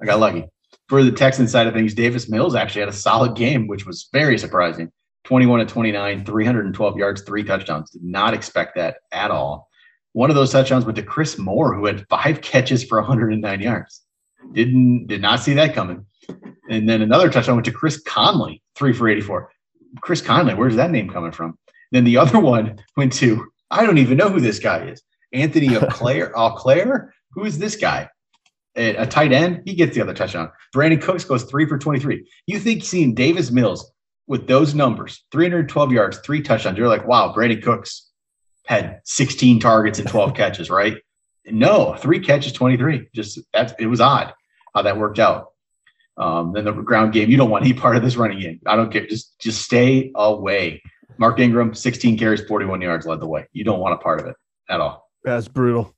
I 0.00 0.04
got 0.04 0.20
lucky. 0.20 0.46
For 0.88 1.02
the 1.02 1.12
Texan 1.12 1.46
side 1.46 1.66
of 1.66 1.74
things, 1.74 1.94
Davis 1.94 2.28
Mills 2.28 2.54
actually 2.54 2.80
had 2.80 2.88
a 2.88 2.94
solid 2.94 3.36
game, 3.36 3.66
which 3.66 3.86
was 3.86 4.08
very 4.12 4.38
surprising. 4.38 4.90
21 5.24 5.60
to 5.60 5.66
29, 5.66 6.24
312 6.24 6.96
yards, 6.96 7.22
three 7.22 7.44
touchdowns. 7.44 7.90
Did 7.90 8.02
not 8.02 8.32
expect 8.32 8.76
that 8.76 8.96
at 9.12 9.30
all. 9.30 9.68
One 10.12 10.30
of 10.30 10.36
those 10.36 10.50
touchdowns 10.50 10.86
went 10.86 10.96
to 10.96 11.02
Chris 11.02 11.36
Moore, 11.38 11.74
who 11.74 11.84
had 11.84 12.06
five 12.08 12.40
catches 12.40 12.82
for 12.82 12.98
109 12.98 13.60
yards. 13.60 14.02
Didn't 14.52 15.06
did 15.06 15.20
not 15.20 15.40
see 15.40 15.52
that 15.54 15.74
coming. 15.74 16.06
And 16.70 16.88
then 16.88 17.02
another 17.02 17.30
touchdown 17.30 17.56
went 17.56 17.66
to 17.66 17.72
Chris 17.72 18.00
Conley, 18.00 18.62
three 18.74 18.92
for 18.92 19.08
84. 19.08 19.50
Chris 20.00 20.22
Conley, 20.22 20.54
where's 20.54 20.76
that 20.76 20.90
name 20.90 21.10
coming 21.10 21.32
from? 21.32 21.58
Then 21.92 22.04
the 22.04 22.16
other 22.16 22.38
one 22.54 22.78
went 22.96 23.12
to 23.14 23.46
I 23.70 23.84
don't 23.84 23.98
even 23.98 24.16
know 24.16 24.30
who 24.30 24.40
this 24.40 24.58
guy 24.58 24.86
is. 24.86 25.02
Anthony 25.32 25.68
Auclair. 25.76 26.32
Auclair? 26.34 27.12
Who 27.38 27.44
is 27.44 27.58
this 27.58 27.76
guy? 27.76 28.08
a 28.74 29.06
tight 29.06 29.32
end, 29.32 29.62
he 29.64 29.74
gets 29.74 29.94
the 29.94 30.02
other 30.02 30.14
touchdown. 30.14 30.50
Brandin 30.74 31.00
Cooks 31.00 31.24
goes 31.24 31.44
three 31.44 31.66
for 31.66 31.78
23. 31.78 32.28
You 32.46 32.58
think 32.58 32.84
seeing 32.84 33.14
Davis 33.14 33.50
Mills 33.50 33.92
with 34.26 34.46
those 34.46 34.74
numbers, 34.74 35.24
312 35.32 35.92
yards, 35.92 36.18
three 36.18 36.42
touchdowns, 36.42 36.78
you're 36.78 36.88
like, 36.88 37.06
wow, 37.06 37.32
Brandin 37.36 37.62
Cooks 37.62 38.08
had 38.66 39.00
16 39.04 39.60
targets 39.60 39.98
and 39.98 40.08
12 40.08 40.34
catches, 40.36 40.70
right? 40.70 40.98
No, 41.46 41.94
three 41.94 42.20
catches, 42.20 42.52
23. 42.52 43.08
Just 43.14 43.40
that's 43.52 43.72
it 43.78 43.86
was 43.86 44.00
odd 44.00 44.32
how 44.74 44.82
that 44.82 44.98
worked 44.98 45.18
out. 45.18 45.52
Um, 46.16 46.52
then 46.52 46.64
the 46.64 46.72
ground 46.72 47.12
game, 47.12 47.30
you 47.30 47.36
don't 47.36 47.50
want 47.50 47.64
any 47.64 47.74
part 47.74 47.96
of 47.96 48.02
this 48.02 48.16
running 48.16 48.40
game. 48.40 48.60
I 48.66 48.74
don't 48.74 48.92
care. 48.92 49.06
Just 49.06 49.38
just 49.38 49.62
stay 49.62 50.10
away. 50.14 50.82
Mark 51.16 51.38
Ingram, 51.40 51.74
16 51.74 52.18
carries, 52.18 52.42
41 52.42 52.80
yards, 52.80 53.06
led 53.06 53.20
the 53.20 53.26
way. 53.26 53.46
You 53.52 53.64
don't 53.64 53.80
want 53.80 53.94
a 53.94 53.98
part 53.98 54.20
of 54.20 54.26
it 54.26 54.36
at 54.68 54.80
all. 54.80 55.08
That's 55.24 55.48
brutal. 55.48 55.94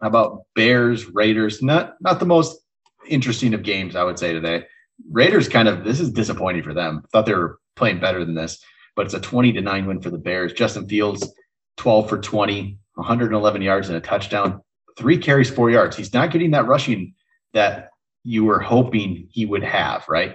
How 0.00 0.08
about 0.08 0.42
Bears, 0.54 1.06
Raiders? 1.06 1.62
Not 1.62 1.94
not 2.00 2.20
the 2.20 2.26
most 2.26 2.58
interesting 3.08 3.54
of 3.54 3.62
games, 3.62 3.96
I 3.96 4.04
would 4.04 4.18
say 4.18 4.32
today. 4.32 4.64
Raiders 5.10 5.48
kind 5.48 5.68
of 5.68 5.84
this 5.84 6.00
is 6.00 6.10
disappointing 6.10 6.62
for 6.62 6.74
them. 6.74 7.02
Thought 7.12 7.26
they 7.26 7.34
were 7.34 7.58
playing 7.76 8.00
better 8.00 8.24
than 8.24 8.34
this, 8.34 8.62
but 8.94 9.06
it's 9.06 9.14
a 9.14 9.20
20 9.20 9.52
to 9.52 9.60
9 9.60 9.86
win 9.86 10.00
for 10.00 10.10
the 10.10 10.18
Bears. 10.18 10.52
Justin 10.52 10.88
Fields, 10.88 11.30
12 11.76 12.08
for 12.08 12.18
20, 12.18 12.78
111 12.94 13.62
yards 13.62 13.88
and 13.88 13.96
a 13.96 14.00
touchdown, 14.00 14.60
three 14.96 15.18
carries, 15.18 15.50
four 15.50 15.70
yards. 15.70 15.96
He's 15.96 16.14
not 16.14 16.30
getting 16.30 16.50
that 16.52 16.66
rushing 16.66 17.14
that 17.52 17.90
you 18.24 18.44
were 18.44 18.60
hoping 18.60 19.28
he 19.30 19.46
would 19.46 19.62
have, 19.62 20.04
right? 20.08 20.34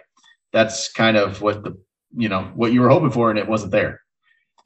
That's 0.53 0.91
kind 0.91 1.17
of 1.17 1.41
what 1.41 1.63
the 1.63 1.77
you 2.15 2.29
know 2.29 2.51
what 2.55 2.73
you 2.73 2.81
were 2.81 2.89
hoping 2.89 3.11
for, 3.11 3.29
and 3.29 3.39
it 3.39 3.47
wasn't 3.47 3.71
there. 3.71 4.00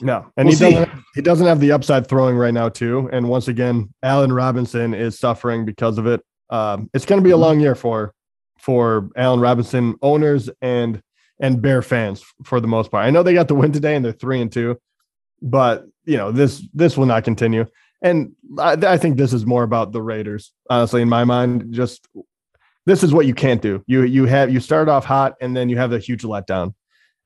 No, 0.02 0.32
and 0.38 0.48
we'll 0.48 0.58
he 0.58 0.72
doesn't. 0.72 0.90
He 1.16 1.22
doesn't 1.22 1.48
have 1.48 1.60
the 1.60 1.72
upside 1.72 2.08
throwing 2.08 2.36
right 2.36 2.54
now 2.54 2.70
too. 2.70 3.10
And 3.12 3.30
once 3.30 3.48
again, 3.48 3.94
Allen 4.04 4.34
Robinson 4.34 4.94
is 4.94 5.18
suffering 5.18 5.66
because 5.66 5.98
of 5.98 6.06
it. 6.06 6.22
Um, 6.50 6.90
it's 6.94 7.06
going 7.06 7.22
to 7.22 7.24
be 7.24 7.32
a 7.32 7.34
mm-hmm. 7.34 7.42
long 7.42 7.60
year 7.60 7.76
for 7.76 8.14
for 8.60 9.10
Allen 9.16 9.40
Robinson 9.40 9.96
owners 10.02 10.50
and 10.62 11.02
and 11.40 11.62
Bear 11.62 11.82
fans 11.82 12.24
for 12.44 12.60
the 12.60 12.68
most 12.68 12.92
part. 12.92 13.06
I 13.06 13.10
know 13.10 13.24
they 13.24 13.34
got 13.34 13.48
the 13.48 13.56
win 13.56 13.72
today 13.72 13.96
and 13.96 14.04
they're 14.04 14.12
three 14.12 14.42
and 14.42 14.52
two, 14.52 14.78
but 15.42 15.86
you 16.06 16.18
know 16.18 16.32
this 16.32 16.68
this 16.74 16.98
will 16.98 17.06
not 17.06 17.24
continue. 17.24 17.66
And 18.02 18.34
I, 18.60 18.74
I 18.74 18.98
think 18.98 19.18
this 19.18 19.34
is 19.34 19.46
more 19.46 19.64
about 19.64 19.92
the 19.92 20.02
Raiders, 20.02 20.52
honestly, 20.70 21.02
in 21.02 21.10
my 21.10 21.24
mind. 21.24 21.74
Just 21.74 22.08
this 22.86 23.04
is 23.04 23.14
what 23.14 23.26
you 23.26 23.34
can't 23.34 23.62
do. 23.62 23.84
You 23.88 24.04
you 24.04 24.26
have 24.26 24.52
you 24.52 24.60
start 24.60 24.90
off 24.90 25.06
hot 25.06 25.36
and 25.42 25.56
then 25.56 25.70
you 25.70 25.78
have 25.78 25.94
a 25.94 26.00
huge 26.00 26.24
letdown 26.24 26.74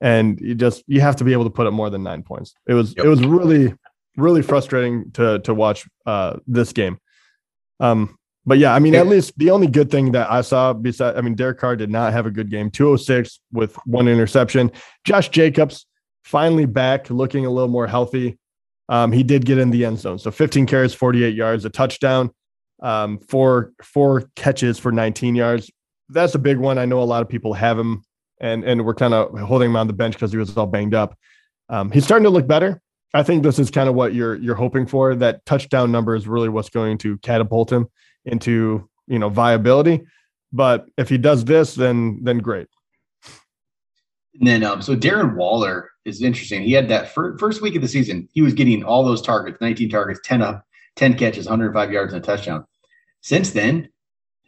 and 0.02 0.40
you 0.40 0.56
just 0.56 0.84
you 0.88 1.02
have 1.02 1.16
to 1.18 1.24
be 1.24 1.34
able 1.34 1.44
to 1.46 1.50
put 1.50 1.68
up 1.68 1.74
more 1.74 1.90
than 1.90 2.04
nine 2.04 2.24
points. 2.24 2.54
It 2.68 2.74
was 2.74 2.94
yep. 2.96 3.06
it 3.06 3.10
was 3.10 3.24
really 3.26 3.74
really 4.18 4.42
frustrating 4.42 5.12
to 5.12 5.40
to 5.40 5.54
watch 5.54 5.88
uh, 6.06 6.38
this 6.48 6.74
game. 6.74 7.00
Um, 7.80 8.18
but 8.46 8.58
yeah, 8.58 8.74
I 8.74 8.80
mean, 8.80 8.96
at 8.96 9.08
least 9.08 9.38
the 9.38 9.52
only 9.52 9.68
good 9.68 9.92
thing 9.92 10.14
that 10.14 10.32
I 10.32 10.42
saw 10.42 10.74
besides, 10.74 11.18
I 11.18 11.22
mean, 11.22 11.36
Derek 11.36 11.60
Carr 11.60 11.76
did 11.76 11.92
not 11.92 12.14
have 12.14 12.26
a 12.26 12.32
good 12.32 12.50
game. 12.50 12.72
206 12.72 13.40
with 13.52 13.76
one 13.86 14.08
interception. 14.08 14.72
Josh 15.06 15.30
Jacobs 15.30 15.86
finally 16.24 16.66
back, 16.66 17.10
looking 17.10 17.46
a 17.46 17.50
little 17.50 17.70
more 17.70 17.88
healthy. 17.88 18.40
Um, 18.88 19.12
he 19.12 19.24
did 19.24 19.46
get 19.46 19.60
in 19.60 19.70
the 19.70 19.86
end 19.86 20.00
zone, 20.00 20.18
so 20.18 20.32
15 20.32 20.66
carries, 20.66 20.96
48 20.96 21.36
yards, 21.36 21.64
a 21.64 21.70
touchdown, 21.70 22.32
um, 22.82 23.20
four 23.20 23.72
four 23.84 24.30
catches 24.36 24.80
for 24.80 24.92
19 24.92 25.36
yards. 25.36 25.70
That's 26.10 26.34
a 26.34 26.40
big 26.40 26.58
one. 26.58 26.80
I 26.80 26.86
know 26.86 27.02
a 27.02 27.06
lot 27.06 27.22
of 27.22 27.30
people 27.30 27.54
have 27.54 27.78
him 27.78 28.04
and 28.40 28.64
and 28.64 28.86
we're 28.86 28.96
kind 28.96 29.14
of 29.14 29.38
holding 29.40 29.70
him 29.70 29.76
on 29.76 29.88
the 29.88 29.94
bench 29.94 30.16
because 30.16 30.32
he 30.32 30.38
was 30.38 30.56
all 30.58 30.66
banged 30.66 30.94
up. 30.94 31.18
Um, 31.70 31.92
he's 31.92 32.04
starting 32.04 32.24
to 32.24 32.30
look 32.30 32.48
better. 32.48 32.82
I 33.14 33.24
think 33.24 33.44
this 33.44 33.60
is 33.60 33.72
kind 33.72 33.90
of 33.90 33.96
what 33.96 34.14
you're 34.14 34.36
you're 34.36 34.56
hoping 34.56 34.86
for. 34.86 35.16
That 35.16 35.46
touchdown 35.46 35.92
number 35.92 36.16
is 36.16 36.28
really 36.28 36.50
what's 36.50 36.70
going 36.70 36.98
to 37.00 37.18
catapult 37.20 37.72
him 37.72 37.88
into 38.26 38.88
you 39.08 39.20
know 39.20 39.30
viability. 39.30 40.02
But 40.52 40.88
if 40.98 41.10
he 41.10 41.18
does 41.18 41.46
this, 41.46 41.76
then 41.76 42.20
then 42.24 42.40
great. 42.40 42.68
And 44.36 44.48
then 44.48 44.64
um, 44.64 44.82
so 44.82 44.96
Darren 44.96 45.36
Waller 45.36 45.90
is 46.06 46.22
interesting. 46.22 46.64
He 46.64 46.72
had 46.72 46.88
that 46.90 47.14
fir- 47.14 47.38
first 47.38 47.62
week 47.62 47.76
of 47.76 47.82
the 47.82 47.88
season. 47.88 48.30
He 48.32 48.42
was 48.42 48.54
getting 48.54 48.84
all 48.84 49.04
those 49.04 49.22
targets, 49.22 49.60
19 49.60 49.90
targets, 49.90 50.22
10 50.24 50.42
up, 50.42 50.64
10 50.96 51.16
catches, 51.16 51.46
105 51.46 51.92
yards 51.92 52.14
and 52.14 52.24
a 52.24 52.26
touchdown. 52.26 52.66
Since 53.22 53.52
then, 53.52 53.90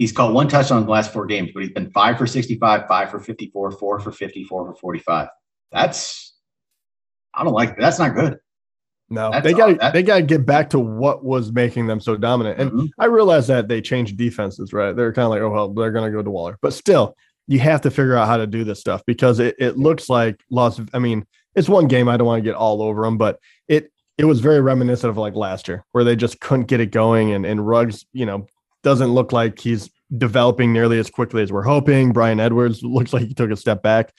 He's 0.02 0.12
caught 0.12 0.34
one 0.34 0.48
touchdown 0.48 0.80
in 0.80 0.86
the 0.86 0.92
last 0.92 1.14
four 1.14 1.28
games, 1.28 1.52
but 1.54 1.62
he's 1.62 1.74
been 1.74 1.92
five 1.92 2.18
for 2.18 2.26
65, 2.26 2.88
five 2.88 3.12
for 3.12 3.20
54, 3.20 3.70
four 3.70 4.00
for 4.00 4.12
54 4.12 4.66
for 4.66 4.76
45. 4.76 5.28
That's, 5.72 6.34
I 7.36 7.44
don't 7.44 7.54
like 7.54 7.76
that. 7.76 7.82
That's 7.82 8.00
not 8.00 8.16
good. 8.16 8.40
No, 9.12 9.30
That's 9.30 9.44
they 9.44 9.54
got 9.54 9.94
they 9.94 10.02
got 10.02 10.16
to 10.16 10.22
get 10.24 10.44
back 10.44 10.72
to 10.72 10.80
what 10.80 11.24
was 11.24 11.52
making 11.52 11.86
them 11.86 12.00
so 12.00 12.18
dominant. 12.18 12.60
And 12.60 12.72
mm-hmm. 12.72 12.86
I 12.98 13.06
realize 13.06 13.46
that 13.46 13.68
they 13.68 13.80
changed 13.80 14.18
defenses, 14.18 14.74
right? 14.74 14.96
They're 14.96 15.14
kind 15.14 15.26
of 15.26 15.30
like, 15.30 15.42
oh 15.42 15.52
well, 15.52 15.72
they're 15.72 15.92
going 15.92 16.12
to 16.12 16.18
go 16.18 16.24
to 16.24 16.32
Waller, 16.32 16.58
but 16.64 16.74
still, 16.74 17.16
you 17.48 17.60
have 17.60 17.82
to 17.82 17.92
figure 17.92 18.18
out 18.18 18.28
how 18.28 18.38
to 18.38 18.48
do 18.48 18.64
this 18.64 18.80
stuff 18.80 19.04
because 19.06 19.38
it, 19.38 19.56
it 19.60 19.78
looks 19.78 20.10
like 20.10 20.42
loss. 20.50 20.82
I 20.96 20.98
mean, 20.98 21.28
it's 21.54 21.70
one 21.70 21.88
game. 21.88 22.10
I 22.10 22.18
don't 22.18 22.26
want 22.26 22.44
to 22.44 22.50
get 22.50 22.56
all 22.56 22.82
over 22.82 23.04
them, 23.04 23.20
but 23.20 23.38
it 23.68 23.92
it 24.18 24.26
was 24.26 24.40
very 24.40 24.62
reminiscent 24.62 25.12
of 25.12 25.18
like 25.18 25.36
last 25.36 25.68
year 25.68 25.86
where 25.92 26.04
they 26.04 26.16
just 26.16 26.40
couldn't 26.40 26.66
get 26.66 26.80
it 26.80 26.90
going 26.90 27.34
and 27.34 27.46
and 27.46 27.68
Ruggs, 27.68 28.08
you 28.14 28.26
know, 28.26 28.48
doesn't 28.84 29.13
look 29.13 29.32
like 29.32 29.60
he's 29.60 29.89
developing 30.17 30.74
nearly 30.74 31.00
as 31.00 31.10
quickly 31.10 31.41
as 31.41 31.52
we're 31.52 31.63
hoping. 31.63 32.12
Bryan 32.12 32.39
Edwards 32.39 32.84
looks 32.84 33.13
like 33.13 33.24
he 33.28 33.34
took 33.34 33.52
a 33.52 33.56
step 33.56 33.82
back. 33.82 34.13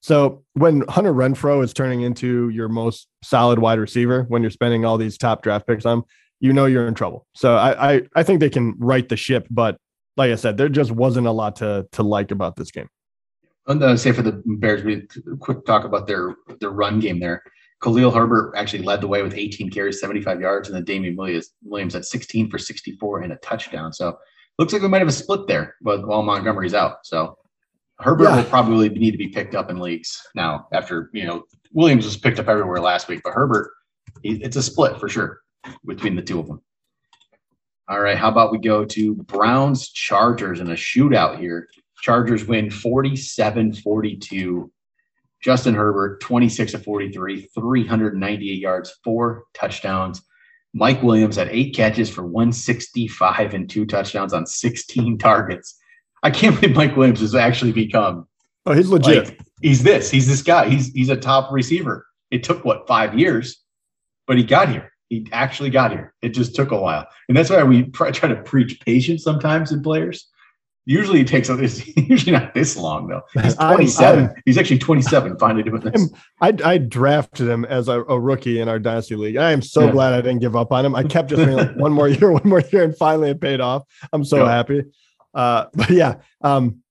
So 0.00 0.44
when 0.52 0.82
Hunter 0.88 1.14
Renfrow 1.14 1.64
is 1.64 1.72
turning 1.72 2.02
into 2.02 2.50
your 2.50 2.68
most 2.68 3.08
solid 3.22 3.58
wide 3.58 3.78
receiver, 3.78 4.24
when 4.28 4.42
you're 4.42 4.50
spending 4.50 4.84
all 4.84 4.98
these 4.98 5.16
top 5.16 5.42
draft 5.42 5.66
picks 5.66 5.86
on, 5.86 6.02
you 6.40 6.52
know 6.52 6.66
you're 6.66 6.86
in 6.86 6.94
trouble. 6.94 7.26
So 7.34 7.56
I, 7.56 7.94
I, 7.94 8.02
I 8.14 8.22
think 8.22 8.40
they 8.40 8.50
can 8.50 8.74
right 8.78 9.08
the 9.08 9.16
ship, 9.16 9.46
but 9.50 9.78
like 10.16 10.30
I 10.30 10.34
said, 10.34 10.56
there 10.56 10.68
just 10.68 10.92
wasn't 10.92 11.26
a 11.26 11.32
lot 11.32 11.56
to 11.56 11.86
to 11.92 12.02
like 12.02 12.30
about 12.30 12.56
this 12.56 12.70
game. 12.70 12.88
And 13.66 13.82
uh, 13.82 13.96
say 13.96 14.12
for 14.12 14.22
the 14.22 14.42
Bears, 14.44 14.84
we 14.84 15.06
quick 15.40 15.64
talk 15.64 15.84
about 15.84 16.06
their 16.06 16.36
their 16.60 16.70
run 16.70 17.00
game 17.00 17.18
there. 17.18 17.42
Khalil 17.84 18.10
Herbert 18.10 18.54
actually 18.56 18.82
led 18.82 19.02
the 19.02 19.08
way 19.08 19.22
with 19.22 19.34
18 19.34 19.70
carries, 19.70 20.00
75 20.00 20.40
yards, 20.40 20.68
and 20.68 20.76
then 20.76 20.84
Damien 20.84 21.16
Williams 21.16 21.50
Williams 21.62 21.94
at 21.94 22.06
16 22.06 22.48
for 22.48 22.58
64 22.58 23.20
and 23.20 23.32
a 23.32 23.36
touchdown. 23.36 23.92
So 23.92 24.18
looks 24.58 24.72
like 24.72 24.80
we 24.80 24.88
might 24.88 25.00
have 25.00 25.08
a 25.08 25.12
split 25.12 25.46
there, 25.46 25.76
but 25.82 26.06
while 26.06 26.22
Montgomery's 26.22 26.72
out. 26.72 27.04
So 27.04 27.36
Herbert 28.00 28.24
yeah. 28.24 28.36
will 28.36 28.44
probably 28.44 28.88
need 28.88 29.10
to 29.10 29.18
be 29.18 29.28
picked 29.28 29.54
up 29.54 29.70
in 29.70 29.78
leagues 29.78 30.18
now 30.34 30.66
after, 30.72 31.10
you 31.12 31.26
know, 31.26 31.44
Williams 31.72 32.06
was 32.06 32.16
picked 32.16 32.38
up 32.38 32.48
everywhere 32.48 32.80
last 32.80 33.06
week, 33.06 33.20
but 33.22 33.34
Herbert, 33.34 33.70
it's 34.22 34.56
a 34.56 34.62
split 34.62 34.98
for 34.98 35.08
sure 35.10 35.40
between 35.84 36.16
the 36.16 36.22
two 36.22 36.40
of 36.40 36.46
them. 36.46 36.62
All 37.88 38.00
right. 38.00 38.16
How 38.16 38.30
about 38.30 38.50
we 38.50 38.58
go 38.58 38.86
to 38.86 39.14
Browns 39.14 39.90
Chargers 39.90 40.60
in 40.60 40.70
a 40.70 40.74
shootout 40.74 41.38
here? 41.38 41.68
Chargers 42.00 42.46
win 42.46 42.70
47 42.70 43.74
42. 43.74 44.72
Justin 45.44 45.74
Herbert, 45.74 46.22
26 46.22 46.72
of 46.72 46.82
43, 46.84 47.42
398 47.54 48.58
yards, 48.58 48.98
four 49.04 49.44
touchdowns. 49.52 50.22
Mike 50.72 51.02
Williams 51.02 51.36
had 51.36 51.48
eight 51.48 51.76
catches 51.76 52.08
for 52.08 52.24
165 52.24 53.52
and 53.52 53.68
two 53.68 53.84
touchdowns 53.84 54.32
on 54.32 54.46
16 54.46 55.18
targets. 55.18 55.78
I 56.22 56.30
can't 56.30 56.58
believe 56.58 56.74
Mike 56.74 56.96
Williams 56.96 57.20
has 57.20 57.34
actually 57.34 57.72
become. 57.72 58.26
Oh, 58.64 58.72
he's 58.72 58.88
legit. 58.88 59.28
Like, 59.28 59.40
he's 59.60 59.82
this. 59.82 60.10
He's 60.10 60.26
this 60.26 60.40
guy. 60.40 60.70
He's 60.70 60.90
he's 60.94 61.10
a 61.10 61.16
top 61.16 61.52
receiver. 61.52 62.06
It 62.30 62.42
took 62.42 62.64
what 62.64 62.88
five 62.88 63.18
years, 63.18 63.62
but 64.26 64.38
he 64.38 64.44
got 64.44 64.70
here. 64.70 64.94
He 65.10 65.28
actually 65.30 65.68
got 65.68 65.92
here. 65.92 66.14
It 66.22 66.30
just 66.30 66.54
took 66.54 66.70
a 66.70 66.80
while, 66.80 67.06
and 67.28 67.36
that's 67.36 67.50
why 67.50 67.62
we 67.64 67.82
try, 67.90 68.10
try 68.12 68.30
to 68.30 68.42
preach 68.42 68.80
patience 68.80 69.22
sometimes 69.22 69.72
in 69.72 69.82
players 69.82 70.26
Usually 70.86 71.20
it 71.20 71.28
takes 71.28 71.48
it's 71.50 71.96
usually 71.96 72.32
not 72.32 72.54
this 72.54 72.76
long 72.76 73.08
though. 73.08 73.22
He's 73.42 73.54
27. 73.56 74.18
I'm, 74.18 74.30
I'm, 74.30 74.42
He's 74.44 74.58
actually 74.58 74.78
27 74.78 75.36
finally 75.38 75.62
doing 75.62 75.80
this. 75.80 76.10
I, 76.40 76.54
I 76.64 76.78
drafted 76.78 77.48
him 77.48 77.64
as 77.64 77.88
a, 77.88 78.02
a, 78.04 78.20
rookie 78.20 78.60
in 78.60 78.68
our 78.68 78.78
dynasty 78.78 79.16
league. 79.16 79.36
I 79.36 79.52
am 79.52 79.62
so 79.62 79.86
yeah. 79.86 79.92
glad 79.92 80.12
I 80.12 80.20
didn't 80.20 80.40
give 80.40 80.56
up 80.56 80.72
on 80.72 80.84
him. 80.84 80.94
I 80.94 81.02
kept 81.02 81.30
just 81.30 81.44
being 81.44 81.56
like 81.56 81.74
one 81.76 81.92
more 81.92 82.08
year, 82.08 82.30
one 82.32 82.46
more 82.46 82.60
year, 82.60 82.84
and 82.84 82.96
finally 82.96 83.30
it 83.30 83.40
paid 83.40 83.60
off. 83.60 83.84
I'm 84.12 84.24
so 84.24 84.44
yeah. 84.44 84.50
happy. 84.50 84.82
Uh, 85.32 85.66
but 85.74 85.90
yeah, 85.90 86.16
um, 86.42 86.82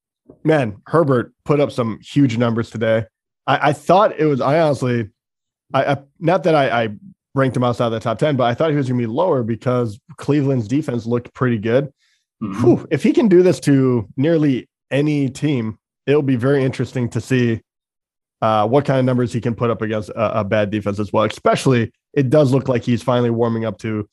man, 0.43 0.81
Herbert 0.87 1.33
put 1.45 1.59
up 1.59 1.71
some 1.71 1.99
huge 2.01 2.37
numbers 2.37 2.69
today. 2.69 3.05
I, 3.45 3.69
I 3.69 3.73
thought 3.73 4.19
it 4.19 4.25
was. 4.25 4.41
I 4.41 4.59
honestly, 4.59 5.09
I, 5.73 5.97
not 6.19 6.43
that 6.43 6.55
I, 6.55 6.83
I 6.83 6.89
ranked 7.35 7.57
him 7.57 7.63
outside 7.63 7.87
of 7.87 7.91
the 7.93 7.99
top 7.99 8.19
10, 8.19 8.35
but 8.35 8.45
I 8.45 8.53
thought 8.53 8.69
he 8.69 8.75
was 8.75 8.87
going 8.87 8.99
to 8.99 9.07
be 9.07 9.11
lower 9.11 9.43
because 9.43 9.99
Cleveland's 10.17 10.67
defense 10.67 11.05
looked 11.05 11.33
pretty 11.33 11.57
good. 11.57 11.91
Mm-hmm. 12.43 12.61
Whew, 12.61 12.87
if 12.91 13.03
he 13.03 13.13
can 13.13 13.29
do 13.29 13.41
this 13.41 13.59
to 13.61 14.07
nearly 14.17 14.67
any 14.91 15.29
team, 15.29 15.77
it'll 16.05 16.21
be 16.21 16.35
very 16.35 16.63
interesting 16.63 17.09
to 17.09 17.21
see 17.21 17.61
uh, 18.41 18.67
what 18.67 18.83
kind 18.83 18.99
of 18.99 19.05
numbers 19.05 19.31
he 19.31 19.39
can 19.39 19.55
put 19.55 19.69
up 19.69 19.81
against 19.81 20.09
a, 20.09 20.41
a, 20.41 20.43
bad 20.43 20.69
defense 20.69 20.99
as 20.99 21.13
well. 21.13 21.23
Especially, 21.23 21.93
it 22.13 22.29
does 22.29 22.51
look 22.51 22.67
like 22.67 22.83
he's 22.83 23.01
finally 23.01 23.29
warming 23.29 23.63
up 23.63 23.77
to 23.77 24.07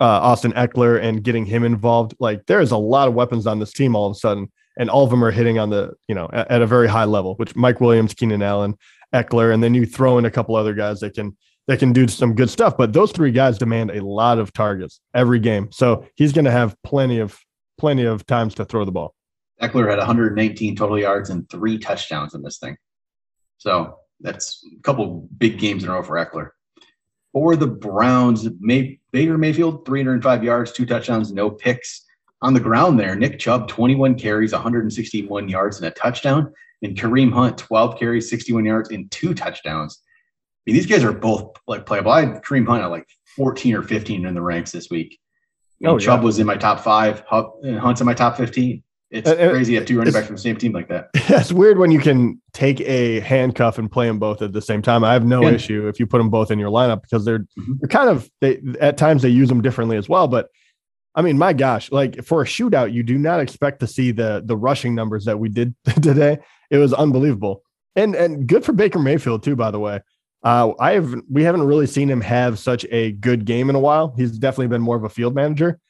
uh, 0.00 0.04
Austin 0.04 0.52
Ekeler 0.54 1.00
and 1.00 1.22
getting 1.22 1.46
him 1.46 1.62
involved. 1.62 2.14
Like 2.18 2.44
there 2.46 2.60
is 2.60 2.72
a 2.72 2.76
lot 2.76 3.06
of 3.06 3.14
weapons 3.14 3.46
on 3.46 3.60
this 3.60 3.72
team 3.72 3.94
all 3.94 4.06
of 4.06 4.16
a 4.16 4.18
sudden, 4.18 4.50
and 4.76 4.90
all 4.90 5.04
of 5.04 5.10
them 5.10 5.22
are 5.22 5.30
hitting 5.30 5.60
on 5.60 5.70
the 5.70 5.92
you 6.08 6.16
know 6.16 6.28
at, 6.32 6.50
at 6.50 6.62
a 6.62 6.66
very 6.66 6.88
high 6.88 7.04
level. 7.04 7.36
Which 7.36 7.54
Mike 7.54 7.80
Williams, 7.80 8.12
Keenan 8.12 8.42
Allen, 8.42 8.76
Ekeler, 9.14 9.54
and 9.54 9.62
then 9.62 9.74
you 9.74 9.86
throw 9.86 10.18
in 10.18 10.24
a 10.24 10.30
couple 10.32 10.56
other 10.56 10.74
guys 10.74 10.98
that 11.00 11.14
can 11.14 11.36
that 11.68 11.78
can 11.78 11.92
do 11.92 12.08
some 12.08 12.34
good 12.34 12.50
stuff. 12.50 12.76
But 12.76 12.92
those 12.92 13.12
three 13.12 13.30
guys 13.30 13.56
demand 13.56 13.92
a 13.92 14.04
lot 14.04 14.40
of 14.40 14.52
targets 14.52 15.00
every 15.14 15.38
game, 15.38 15.70
so 15.70 16.04
he's 16.16 16.32
going 16.32 16.46
to 16.46 16.50
have 16.50 16.74
plenty 16.82 17.20
of 17.20 17.38
plenty 17.78 18.04
of 18.04 18.26
times 18.26 18.54
to 18.56 18.64
throw 18.64 18.84
the 18.84 18.92
ball. 18.92 19.14
Ekeler 19.60 19.88
had 19.88 19.98
119 19.98 20.76
total 20.76 20.98
yards 20.98 21.30
and 21.30 21.48
three 21.48 21.78
touchdowns 21.78 22.34
in 22.34 22.42
this 22.42 22.58
thing. 22.58 22.76
So 23.58 23.98
that's 24.20 24.64
a 24.76 24.82
couple 24.82 25.28
big 25.38 25.58
games 25.58 25.82
in 25.82 25.90
a 25.90 25.92
row 25.92 26.02
for 26.02 26.16
Ekeler. 26.16 26.50
For 27.32 27.56
the 27.56 27.66
Browns, 27.66 28.48
May, 28.60 28.98
Baker 29.12 29.36
Mayfield, 29.36 29.84
305 29.84 30.44
yards, 30.44 30.72
two 30.72 30.86
touchdowns, 30.86 31.32
no 31.32 31.50
picks. 31.50 32.04
On 32.42 32.54
the 32.54 32.60
ground 32.60 32.98
there, 32.98 33.16
Nick 33.16 33.38
Chubb, 33.38 33.68
21 33.68 34.14
carries, 34.14 34.52
161 34.52 35.48
yards, 35.48 35.78
and 35.78 35.86
a 35.86 35.90
touchdown. 35.90 36.52
And 36.82 36.96
Kareem 36.96 37.32
Hunt, 37.32 37.56
12 37.58 37.98
carries, 37.98 38.28
61 38.28 38.64
yards, 38.64 38.90
and 38.90 39.10
two 39.10 39.34
touchdowns. 39.34 40.02
I 40.04 40.70
mean, 40.70 40.76
these 40.76 40.86
guys 40.86 41.04
are 41.04 41.12
both 41.12 41.56
like 41.66 41.86
playable. 41.86 42.10
I 42.10 42.26
had 42.26 42.42
Kareem 42.42 42.66
Hunt 42.66 42.82
at 42.82 42.90
like 42.90 43.08
14 43.36 43.74
or 43.74 43.82
15 43.82 44.26
in 44.26 44.34
the 44.34 44.42
ranks 44.42 44.72
this 44.72 44.90
week. 44.90 45.18
Oh, 45.84 45.98
Chubb 45.98 46.22
was 46.22 46.38
in 46.38 46.46
my 46.46 46.56
top 46.56 46.80
five, 46.80 47.22
uh, 47.30 47.44
Hunt's 47.78 48.00
in 48.00 48.06
my 48.06 48.14
top 48.14 48.36
15. 48.36 48.82
It's 49.10 49.28
and, 49.28 49.50
crazy 49.50 49.72
to 49.72 49.78
have 49.78 49.86
two 49.86 49.98
running 49.98 50.12
backs 50.12 50.26
from 50.26 50.36
the 50.36 50.42
same 50.42 50.56
team 50.56 50.72
like 50.72 50.88
that. 50.88 51.10
It's 51.14 51.52
weird 51.52 51.78
when 51.78 51.90
you 51.90 52.00
can 52.00 52.40
take 52.52 52.80
a 52.80 53.20
handcuff 53.20 53.78
and 53.78 53.90
play 53.90 54.06
them 54.06 54.18
both 54.18 54.42
at 54.42 54.52
the 54.52 54.62
same 54.62 54.82
time. 54.82 55.04
I 55.04 55.12
have 55.12 55.24
no 55.24 55.42
yeah. 55.42 55.50
issue 55.50 55.86
if 55.86 56.00
you 56.00 56.06
put 56.06 56.18
them 56.18 56.30
both 56.30 56.50
in 56.50 56.58
your 56.58 56.70
lineup 56.70 57.02
because 57.02 57.24
they're 57.24 57.40
mm-hmm. 57.40 57.74
they're 57.80 57.88
kind 57.88 58.08
of 58.08 58.28
they 58.40 58.60
at 58.80 58.96
times 58.96 59.22
they 59.22 59.28
use 59.28 59.48
them 59.48 59.62
differently 59.62 59.96
as 59.96 60.08
well. 60.08 60.26
But 60.26 60.48
I 61.14 61.22
mean, 61.22 61.38
my 61.38 61.52
gosh, 61.52 61.90
like 61.92 62.24
for 62.24 62.42
a 62.42 62.44
shootout, 62.44 62.92
you 62.92 63.02
do 63.02 63.16
not 63.16 63.40
expect 63.40 63.80
to 63.80 63.86
see 63.86 64.10
the 64.10 64.42
the 64.44 64.56
rushing 64.56 64.94
numbers 64.94 65.24
that 65.24 65.38
we 65.38 65.48
did 65.48 65.74
today. 66.02 66.38
It 66.70 66.78
was 66.78 66.92
unbelievable, 66.92 67.62
and 67.94 68.16
and 68.16 68.46
good 68.46 68.64
for 68.64 68.72
Baker 68.72 68.98
Mayfield 68.98 69.42
too. 69.44 69.54
By 69.56 69.70
the 69.70 69.80
way, 69.80 70.00
uh, 70.46 70.72
I 70.78 70.92
have 70.92 71.14
we 71.30 71.42
haven't 71.42 71.64
really 71.64 71.86
seen 71.86 72.08
him 72.08 72.20
have 72.20 72.58
such 72.58 72.86
a 72.90 73.12
good 73.12 73.44
game 73.44 73.68
in 73.68 73.76
a 73.76 73.80
while. 73.80 74.14
He's 74.16 74.38
definitely 74.38 74.68
been 74.68 74.82
more 74.82 74.96
of 74.96 75.04
a 75.04 75.08
field 75.08 75.34
manager 75.34 75.80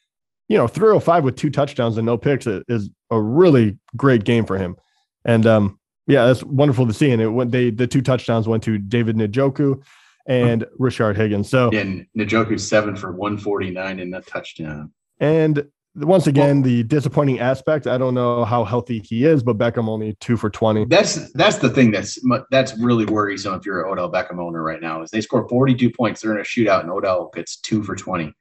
you 0.47 0.57
know, 0.57 0.67
305 0.67 1.23
with 1.23 1.35
two 1.35 1.49
touchdowns 1.49 1.97
and 1.97 2.05
no 2.05 2.17
picks 2.17 2.47
is 2.47 2.89
a 3.11 3.21
really 3.21 3.77
great 3.95 4.23
game 4.23 4.45
for 4.45 4.57
him. 4.57 4.77
And 5.25 5.45
um, 5.45 5.79
yeah, 6.07 6.25
that's 6.25 6.43
wonderful 6.43 6.87
to 6.87 6.93
see. 6.93 7.11
And 7.11 7.21
it 7.21 7.27
went 7.27 7.51
they 7.51 7.69
the 7.69 7.87
two 7.87 8.01
touchdowns 8.01 8.47
went 8.47 8.63
to 8.63 8.77
David 8.77 9.17
Njoku 9.17 9.83
and 10.25 10.65
Rashard 10.79 11.17
Higgins. 11.17 11.49
So 11.49 11.69
and 11.71 12.05
Njoku 12.17 12.59
seven 12.59 12.95
for 12.95 13.11
149 13.11 13.99
in 13.99 14.11
that 14.11 14.25
touchdown. 14.25 14.93
And 15.19 15.67
once 15.97 16.27
again, 16.27 16.57
well, 16.57 16.65
the 16.65 16.83
disappointing 16.83 17.39
aspect. 17.39 17.87
I 17.87 17.97
don't 17.97 18.13
know 18.13 18.45
how 18.45 18.63
healthy 18.63 18.99
he 18.99 19.25
is, 19.25 19.41
but 19.43 19.57
Beckham 19.57 19.87
only 19.89 20.15
two 20.19 20.37
for 20.37 20.49
20. 20.49 20.85
That's 20.85 21.31
that's 21.33 21.57
the 21.57 21.69
thing 21.69 21.91
that's 21.91 22.19
that's 22.51 22.77
really 22.77 23.05
worrisome 23.05 23.55
if 23.55 23.65
you're 23.65 23.83
an 23.83 23.91
Odell 23.91 24.11
Beckham 24.11 24.39
owner 24.39 24.61
right 24.61 24.81
now. 24.81 25.01
Is 25.01 25.09
they 25.09 25.21
score 25.21 25.47
42 25.49 25.89
points, 25.91 26.21
they're 26.21 26.33
in 26.33 26.39
a 26.39 26.43
shootout, 26.43 26.81
and 26.81 26.91
Odell 26.91 27.31
gets 27.33 27.57
two 27.57 27.83
for 27.83 27.95
20 27.95 28.33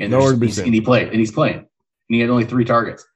and, 0.00 0.14
and 0.14 0.74
he 0.74 0.80
played 0.80 1.08
and 1.08 1.16
he's 1.16 1.30
playing 1.32 1.58
and 1.58 1.66
he 2.08 2.20
had 2.20 2.30
only 2.30 2.44
three 2.44 2.64
targets. 2.64 3.06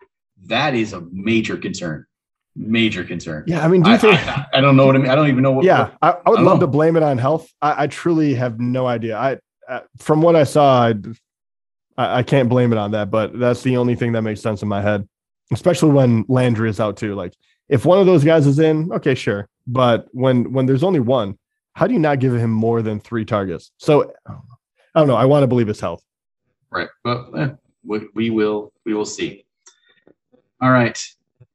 That 0.47 0.75
is 0.75 0.93
a 0.93 1.01
major 1.11 1.57
concern. 1.57 2.07
Major 2.55 3.03
concern. 3.03 3.45
Yeah, 3.47 3.65
I 3.65 3.69
mean, 3.69 3.83
do 3.83 3.91
you 3.91 3.97
I, 3.97 3.99
think? 3.99 4.29
I, 4.29 4.47
I, 4.55 4.61
don't 4.61 4.77
know 4.77 4.87
what 4.87 4.95
I 4.95 4.99
mean. 4.99 5.11
I 5.11 5.17
don't 5.17 5.29
even 5.29 5.43
know 5.43 5.51
what. 5.51 5.65
Yeah, 5.65 5.91
I, 6.01 6.11
I, 6.25 6.31
would 6.31 6.41
love 6.41 6.61
know. 6.61 6.67
to 6.67 6.67
blame 6.69 6.97
it 6.97 7.03
on 7.03 7.19
health. 7.19 7.49
I, 7.61 7.89
truly 7.89 8.35
have 8.35 8.61
no 8.61 8.87
idea. 8.87 9.17
I, 9.17 9.39
uh, 9.69 9.81
from 9.99 10.23
what 10.23 10.37
I 10.37 10.45
saw, 10.45 10.85
I, 10.85 10.95
I 11.97 12.23
can't 12.23 12.49
blame 12.49 12.73
it 12.73 12.79
on 12.79 12.91
that. 12.93 13.11
But 13.11 13.39
that's 13.39 13.63
the 13.63 13.77
only 13.77 13.95
thing 13.95 14.13
that 14.13 14.23
makes 14.23 14.41
sense 14.41 14.63
in 14.63 14.69
my 14.69 14.83
head, 14.83 15.09
especially 15.53 15.91
when 15.91 16.25
Landry 16.29 16.69
is 16.69 16.81
out 16.81 16.97
too. 16.97 17.15
Like, 17.15 17.35
if 17.69 17.85
one 17.85 17.99
of 17.99 18.07
those 18.07 18.25
guys 18.25 18.47
is 18.47 18.59
in, 18.59 18.93
okay, 18.93 19.15
sure. 19.15 19.49
But 19.67 20.09
when 20.13 20.53
when 20.53 20.67
there's 20.67 20.83
only 20.83 21.01
one, 21.01 21.39
how 21.75 21.87
do 21.87 21.95
you 21.95 22.01
not 22.01 22.19
give 22.19 22.35
him 22.35 22.51
more 22.51 22.83
than 22.83 23.01
three 23.01 23.25
targets? 23.25 23.71
So 23.79 24.13
I 24.95 25.01
don't 25.01 25.09
know. 25.09 25.17
I 25.17 25.25
want 25.25 25.43
to 25.43 25.47
believe 25.47 25.69
his 25.69 25.81
health. 25.81 26.03
Right. 26.71 26.89
But 27.03 27.31
eh, 27.37 27.49
we, 27.85 28.09
we 28.15 28.31
will 28.31 28.73
we 28.85 28.95
will 28.95 29.05
see. 29.05 29.45
All 30.61 30.71
right. 30.71 31.01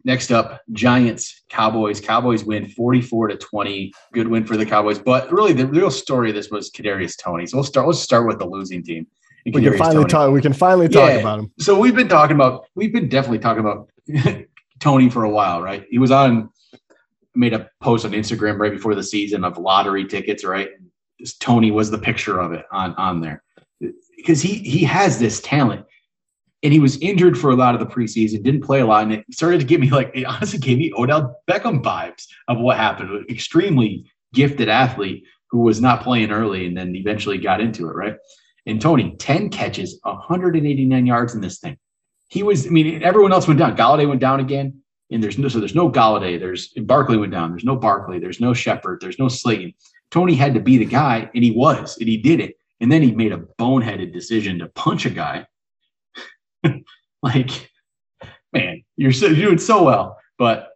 Next 0.05 0.31
up, 0.31 0.61
Giants, 0.71 1.43
Cowboys. 1.49 1.99
Cowboys 1.99 2.45
win 2.45 2.69
44 2.69 3.29
to 3.29 3.37
20. 3.37 3.91
Good 4.13 4.27
win 4.27 4.45
for 4.45 4.55
the 4.55 4.65
Cowboys. 4.65 4.97
But 4.97 5.31
really, 5.31 5.51
the 5.51 5.67
real 5.67 5.91
story 5.91 6.29
of 6.29 6.35
this 6.35 6.49
was 6.49 6.71
Kadarius 6.71 7.17
Toney. 7.17 7.45
So 7.45 7.57
we'll 7.57 7.65
start. 7.65 7.85
Let's 7.85 7.99
start 7.99 8.25
with 8.25 8.39
the 8.39 8.47
losing 8.47 8.81
team. 8.81 9.07
We 9.45 9.51
can 9.51 9.77
finally 9.77 10.03
Toney. 10.03 10.09
talk. 10.09 10.31
We 10.31 10.41
can 10.41 10.53
finally 10.53 10.89
talk 10.89 11.09
yeah. 11.09 11.17
about 11.17 11.39
him. 11.39 11.51
So 11.59 11.79
we've 11.79 11.95
been 11.95 12.09
talking 12.09 12.35
about. 12.35 12.65
We've 12.75 12.93
been 12.93 13.09
definitely 13.09 13.39
talking 13.39 13.61
about 13.61 13.89
Toney 14.79 15.09
for 15.09 15.23
a 15.23 15.29
while, 15.29 15.61
right? 15.61 15.85
He 15.89 15.97
was 15.97 16.11
on. 16.11 16.49
Made 17.35 17.53
a 17.53 17.69
post 17.79 18.05
on 18.05 18.11
Instagram 18.11 18.57
right 18.57 18.71
before 18.71 18.95
the 18.95 19.03
season 19.03 19.43
of 19.43 19.57
lottery 19.57 20.03
tickets, 20.05 20.43
right? 20.43 20.69
Toney 21.39 21.71
was 21.71 21.91
the 21.91 21.97
picture 21.97 22.39
of 22.39 22.53
it 22.53 22.65
on 22.71 22.95
on 22.95 23.21
there 23.21 23.43
because 24.17 24.41
he 24.41 24.55
he 24.55 24.83
has 24.83 25.19
this 25.19 25.39
talent 25.41 25.85
and 26.63 26.73
he 26.73 26.79
was 26.79 26.97
injured 26.97 27.37
for 27.37 27.51
a 27.51 27.55
lot 27.55 27.73
of 27.73 27.79
the 27.79 27.85
preseason, 27.85 28.43
didn't 28.43 28.63
play 28.63 28.81
a 28.81 28.85
lot, 28.85 29.03
and 29.03 29.13
it 29.13 29.25
started 29.31 29.59
to 29.59 29.65
give 29.65 29.79
me 29.79 29.89
like 29.89 30.11
it 30.13 30.25
honestly 30.25 30.59
gave 30.59 30.77
me 30.77 30.91
Odell 30.97 31.35
Beckham 31.49 31.81
vibes 31.81 32.27
of 32.47 32.59
what 32.59 32.77
happened. 32.77 33.25
Extremely 33.29 34.05
gifted 34.33 34.69
athlete 34.69 35.23
who 35.49 35.59
was 35.59 35.81
not 35.81 36.03
playing 36.03 36.31
early 36.31 36.67
and 36.67 36.77
then 36.77 36.95
eventually 36.95 37.37
got 37.37 37.61
into 37.61 37.87
it, 37.87 37.95
right? 37.95 38.15
And 38.65 38.81
Toney, 38.81 39.15
10 39.17 39.49
catches, 39.49 39.99
189 40.03 41.05
yards 41.05 41.33
in 41.33 41.41
this 41.41 41.59
thing. 41.59 41.77
He 42.29 42.43
was, 42.43 42.67
I 42.67 42.69
mean, 42.69 43.01
everyone 43.03 43.31
else 43.31 43.47
went 43.47 43.59
down. 43.59 43.75
Golladay 43.75 44.07
went 44.07 44.21
down 44.21 44.39
again. 44.39 44.81
And 45.11 45.23
there's 45.23 45.39
no, 45.39 45.47
so 45.47 45.59
there's 45.59 45.75
no 45.75 45.91
Golladay. 45.91 46.39
There's 46.39 46.67
Barkley 46.67 47.17
went 47.17 47.31
down. 47.31 47.49
There's 47.49 47.63
no 47.63 47.75
Barkley. 47.75 48.19
There's 48.19 48.39
no 48.39 48.53
Shepard. 48.53 48.99
There's 49.01 49.17
no 49.17 49.27
Slayton. 49.27 49.73
Toney 50.11 50.35
had 50.35 50.53
to 50.53 50.59
be 50.59 50.77
the 50.77 50.85
guy, 50.85 51.29
and 51.33 51.43
he 51.43 51.51
was, 51.51 51.97
and 51.97 52.07
he 52.07 52.17
did 52.17 52.39
it. 52.39 52.55
And 52.79 52.91
then 52.91 53.01
he 53.01 53.11
made 53.11 53.31
a 53.31 53.37
boneheaded 53.59 54.13
decision 54.13 54.59
to 54.59 54.67
punch 54.67 55.05
a 55.05 55.09
guy. 55.09 55.45
like, 57.23 57.71
man, 58.53 58.83
you're, 58.95 59.11
so, 59.11 59.27
you're 59.27 59.47
doing 59.47 59.57
so 59.57 59.83
well. 59.83 60.17
But 60.37 60.69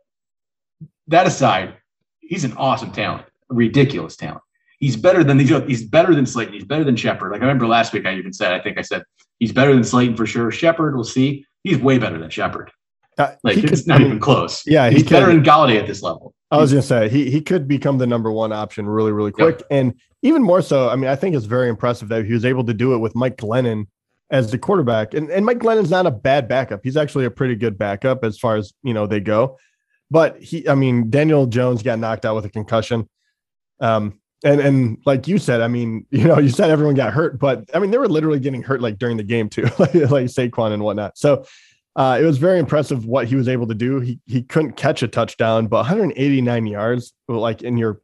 that 1.07 1.27
aside, 1.27 1.77
he's 2.19 2.43
an 2.43 2.53
awesome 2.53 2.91
talent, 2.91 3.25
ridiculous 3.49 4.15
talent. 4.15 4.41
He's 4.84 4.97
better 4.97 5.23
than 5.23 5.38
these. 5.38 5.47
He's 5.65 5.81
better 5.81 6.13
than 6.13 6.25
Slayton. 6.25 6.53
He's 6.53 6.65
better 6.65 6.84
than 6.84 6.97
Shepard. 6.97 7.31
Like 7.31 7.39
I 7.39 7.45
remember 7.45 7.67
last 7.67 7.93
week, 7.93 8.05
I 8.05 8.15
even 8.15 8.34
said, 8.34 8.51
I 8.51 8.59
think 8.59 8.77
I 8.77 8.81
said 8.81 9.03
he's 9.39 9.53
better 9.53 9.73
than 9.73 9.86
Slayton 9.86 10.17
for 10.17 10.25
sure. 10.25 10.51
Shepard, 10.51 10.95
we'll 10.95 11.05
see. 11.05 11.45
He's 11.63 11.77
way 11.77 11.97
better 11.97 12.17
than 12.17 12.29
Shepard. 12.29 12.69
Uh, 13.17 13.31
like 13.45 13.59
it's 13.59 13.84
could, 13.84 13.88
not 13.88 14.01
even 14.01 14.19
close. 14.19 14.61
Yeah, 14.65 14.89
he's 14.89 15.03
better 15.03 15.27
than 15.27 15.41
Golladay 15.41 15.79
at 15.79 15.88
this 15.88 16.01
level. 16.01 16.34
I 16.51 16.57
was 16.57 16.73
gonna 16.73 16.81
say 16.81 17.07
he 17.07 17.31
he 17.31 17.39
could 17.39 17.65
become 17.65 17.97
the 17.97 18.05
number 18.05 18.29
one 18.29 18.51
option 18.51 18.86
really 18.86 19.13
really 19.13 19.31
quick, 19.31 19.59
yep. 19.59 19.67
and 19.71 19.93
even 20.21 20.43
more 20.43 20.61
so. 20.61 20.89
I 20.89 20.97
mean, 20.97 21.09
I 21.09 21.15
think 21.15 21.34
it's 21.34 21.45
very 21.45 21.69
impressive 21.69 22.09
that 22.09 22.25
he 22.25 22.34
was 22.34 22.43
able 22.43 22.65
to 22.65 22.73
do 22.73 22.93
it 22.93 22.97
with 22.97 23.15
Mike 23.15 23.38
Glennon 23.38 23.88
as 24.31 24.51
the 24.51 24.57
quarterback, 24.57 25.13
and 25.13 25.29
and 25.29 25.45
Mike 25.45 25.59
Glennon's 25.59 25.91
not 25.91 26.05
a 26.07 26.11
bad 26.11 26.49
backup. 26.49 26.81
He's 26.84 26.97
actually 26.97 27.23
a 27.23 27.31
pretty 27.31 27.55
good 27.55 27.77
backup 27.77 28.25
as 28.25 28.38
far 28.38 28.57
as 28.57 28.73
you 28.84 28.93
know 28.93 29.07
they 29.07 29.21
go. 29.21 29.57
But 30.11 30.41
he, 30.41 30.67
I 30.67 30.75
mean, 30.75 31.09
Daniel 31.09 31.45
Jones 31.45 31.84
got 31.84 31.99
knocked 31.99 32.25
out 32.25 32.36
with 32.36 32.43
a 32.43 32.49
concussion. 32.49 33.07
Um, 33.79 34.19
and 34.43 34.59
and 34.61 34.97
like 35.05 35.27
you 35.27 35.37
said, 35.37 35.61
I 35.61 35.67
mean, 35.67 36.05
you 36.11 36.25
know, 36.25 36.39
you 36.39 36.49
said 36.49 36.69
everyone 36.69 36.95
got 36.95 37.13
hurt, 37.13 37.39
but 37.39 37.69
I 37.73 37.79
mean, 37.79 37.91
they 37.91 37.97
were 37.97 38.07
literally 38.07 38.39
getting 38.39 38.63
hurt 38.63 38.81
like 38.81 38.97
during 38.97 39.17
the 39.17 39.23
game 39.23 39.49
too, 39.49 39.63
like, 39.79 39.93
like 39.93 40.25
Saquon 40.27 40.73
and 40.73 40.83
whatnot. 40.83 41.17
So 41.17 41.45
uh, 41.95 42.17
it 42.19 42.25
was 42.25 42.37
very 42.37 42.59
impressive 42.59 43.05
what 43.05 43.27
he 43.27 43.35
was 43.35 43.47
able 43.47 43.67
to 43.67 43.75
do. 43.75 43.99
He 43.99 44.19
he 44.25 44.43
couldn't 44.43 44.73
catch 44.73 45.03
a 45.03 45.07
touchdown, 45.07 45.67
but 45.67 45.77
189 45.77 46.65
yards, 46.65 47.13
like 47.27 47.61
in 47.61 47.77
your 47.77 48.01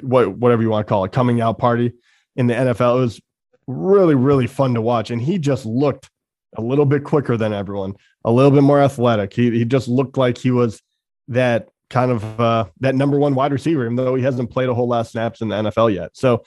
what 0.00 0.36
whatever 0.36 0.62
you 0.62 0.70
want 0.70 0.86
to 0.86 0.88
call 0.88 1.04
it, 1.04 1.12
coming 1.12 1.40
out 1.40 1.58
party 1.58 1.92
in 2.36 2.46
the 2.46 2.54
NFL. 2.54 2.96
It 2.96 3.00
was 3.00 3.20
really 3.66 4.14
really 4.14 4.46
fun 4.46 4.74
to 4.74 4.80
watch, 4.80 5.10
and 5.10 5.20
he 5.20 5.38
just 5.38 5.66
looked 5.66 6.10
a 6.56 6.62
little 6.62 6.86
bit 6.86 7.02
quicker 7.02 7.36
than 7.36 7.52
everyone, 7.52 7.94
a 8.24 8.30
little 8.30 8.52
bit 8.52 8.62
more 8.62 8.80
athletic. 8.80 9.32
He 9.32 9.50
he 9.50 9.64
just 9.64 9.88
looked 9.88 10.16
like 10.16 10.38
he 10.38 10.52
was 10.52 10.80
that 11.28 11.68
kind 11.90 12.10
of 12.10 12.40
uh, 12.40 12.64
that 12.80 12.94
number 12.94 13.18
one 13.18 13.34
wide 13.34 13.52
receiver, 13.52 13.84
even 13.84 13.96
though 13.96 14.14
he 14.14 14.22
hasn't 14.22 14.50
played 14.50 14.68
a 14.68 14.74
whole 14.74 14.88
lot 14.88 15.00
of 15.00 15.08
snaps 15.08 15.40
in 15.40 15.48
the 15.48 15.56
NFL 15.56 15.94
yet. 15.94 16.10
So 16.14 16.44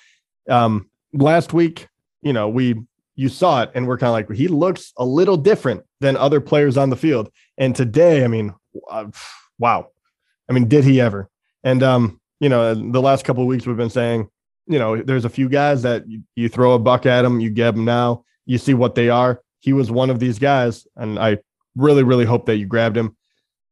um, 0.50 0.90
last 1.14 1.54
week, 1.54 1.88
you 2.22 2.34
know, 2.34 2.50
we 2.50 2.76
you 3.18 3.28
saw 3.30 3.64
it 3.64 3.72
and 3.74 3.88
we're 3.88 3.98
kind 3.98 4.10
of 4.10 4.14
like 4.14 4.38
he 4.38 4.48
looks 4.48 4.94
a 4.98 5.04
little 5.04 5.36
different 5.36 5.84
than 6.00 6.16
other 6.16 6.40
players 6.40 6.78
on 6.78 6.90
the 6.90 6.96
field. 6.96 7.30
And 7.58 7.76
today 7.76 8.24
i 8.24 8.28
mean 8.28 8.54
uh, 8.90 9.08
wow. 9.60 9.90
I 10.48 10.54
mean 10.54 10.70
did 10.70 10.86
he 10.86 11.02
ever? 11.02 11.30
And 11.64 11.84
um 11.84 12.22
you 12.40 12.48
know 12.48 12.74
the 12.74 13.02
last 13.02 13.26
couple 13.26 13.44
of 13.44 13.48
weeks 13.48 13.66
we've 13.66 13.76
been 13.76 13.90
saying 13.90 14.30
you 14.68 14.80
know 14.80 15.02
there's 15.02 15.26
a 15.26 15.30
few 15.30 15.50
guys 15.50 15.82
that 15.82 16.08
you, 16.08 16.22
you 16.36 16.48
throw 16.48 16.74
a 16.74 16.80
buck 16.80 17.06
at 17.06 17.24
them 17.24 17.40
you 17.40 17.50
get 17.50 17.72
them 17.72 17.84
now 17.84 18.24
you 18.46 18.58
see 18.58 18.74
what 18.74 18.96
they 18.96 19.10
are. 19.10 19.42
He 19.60 19.74
was 19.74 19.92
one 19.92 20.10
of 20.10 20.20
these 20.20 20.40
guys 20.40 20.88
and 20.96 21.20
i 21.20 21.40
really 21.76 22.04
really 22.04 22.26
hope 22.26 22.46
that 22.46 22.58
you 22.58 22.66
grabbed 22.66 22.96
him 22.96 23.17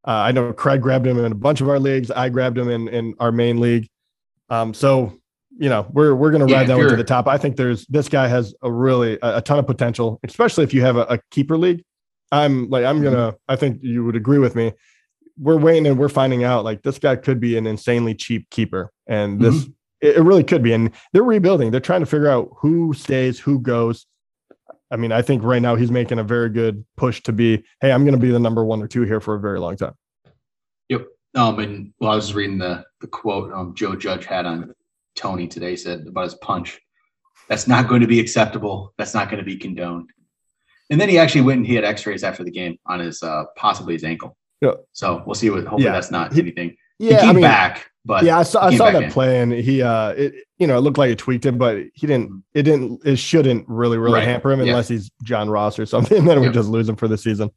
i 0.05 0.31
know 0.31 0.53
craig 0.53 0.81
grabbed 0.81 1.05
him 1.05 1.17
in 1.17 1.31
a 1.31 1.35
bunch 1.35 1.61
of 1.61 1.69
our 1.69 1.79
leagues 1.79 2.11
i 2.11 2.29
grabbed 2.29 2.57
him 2.57 2.69
in 2.69 2.87
in 2.87 3.13
our 3.19 3.31
main 3.31 3.59
league 3.59 3.87
um 4.49 4.73
so 4.73 5.11
you 5.57 5.69
know, 5.69 5.87
we're 5.91 6.13
we're 6.13 6.31
going 6.31 6.45
to 6.45 6.53
ride 6.53 6.61
yeah, 6.61 6.75
that 6.75 6.77
one 6.77 6.89
to 6.89 6.95
the 6.95 7.03
top. 7.03 7.27
I 7.27 7.37
think 7.37 7.55
there's 7.55 7.85
this 7.87 8.09
guy 8.09 8.27
has 8.27 8.53
a 8.61 8.71
really 8.71 9.17
a, 9.21 9.37
a 9.37 9.41
ton 9.41 9.59
of 9.59 9.65
potential, 9.65 10.19
especially 10.23 10.63
if 10.63 10.73
you 10.73 10.81
have 10.81 10.97
a, 10.97 11.03
a 11.03 11.19
keeper 11.31 11.57
league. 11.57 11.83
I'm 12.31 12.69
like 12.69 12.83
I'm 12.83 13.01
gonna. 13.01 13.17
Mm-hmm. 13.17 13.35
I 13.47 13.55
think 13.55 13.79
you 13.81 14.03
would 14.03 14.15
agree 14.15 14.39
with 14.39 14.55
me. 14.55 14.73
We're 15.37 15.57
waiting 15.57 15.87
and 15.87 15.97
we're 15.97 16.09
finding 16.09 16.43
out 16.43 16.63
like 16.63 16.81
this 16.81 16.99
guy 16.99 17.15
could 17.15 17.39
be 17.39 17.57
an 17.57 17.67
insanely 17.67 18.15
cheap 18.15 18.49
keeper, 18.49 18.91
and 19.07 19.39
this 19.39 19.55
mm-hmm. 19.55 19.71
it, 20.01 20.17
it, 20.17 20.21
really 20.21 20.43
could 20.43 20.63
be. 20.63 20.73
And 20.73 20.91
they're 21.13 21.23
rebuilding. 21.23 21.71
They're 21.71 21.79
trying 21.79 22.01
to 22.01 22.05
figure 22.05 22.29
out 22.29 22.49
who 22.57 22.93
stays, 22.93 23.39
who 23.39 23.59
goes. 23.59 24.05
I 24.95 24.97
mean, 24.97 25.11
I 25.11 25.21
think 25.21 25.43
right 25.43 25.61
now 25.61 25.75
he's 25.75 25.91
making 25.91 26.19
a 26.19 26.23
very 26.23 26.49
good 26.49 26.85
push 26.95 27.21
to 27.23 27.33
be, 27.33 27.61
hey, 27.81 27.91
I'm 27.91 28.05
going 28.05 28.15
to 28.15 28.19
be 28.19 28.31
the 28.31 28.39
number 28.39 28.63
one 28.63 28.81
or 28.81 28.87
two 28.87 29.01
here 29.01 29.19
for 29.19 29.35
a 29.35 29.39
very 29.41 29.59
long 29.59 29.75
time. 29.75 29.93
Yep. 30.87 31.07
Um, 31.35 31.59
and 31.59 31.93
well, 31.99 32.11
I 32.11 32.15
was 32.15 32.33
reading 32.33 32.57
the 32.57 32.85
the 33.01 33.07
quote 33.07 33.51
um, 33.51 33.75
Joe 33.75 33.97
Judge 33.97 34.23
had 34.23 34.45
on 34.45 34.73
Toney 35.17 35.49
today 35.49 35.75
said 35.75 36.07
about 36.07 36.23
his 36.23 36.35
punch. 36.35 36.79
That's 37.49 37.67
not 37.67 37.89
going 37.89 37.99
to 37.99 38.07
be 38.07 38.21
acceptable. 38.21 38.93
That's 38.97 39.13
not 39.13 39.29
going 39.29 39.39
to 39.39 39.45
be 39.45 39.57
condoned. 39.57 40.11
And 40.89 41.01
then 41.01 41.09
he 41.09 41.17
actually 41.17 41.41
went 41.41 41.57
and 41.57 41.67
he 41.67 41.75
had 41.75 41.83
X-rays 41.83 42.23
after 42.23 42.45
the 42.45 42.51
game 42.51 42.77
on 42.85 43.01
his 43.01 43.21
uh, 43.21 43.43
possibly 43.57 43.95
his 43.95 44.05
ankle. 44.05 44.37
Yeah. 44.61 44.75
So 44.93 45.23
we'll 45.25 45.35
see 45.35 45.49
what. 45.49 45.65
Hopefully 45.65 45.83
yeah. 45.83 45.91
that's 45.91 46.09
not 46.09 46.31
he, 46.31 46.39
anything. 46.39 46.77
Yeah, 46.99 47.15
he 47.15 47.19
came 47.19 47.29
I 47.31 47.33
mean, 47.33 47.41
back, 47.41 47.91
but 48.05 48.23
yeah, 48.23 48.37
I 48.37 48.43
saw, 48.43 48.65
I 48.65 48.75
saw 48.75 48.91
that 48.91 49.03
in. 49.03 49.11
play 49.11 49.41
and 49.41 49.51
he, 49.51 49.81
uh, 49.81 50.09
it, 50.09 50.33
you 50.57 50.67
know, 50.67 50.77
it 50.77 50.81
looked 50.81 50.97
like 50.97 51.09
it 51.09 51.17
tweaked 51.17 51.45
him, 51.45 51.57
but 51.57 51.77
he 51.93 52.07
didn't. 52.07 52.43
It 52.53 52.63
didn't. 52.63 53.01
It 53.05 53.17
shouldn't 53.17 53.67
really, 53.67 53.97
really 53.97 54.19
right. 54.19 54.27
hamper 54.27 54.51
him 54.51 54.61
unless 54.61 54.89
yeah. 54.89 54.97
he's 54.97 55.11
John 55.23 55.49
Ross 55.49 55.79
or 55.79 55.85
something. 55.87 56.23
Then 56.23 56.39
we 56.39 56.49
just 56.49 56.69
lose 56.69 56.87
him 56.87 56.95
for 56.95 57.07
the 57.07 57.17
season. 57.17 57.49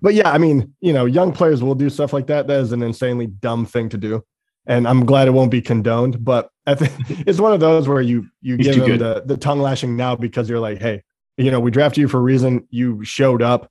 But 0.00 0.14
yeah, 0.14 0.30
I 0.30 0.38
mean, 0.38 0.74
you 0.80 0.92
know, 0.92 1.04
young 1.04 1.32
players 1.32 1.62
will 1.62 1.76
do 1.76 1.88
stuff 1.88 2.12
like 2.12 2.26
that. 2.26 2.48
That 2.48 2.60
is 2.60 2.72
an 2.72 2.82
insanely 2.82 3.28
dumb 3.28 3.64
thing 3.64 3.88
to 3.90 3.96
do 3.96 4.24
and 4.66 4.86
I'm 4.86 5.04
glad 5.04 5.28
it 5.28 5.32
won't 5.32 5.50
be 5.50 5.62
condoned. 5.62 6.24
But 6.24 6.50
I 6.66 6.74
think 6.74 6.92
it's 7.26 7.40
one 7.40 7.52
of 7.52 7.60
those 7.60 7.88
where 7.88 8.00
you 8.00 8.26
you 8.40 8.56
He's 8.56 8.74
give 8.74 8.86
them 8.86 8.98
the 8.98 9.22
the 9.24 9.36
tongue 9.36 9.60
lashing 9.60 9.96
now 9.96 10.16
because 10.16 10.48
you're 10.48 10.60
like, 10.60 10.78
hey, 10.78 11.02
you 11.36 11.50
know, 11.50 11.60
we 11.60 11.70
drafted 11.70 12.02
you 12.02 12.08
for 12.08 12.18
a 12.18 12.22
reason. 12.22 12.66
You 12.70 13.04
showed 13.04 13.42
up. 13.42 13.70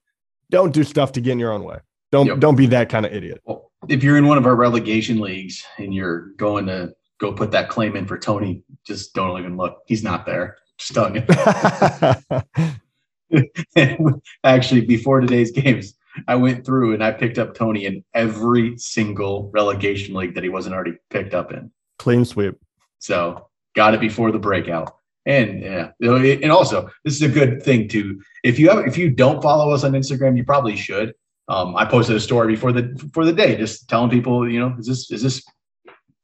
Don't 0.50 0.74
do 0.74 0.84
stuff 0.84 1.14
to 1.14 1.22
get 1.22 1.32
in 1.32 1.40
your 1.40 1.54
own 1.54 1.64
way. 1.64 1.78
Don't 2.12 2.28
yep. 2.28 2.40
don't 2.40 2.56
be 2.56 2.68
that 2.68 2.90
kind 2.90 3.06
of 3.06 3.14
idiot. 3.14 3.42
Well, 3.46 3.71
if 3.88 4.04
you're 4.04 4.18
in 4.18 4.28
one 4.28 4.38
of 4.38 4.46
our 4.46 4.56
relegation 4.56 5.20
leagues 5.20 5.64
and 5.78 5.94
you're 5.94 6.30
going 6.38 6.66
to 6.68 6.94
go 7.20 7.32
put 7.32 7.52
that 7.52 7.70
claim 7.70 7.96
in 7.96 8.06
for 8.06 8.18
Toney, 8.18 8.64
just 8.86 9.14
don't 9.14 9.40
even 9.40 9.58
look. 9.58 9.80
He's 9.88 10.04
not 10.04 10.26
there. 10.26 10.58
Just. 10.78 10.98
Actually, 14.44 14.82
before 14.82 15.22
today's 15.22 15.52
games, 15.52 15.94
I 16.28 16.36
went 16.36 16.66
through 16.66 16.94
and 16.94 17.04
I 17.04 17.12
picked 17.12 17.38
up 17.38 17.54
Toney 17.54 17.86
in 17.86 18.04
every 18.14 18.78
single 18.78 19.50
relegation 19.54 20.16
league 20.16 20.36
that 20.36 20.44
he 20.44 20.50
wasn't 20.50 20.76
already 20.76 20.96
picked 21.10 21.34
up 21.34 21.54
in. 21.54 21.72
Clean 22.00 22.26
sweep. 22.26 22.56
So 23.00 23.48
got 23.76 23.94
it 23.94 24.00
before 24.00 24.32
the 24.32 24.40
breakout. 24.40 24.96
And 25.26 25.62
yeah, 25.62 25.92
and 26.02 26.52
also 26.52 26.90
this 27.06 27.14
is 27.14 27.22
a 27.22 27.30
good 27.30 27.62
thing 27.62 27.88
to 27.90 28.20
if 28.44 28.58
you 28.58 28.70
have 28.70 28.88
if 28.88 28.98
you 28.98 29.12
don't 29.12 29.42
follow 29.42 29.72
us 29.72 29.84
on 29.84 29.92
Instagram, 29.92 30.36
you 30.36 30.44
probably 30.44 30.76
should. 30.76 31.14
Um, 31.52 31.76
I 31.76 31.84
posted 31.84 32.16
a 32.16 32.20
story 32.22 32.48
before 32.54 32.72
the 32.72 33.10
for 33.14 33.26
the 33.26 33.34
day, 33.34 33.58
just 33.58 33.90
telling 33.90 34.10
people, 34.10 34.50
you 34.50 34.58
know, 34.58 34.74
is 34.80 34.88
this 34.88 35.12
is 35.12 35.22
this 35.22 35.44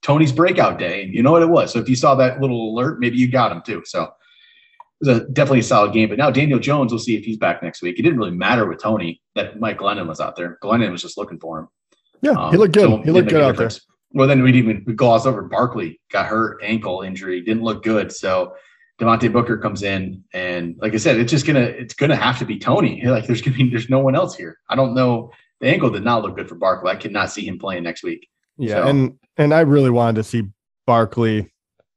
Toney's 0.01 0.31
breakout 0.31 0.79
day? 0.79 1.03
And 1.03 1.13
you 1.13 1.21
know 1.21 1.33
what 1.33 1.41
it 1.41 1.49
was. 1.49 1.73
So 1.73 1.79
if 1.79 1.89
you 1.89 1.97
saw 1.97 2.15
that 2.15 2.39
little 2.39 2.73
alert, 2.73 3.01
maybe 3.01 3.17
you 3.17 3.29
got 3.29 3.51
him 3.51 3.61
too. 3.61 3.83
So 3.85 4.03
it 4.03 4.09
was 5.01 5.09
a 5.09 5.27
definitely 5.27 5.59
a 5.59 5.63
solid 5.63 5.91
game. 5.91 6.07
But 6.07 6.17
now 6.17 6.31
Daniel 6.31 6.59
Jones, 6.59 6.93
we'll 6.93 6.99
see 6.99 7.17
if 7.17 7.25
he's 7.25 7.35
back 7.35 7.61
next 7.61 7.81
week. 7.81 7.99
It 7.99 8.03
didn't 8.03 8.17
really 8.17 8.31
matter 8.31 8.65
with 8.69 8.81
Tony 8.81 9.21
that 9.35 9.59
Mike 9.59 9.79
Glennon 9.79 10.07
was 10.07 10.21
out 10.21 10.37
there. 10.37 10.57
Glennon 10.63 10.91
was 10.91 11.01
just 11.01 11.17
looking 11.17 11.39
for 11.39 11.59
him. 11.59 11.67
Yeah, 12.21 12.31
um, 12.31 12.51
he 12.51 12.57
looked 12.57 12.73
good. 12.73 12.89
So 12.89 13.01
he 13.01 13.11
looked 13.11 13.29
good 13.29 13.43
out 13.43 13.57
there. 13.57 13.69
Well, 14.13 14.29
then 14.29 14.41
we'd 14.41 14.55
even 14.55 14.85
we 14.87 14.93
gloss 14.93 15.25
over 15.25 15.41
Barkley 15.41 15.99
got 16.09 16.27
hurt 16.27 16.61
ankle 16.63 17.01
injury, 17.01 17.41
didn't 17.41 17.63
look 17.63 17.83
good. 17.83 18.13
So 18.13 18.55
Devontae 18.99 19.31
Booker 19.31 19.57
comes 19.57 19.83
in, 19.83 20.23
and 20.33 20.75
like 20.79 20.93
I 20.93 20.97
said, 20.97 21.17
it's 21.19 21.31
just 21.31 21.45
gonna 21.45 21.59
it's 21.59 21.93
gonna 21.93 22.15
have 22.15 22.39
to 22.39 22.45
be 22.45 22.57
Toney. 22.57 23.03
Like 23.05 23.27
there's 23.27 23.41
gonna 23.41 23.57
be 23.57 23.69
there's 23.69 23.89
no 23.89 23.99
one 23.99 24.15
else 24.15 24.35
here. 24.35 24.57
I 24.69 24.75
don't 24.75 24.95
know. 24.95 25.31
The 25.59 25.67
ankle 25.67 25.89
did 25.89 26.03
not 26.03 26.23
look 26.23 26.35
good 26.35 26.49
for 26.49 26.55
Barkley. 26.55 26.91
I 26.91 26.95
could 26.95 27.11
not 27.11 27.31
see 27.31 27.47
him 27.47 27.59
playing 27.59 27.83
next 27.83 28.03
week. 28.03 28.27
Yeah, 28.57 28.83
so. 28.83 28.87
and 28.87 29.19
and 29.37 29.53
I 29.53 29.61
really 29.61 29.91
wanted 29.91 30.15
to 30.15 30.23
see 30.23 30.43
Barkley. 30.85 31.53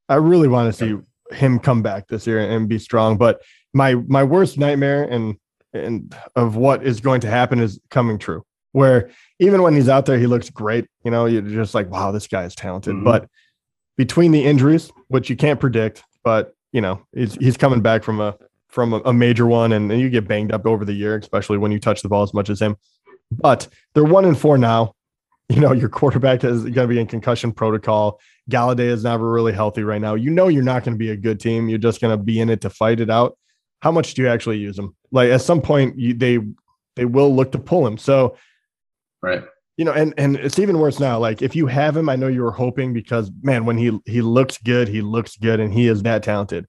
I 0.09 0.17
really 0.17 0.49
want 0.49 0.75
to 0.75 0.79
see 0.79 0.99
him 1.35 1.59
come 1.59 1.83
back 1.83 2.09
this 2.09 2.27
year 2.27 2.41
and 2.41 2.69
be 2.69 2.79
strong. 2.79 3.17
But 3.17 3.43
my 3.73 3.95
my 3.95 4.25
worst 4.25 4.59
nightmare 4.59 5.05
and 5.05 5.37
and 5.73 6.15
of 6.37 6.57
what 6.57 6.85
is 6.85 7.01
going 7.01 7.21
to 7.23 7.31
happen 7.31 7.61
is 7.61 7.81
coming 7.91 8.19
true. 8.19 8.45
Where 8.73 9.11
even 9.39 9.63
when 9.63 9.75
he's 9.75 9.89
out 9.89 10.07
there, 10.07 10.19
he 10.19 10.27
looks 10.27 10.51
great. 10.51 10.87
You 11.05 11.11
know, 11.11 11.27
you're 11.27 11.43
just 11.43 11.75
like, 11.75 11.91
wow, 11.91 12.13
this 12.13 12.27
guy 12.27 12.45
is 12.45 12.55
talented. 12.55 12.95
Mm-hmm. 12.95 13.05
But 13.05 13.29
between 13.97 14.33
the 14.33 14.45
injuries, 14.45 14.93
which 15.09 15.29
you 15.29 15.37
can't 15.37 15.59
predict, 15.59 16.05
but 16.23 16.55
you 16.73 16.81
know, 16.81 17.03
he's 17.15 17.35
he's 17.35 17.57
coming 17.57 17.81
back 17.81 18.03
from 18.03 18.21
a 18.21 18.37
from 18.69 18.93
a, 18.93 18.99
a 18.99 19.13
major 19.13 19.47
one, 19.47 19.73
and, 19.73 19.91
you 19.91 20.09
get 20.09 20.29
banged 20.29 20.53
up 20.53 20.65
over 20.65 20.85
the 20.85 20.93
year, 20.93 21.17
especially 21.17 21.59
when 21.59 21.73
you 21.73 21.81
touch 21.81 22.03
the 22.03 22.09
ball 22.09 22.23
as 22.23 22.33
much 22.33 22.49
as 22.49 22.61
him. 22.61 22.77
But 23.31 23.69
they're 23.95 24.05
one 24.05 24.25
and 24.25 24.39
four 24.39 24.59
now. 24.59 24.95
You 25.49 25.59
know, 25.59 25.73
your 25.73 25.89
quarterback 25.89 26.45
is 26.45 26.63
going 26.63 26.75
to 26.75 26.87
be 26.87 27.01
in 27.01 27.09
concussion 27.09 27.51
protocol. 27.51 28.21
Golladay 28.49 28.87
is 28.87 29.03
never 29.03 29.29
really 29.29 29.53
healthy 29.53 29.83
right 29.83 30.01
now. 30.01 30.15
You 30.15 30.31
know 30.31 30.47
you're 30.47 30.63
not 30.63 30.85
going 30.85 30.95
to 30.95 30.99
be 30.99 31.11
a 31.11 31.17
good 31.17 31.41
team. 31.41 31.69
You're 31.69 31.79
just 31.79 32.01
going 32.01 32.17
to 32.17 32.23
be 32.23 32.39
in 32.39 32.51
it 32.51 32.61
to 32.61 32.71
fight 32.71 33.01
it 33.01 33.11
out. 33.11 33.37
How 33.81 33.91
much 33.91 34.15
do 34.15 34.23
you 34.23 34.29
actually 34.29 34.59
use 34.59 34.77
them? 34.77 34.95
Like 35.11 35.31
at 35.31 35.41
some 35.41 35.61
point, 35.61 35.99
you, 35.99 36.15
they 36.15 36.39
they 36.95 37.05
will 37.05 37.35
look 37.35 37.51
to 37.53 37.59
pull 37.59 37.85
him. 37.85 37.99
So, 37.99 38.37
right. 39.23 39.43
You 39.81 39.87
know, 39.87 39.93
and 39.93 40.13
and 40.19 40.37
it's 40.37 40.59
even 40.59 40.79
worse 40.79 41.01
now. 41.01 41.19
Like 41.19 41.41
if 41.41 41.57
you 41.57 41.67
have 41.67 41.97
him, 41.97 42.11
I 42.11 42.17
know 42.17 42.29
you 42.29 42.43
were 42.43 42.51
hoping 42.51 42.93
because 42.93 43.31
man, 43.41 43.65
when 43.65 43.79
he 43.79 43.99
he 44.05 44.21
looks 44.21 44.59
good, 44.59 44.89
he 44.89 45.01
looks 45.01 45.39
good, 45.39 45.59
and 45.59 45.73
he 45.73 45.89
is 45.89 46.03
that 46.03 46.23
talented. 46.23 46.67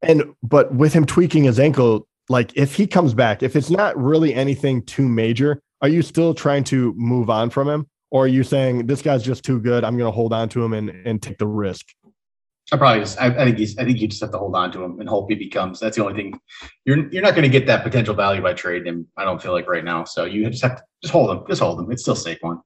And 0.00 0.22
but 0.40 0.72
with 0.72 0.92
him 0.92 1.06
tweaking 1.06 1.42
his 1.42 1.58
ankle, 1.58 2.06
like 2.28 2.56
if 2.56 2.76
he 2.76 2.86
comes 2.86 3.14
back, 3.14 3.42
if 3.42 3.56
it's 3.56 3.68
not 3.68 4.00
really 4.00 4.32
anything 4.32 4.84
too 4.84 5.08
major, 5.08 5.60
are 5.82 5.88
you 5.88 6.02
still 6.02 6.34
trying 6.34 6.62
to 6.64 6.94
move 6.96 7.30
on 7.30 7.50
from 7.50 7.68
him? 7.68 7.88
or 8.14 8.26
are 8.26 8.28
you 8.28 8.44
saying 8.44 8.86
this 8.86 9.02
guy's 9.02 9.24
just 9.24 9.44
too 9.44 9.58
good? 9.58 9.82
I'm 9.82 9.98
going 9.98 10.06
to 10.06 10.14
hold 10.14 10.32
on 10.32 10.48
to 10.50 10.64
him 10.64 10.72
and, 10.72 10.88
and 10.88 11.20
take 11.20 11.36
the 11.36 11.48
risk. 11.48 11.88
I 12.72 12.76
probably 12.78 13.00
just, 13.00 13.20
I, 13.20 13.26
I, 13.26 13.44
think 13.44 13.58
he's, 13.58 13.76
I 13.76 13.84
think 13.84 14.00
you 14.00 14.08
just 14.08 14.22
have 14.22 14.30
to 14.30 14.38
hold 14.38 14.56
on 14.56 14.72
to 14.72 14.82
him 14.82 14.98
and 14.98 15.08
hope 15.08 15.28
he 15.28 15.34
becomes. 15.34 15.80
That's 15.80 15.96
the 15.96 16.04
only 16.04 16.14
thing. 16.14 16.40
You're 16.86 17.10
you're 17.10 17.22
not 17.22 17.34
going 17.34 17.42
to 17.42 17.50
get 17.50 17.66
that 17.66 17.82
potential 17.82 18.14
value 18.14 18.40
by 18.40 18.54
trading 18.54 18.86
him. 18.86 19.06
I 19.18 19.24
don't 19.24 19.42
feel 19.42 19.52
like 19.52 19.68
right 19.68 19.84
now. 19.84 20.04
So 20.04 20.24
you 20.24 20.48
just 20.48 20.62
have 20.62 20.76
to 20.76 20.82
just 21.02 21.12
hold 21.12 21.30
him. 21.30 21.44
Just 21.46 21.60
hold 21.60 21.78
him. 21.78 21.92
It's 21.92 22.02
still 22.02 22.16
safe 22.16 22.38
one. 22.40 22.60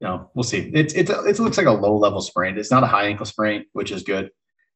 You 0.00 0.08
know, 0.08 0.30
we'll 0.34 0.42
see. 0.42 0.70
It's 0.74 0.94
it's 0.94 1.10
it 1.10 1.38
looks 1.38 1.58
like 1.58 1.66
a 1.66 1.72
low 1.72 1.96
level 1.96 2.20
sprain. 2.20 2.58
It's 2.58 2.70
not 2.70 2.82
a 2.82 2.86
high 2.86 3.04
ankle 3.04 3.26
sprain, 3.26 3.66
which 3.72 3.92
is 3.92 4.02
good. 4.02 4.30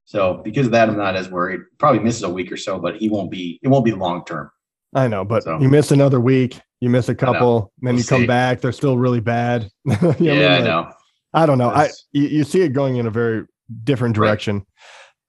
So 0.04 0.40
because 0.44 0.66
of 0.66 0.72
that, 0.72 0.88
I'm 0.88 0.96
not 0.96 1.16
as 1.16 1.28
worried. 1.28 1.60
Probably 1.78 2.00
misses 2.00 2.22
a 2.22 2.30
week 2.30 2.50
or 2.50 2.56
so, 2.56 2.78
but 2.78 2.96
he 2.96 3.08
won't 3.08 3.30
be. 3.30 3.58
It 3.62 3.68
won't 3.68 3.84
be 3.84 3.92
long 3.92 4.24
term. 4.24 4.50
I 4.94 5.08
know, 5.08 5.24
but 5.24 5.44
so. 5.44 5.58
you 5.60 5.68
miss 5.68 5.90
another 5.90 6.20
week. 6.20 6.60
You 6.80 6.90
miss 6.90 7.08
a 7.08 7.14
couple, 7.14 7.72
then 7.80 7.94
we'll 7.94 8.02
you 8.02 8.08
come 8.08 8.22
see. 8.22 8.26
back. 8.26 8.60
They're 8.60 8.72
still 8.72 8.98
really 8.98 9.20
bad. 9.20 9.70
yeah, 9.86 9.96
I, 10.00 10.16
mean? 10.18 10.42
like, 10.42 10.50
I 10.50 10.60
know. 10.60 10.92
I 11.34 11.46
don't 11.46 11.58
know. 11.58 11.70
I 11.70 11.90
you, 12.10 12.24
you, 12.24 12.44
see 12.44 12.60
it 12.62 12.70
going 12.70 12.96
in 12.96 13.06
a 13.06 13.10
very 13.10 13.46
different 13.84 14.14
direction. 14.14 14.64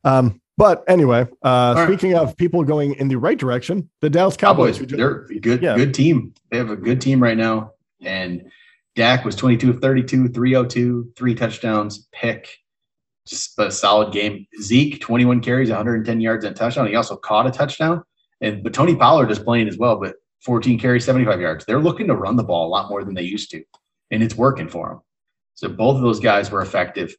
Right. 0.04 0.18
Um, 0.18 0.42
but 0.58 0.84
anyway, 0.88 1.28
uh, 1.42 1.86
speaking 1.86 2.14
right. 2.14 2.22
of 2.22 2.38
people 2.38 2.64
going 2.64 2.94
in 2.96 3.08
the 3.08 3.16
right 3.16 3.38
direction, 3.38 3.90
the 4.02 4.10
Dallas 4.10 4.38
Cowboys. 4.38 4.78
Cowboys 4.78 4.92
they're 4.92 5.26
a 5.26 5.40
good, 5.40 5.64
yeah. 5.64 5.76
good 5.76 5.94
team. 5.94 6.34
They 6.52 6.58
have 6.58 6.70
a 6.70 6.76
good 6.76 7.02
team 7.02 7.22
right 7.22 7.38
now. 7.38 7.72
And 8.02 8.52
Dak 8.96 9.26
was 9.26 9.36
22 9.36 9.72
of 9.72 9.80
32, 9.80 10.30
302, 10.30 11.14
three 11.16 11.34
touchdowns, 11.34 12.08
pick. 12.12 12.50
Just 13.26 13.58
a 13.58 13.72
solid 13.72 14.14
game. 14.14 14.46
Zeke, 14.62 15.00
21 15.00 15.42
carries, 15.42 15.70
110 15.70 16.22
yards 16.22 16.46
and 16.46 16.56
touchdown. 16.56 16.88
He 16.88 16.96
also 16.96 17.16
caught 17.16 17.48
a 17.48 17.52
touchdown. 17.52 18.04
And 18.42 18.62
but 18.62 18.74
Tony 18.74 18.96
Pollard 18.96 19.32
is 19.32 19.40
playing 19.40 19.70
as 19.70 19.78
well. 19.78 19.96
But 19.96 20.16
14 20.42 20.78
carries, 20.78 21.06
75 21.06 21.40
yards. 21.40 21.66
They're 21.66 21.80
looking 21.80 22.08
to 22.08 22.16
run 22.16 22.36
the 22.36 22.44
ball 22.44 22.68
a 22.68 22.70
lot 22.70 22.90
more 22.90 23.04
than 23.04 23.16
they 23.16 23.24
used 23.24 23.50
to, 23.52 23.64
and 24.12 24.22
it's 24.22 24.36
working 24.36 24.68
for 24.68 24.90
them. 24.90 25.02
So 25.56 25.70
both 25.70 25.96
of 25.96 26.02
those 26.02 26.20
guys 26.20 26.52
were 26.52 26.62
effective. 26.62 27.16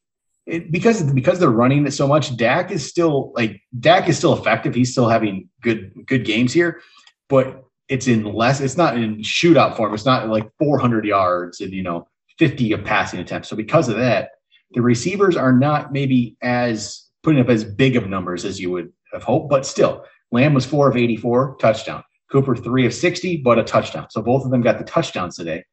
It, 0.46 0.70
because 0.70 1.02
because 1.12 1.38
they're 1.38 1.50
running 1.50 1.86
it 1.86 1.92
so 1.92 2.06
much, 2.06 2.36
Dak 2.36 2.70
is 2.70 2.86
still 2.86 3.32
like 3.34 3.62
Dak 3.80 4.08
is 4.08 4.18
still 4.18 4.34
effective. 4.34 4.74
He's 4.74 4.92
still 4.92 5.08
having 5.08 5.48
good 5.62 5.92
good 6.06 6.24
games 6.24 6.52
here, 6.52 6.82
but 7.28 7.64
it's 7.88 8.08
in 8.08 8.24
less. 8.24 8.60
It's 8.60 8.76
not 8.76 8.96
in 8.96 9.18
shootout 9.18 9.76
form. 9.76 9.94
It's 9.94 10.04
not 10.04 10.28
like 10.28 10.50
400 10.58 11.04
yards 11.04 11.60
and 11.60 11.72
you 11.72 11.82
know 11.82 12.06
50 12.38 12.72
of 12.72 12.84
passing 12.84 13.20
attempts. 13.20 13.48
So 13.48 13.56
because 13.56 13.88
of 13.88 13.96
that, 13.96 14.30
the 14.72 14.82
receivers 14.82 15.36
are 15.36 15.52
not 15.52 15.92
maybe 15.92 16.36
as 16.42 17.08
putting 17.22 17.40
up 17.40 17.48
as 17.48 17.64
big 17.64 17.96
of 17.96 18.08
numbers 18.08 18.44
as 18.44 18.60
you 18.60 18.70
would 18.70 18.92
have 19.12 19.22
hoped, 19.22 19.48
but 19.48 19.64
still, 19.64 20.04
Lamb 20.30 20.54
was 20.54 20.66
four 20.66 20.88
of 20.88 20.96
84 20.96 21.56
touchdown. 21.60 22.02
Cooper 22.30 22.56
three 22.56 22.84
of 22.84 22.92
60, 22.92 23.38
but 23.38 23.58
a 23.58 23.62
touchdown. 23.62 24.08
So 24.10 24.20
both 24.20 24.44
of 24.44 24.50
them 24.50 24.60
got 24.60 24.78
the 24.78 24.84
touchdowns 24.84 25.36
today, 25.36 25.64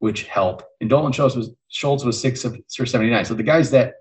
which 0.00 0.24
help. 0.24 0.62
And 0.80 0.90
Dalton 0.90 1.12
Schultz 1.12 1.34
was 1.34 1.50
Schultz 1.68 2.04
was 2.04 2.20
six 2.20 2.44
of 2.44 2.60
79. 2.68 3.24
So 3.24 3.34
the 3.34 3.42
guys 3.42 3.70
that 3.70 3.94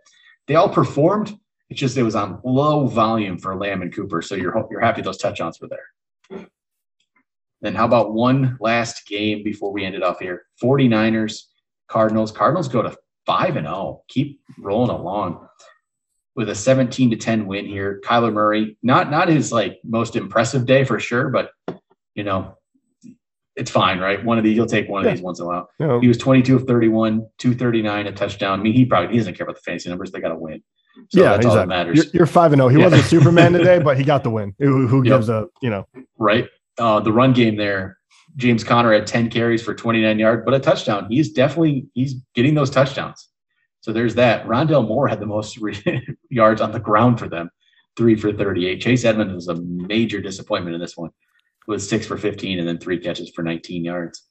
they 0.49 0.55
all 0.55 0.67
performed, 0.67 1.39
it's 1.69 1.79
just 1.79 1.95
it 1.95 2.01
was 2.01 2.15
on 2.15 2.41
low 2.43 2.87
volume 2.87 3.37
for 3.37 3.55
Lamb 3.55 3.83
and 3.83 3.93
Cooper. 3.93 4.23
So 4.23 4.33
you're 4.33 4.67
you're 4.71 4.81
happy 4.81 5.03
those 5.03 5.19
touchdowns 5.19 5.61
were 5.61 5.69
there. 5.69 6.47
Then 7.61 7.75
how 7.75 7.85
about 7.85 8.13
one 8.13 8.57
last 8.59 9.05
game 9.05 9.43
before 9.43 9.71
we 9.71 9.85
ended 9.85 10.01
off 10.01 10.19
here? 10.19 10.47
49ers, 10.61 11.43
Cardinals. 11.87 12.31
Cardinals 12.31 12.67
go 12.67 12.81
to 12.81 12.97
5 13.27 13.57
and 13.57 13.67
0. 13.67 14.01
Keep 14.07 14.41
rolling 14.57 14.89
along 14.89 15.47
with 16.35 16.49
a 16.49 16.55
17 16.55 17.11
to 17.11 17.15
10 17.15 17.45
win 17.45 17.67
here. 17.67 18.01
Kyler 18.03 18.33
Murray, 18.33 18.75
not 18.81 19.11
not 19.11 19.29
his 19.29 19.51
like 19.51 19.79
most 19.83 20.15
impressive 20.15 20.65
day 20.65 20.83
for 20.83 20.99
sure, 20.99 21.29
but 21.29 21.51
you 22.15 22.23
know, 22.23 22.57
it's 23.55 23.71
fine, 23.71 23.99
right? 23.99 24.23
One 24.23 24.37
of 24.37 24.43
these, 24.43 24.55
he'll 24.55 24.65
take 24.65 24.87
one 24.87 25.05
of 25.05 25.11
these 25.11 25.21
once 25.21 25.39
in 25.39 25.45
a 25.45 25.47
while. 25.47 25.69
Yeah. 25.79 25.99
He 25.99 26.07
was 26.07 26.17
22 26.17 26.55
of 26.55 26.63
31, 26.63 27.27
239, 27.37 28.07
a 28.07 28.11
touchdown. 28.11 28.59
I 28.59 28.63
mean, 28.63 28.73
he 28.73 28.85
probably 28.85 29.11
he 29.11 29.17
doesn't 29.17 29.35
care 29.35 29.45
about 29.45 29.57
the 29.57 29.61
fantasy 29.61 29.89
numbers. 29.89 30.11
They 30.11 30.21
got 30.21 30.29
to 30.29 30.35
win. 30.35 30.63
So 31.09 31.21
yeah, 31.21 31.35
exactly. 31.35 31.65
matters. 31.65 31.97
You're, 31.97 32.05
you're, 32.13 32.25
five 32.25 32.51
and 32.51 32.59
zero. 32.59 32.67
Oh. 32.67 32.69
He 32.69 32.77
yeah. 32.77 32.85
wasn't 32.85 33.03
Superman 33.05 33.53
today, 33.53 33.79
but 33.83 33.97
he 33.97 34.03
got 34.03 34.23
the 34.23 34.29
win. 34.29 34.53
Who, 34.59 34.87
who 34.87 34.97
yep. 35.03 35.17
gives 35.17 35.29
a 35.29 35.47
you 35.61 35.69
know 35.69 35.87
right? 36.17 36.47
Uh, 36.77 36.99
the 36.99 37.11
run 37.11 37.33
game 37.33 37.55
there. 37.55 37.97
James 38.35 38.63
Conner 38.63 38.93
had 38.93 39.07
10 39.07 39.31
carries 39.31 39.61
for 39.61 39.73
29 39.73 40.19
yards, 40.19 40.43
but 40.45 40.53
a 40.53 40.59
touchdown. 40.59 41.07
He's 41.09 41.31
definitely 41.31 41.87
he's 41.93 42.15
getting 42.35 42.53
those 42.53 42.69
touchdowns. 42.69 43.27
So 43.81 43.91
there's 43.91 44.15
that. 44.15 44.45
Rondale 44.45 44.87
Moore 44.87 45.07
had 45.07 45.19
the 45.19 45.25
most 45.25 45.57
yards 46.29 46.61
on 46.61 46.71
the 46.71 46.79
ground 46.79 47.19
for 47.19 47.27
them, 47.27 47.49
three 47.97 48.15
for 48.15 48.31
38. 48.31 48.81
Chase 48.81 49.05
Edmonds 49.05 49.33
was 49.33 49.47
a 49.47 49.61
major 49.61 50.21
disappointment 50.21 50.75
in 50.75 50.81
this 50.81 50.95
one, 50.97 51.09
with 51.70 51.82
six 51.82 52.05
for 52.05 52.17
15 52.17 52.59
and 52.59 52.67
then 52.67 52.78
three 52.78 52.99
catches 52.99 53.30
for 53.30 53.43
19 53.43 53.86
yards. 53.86 54.26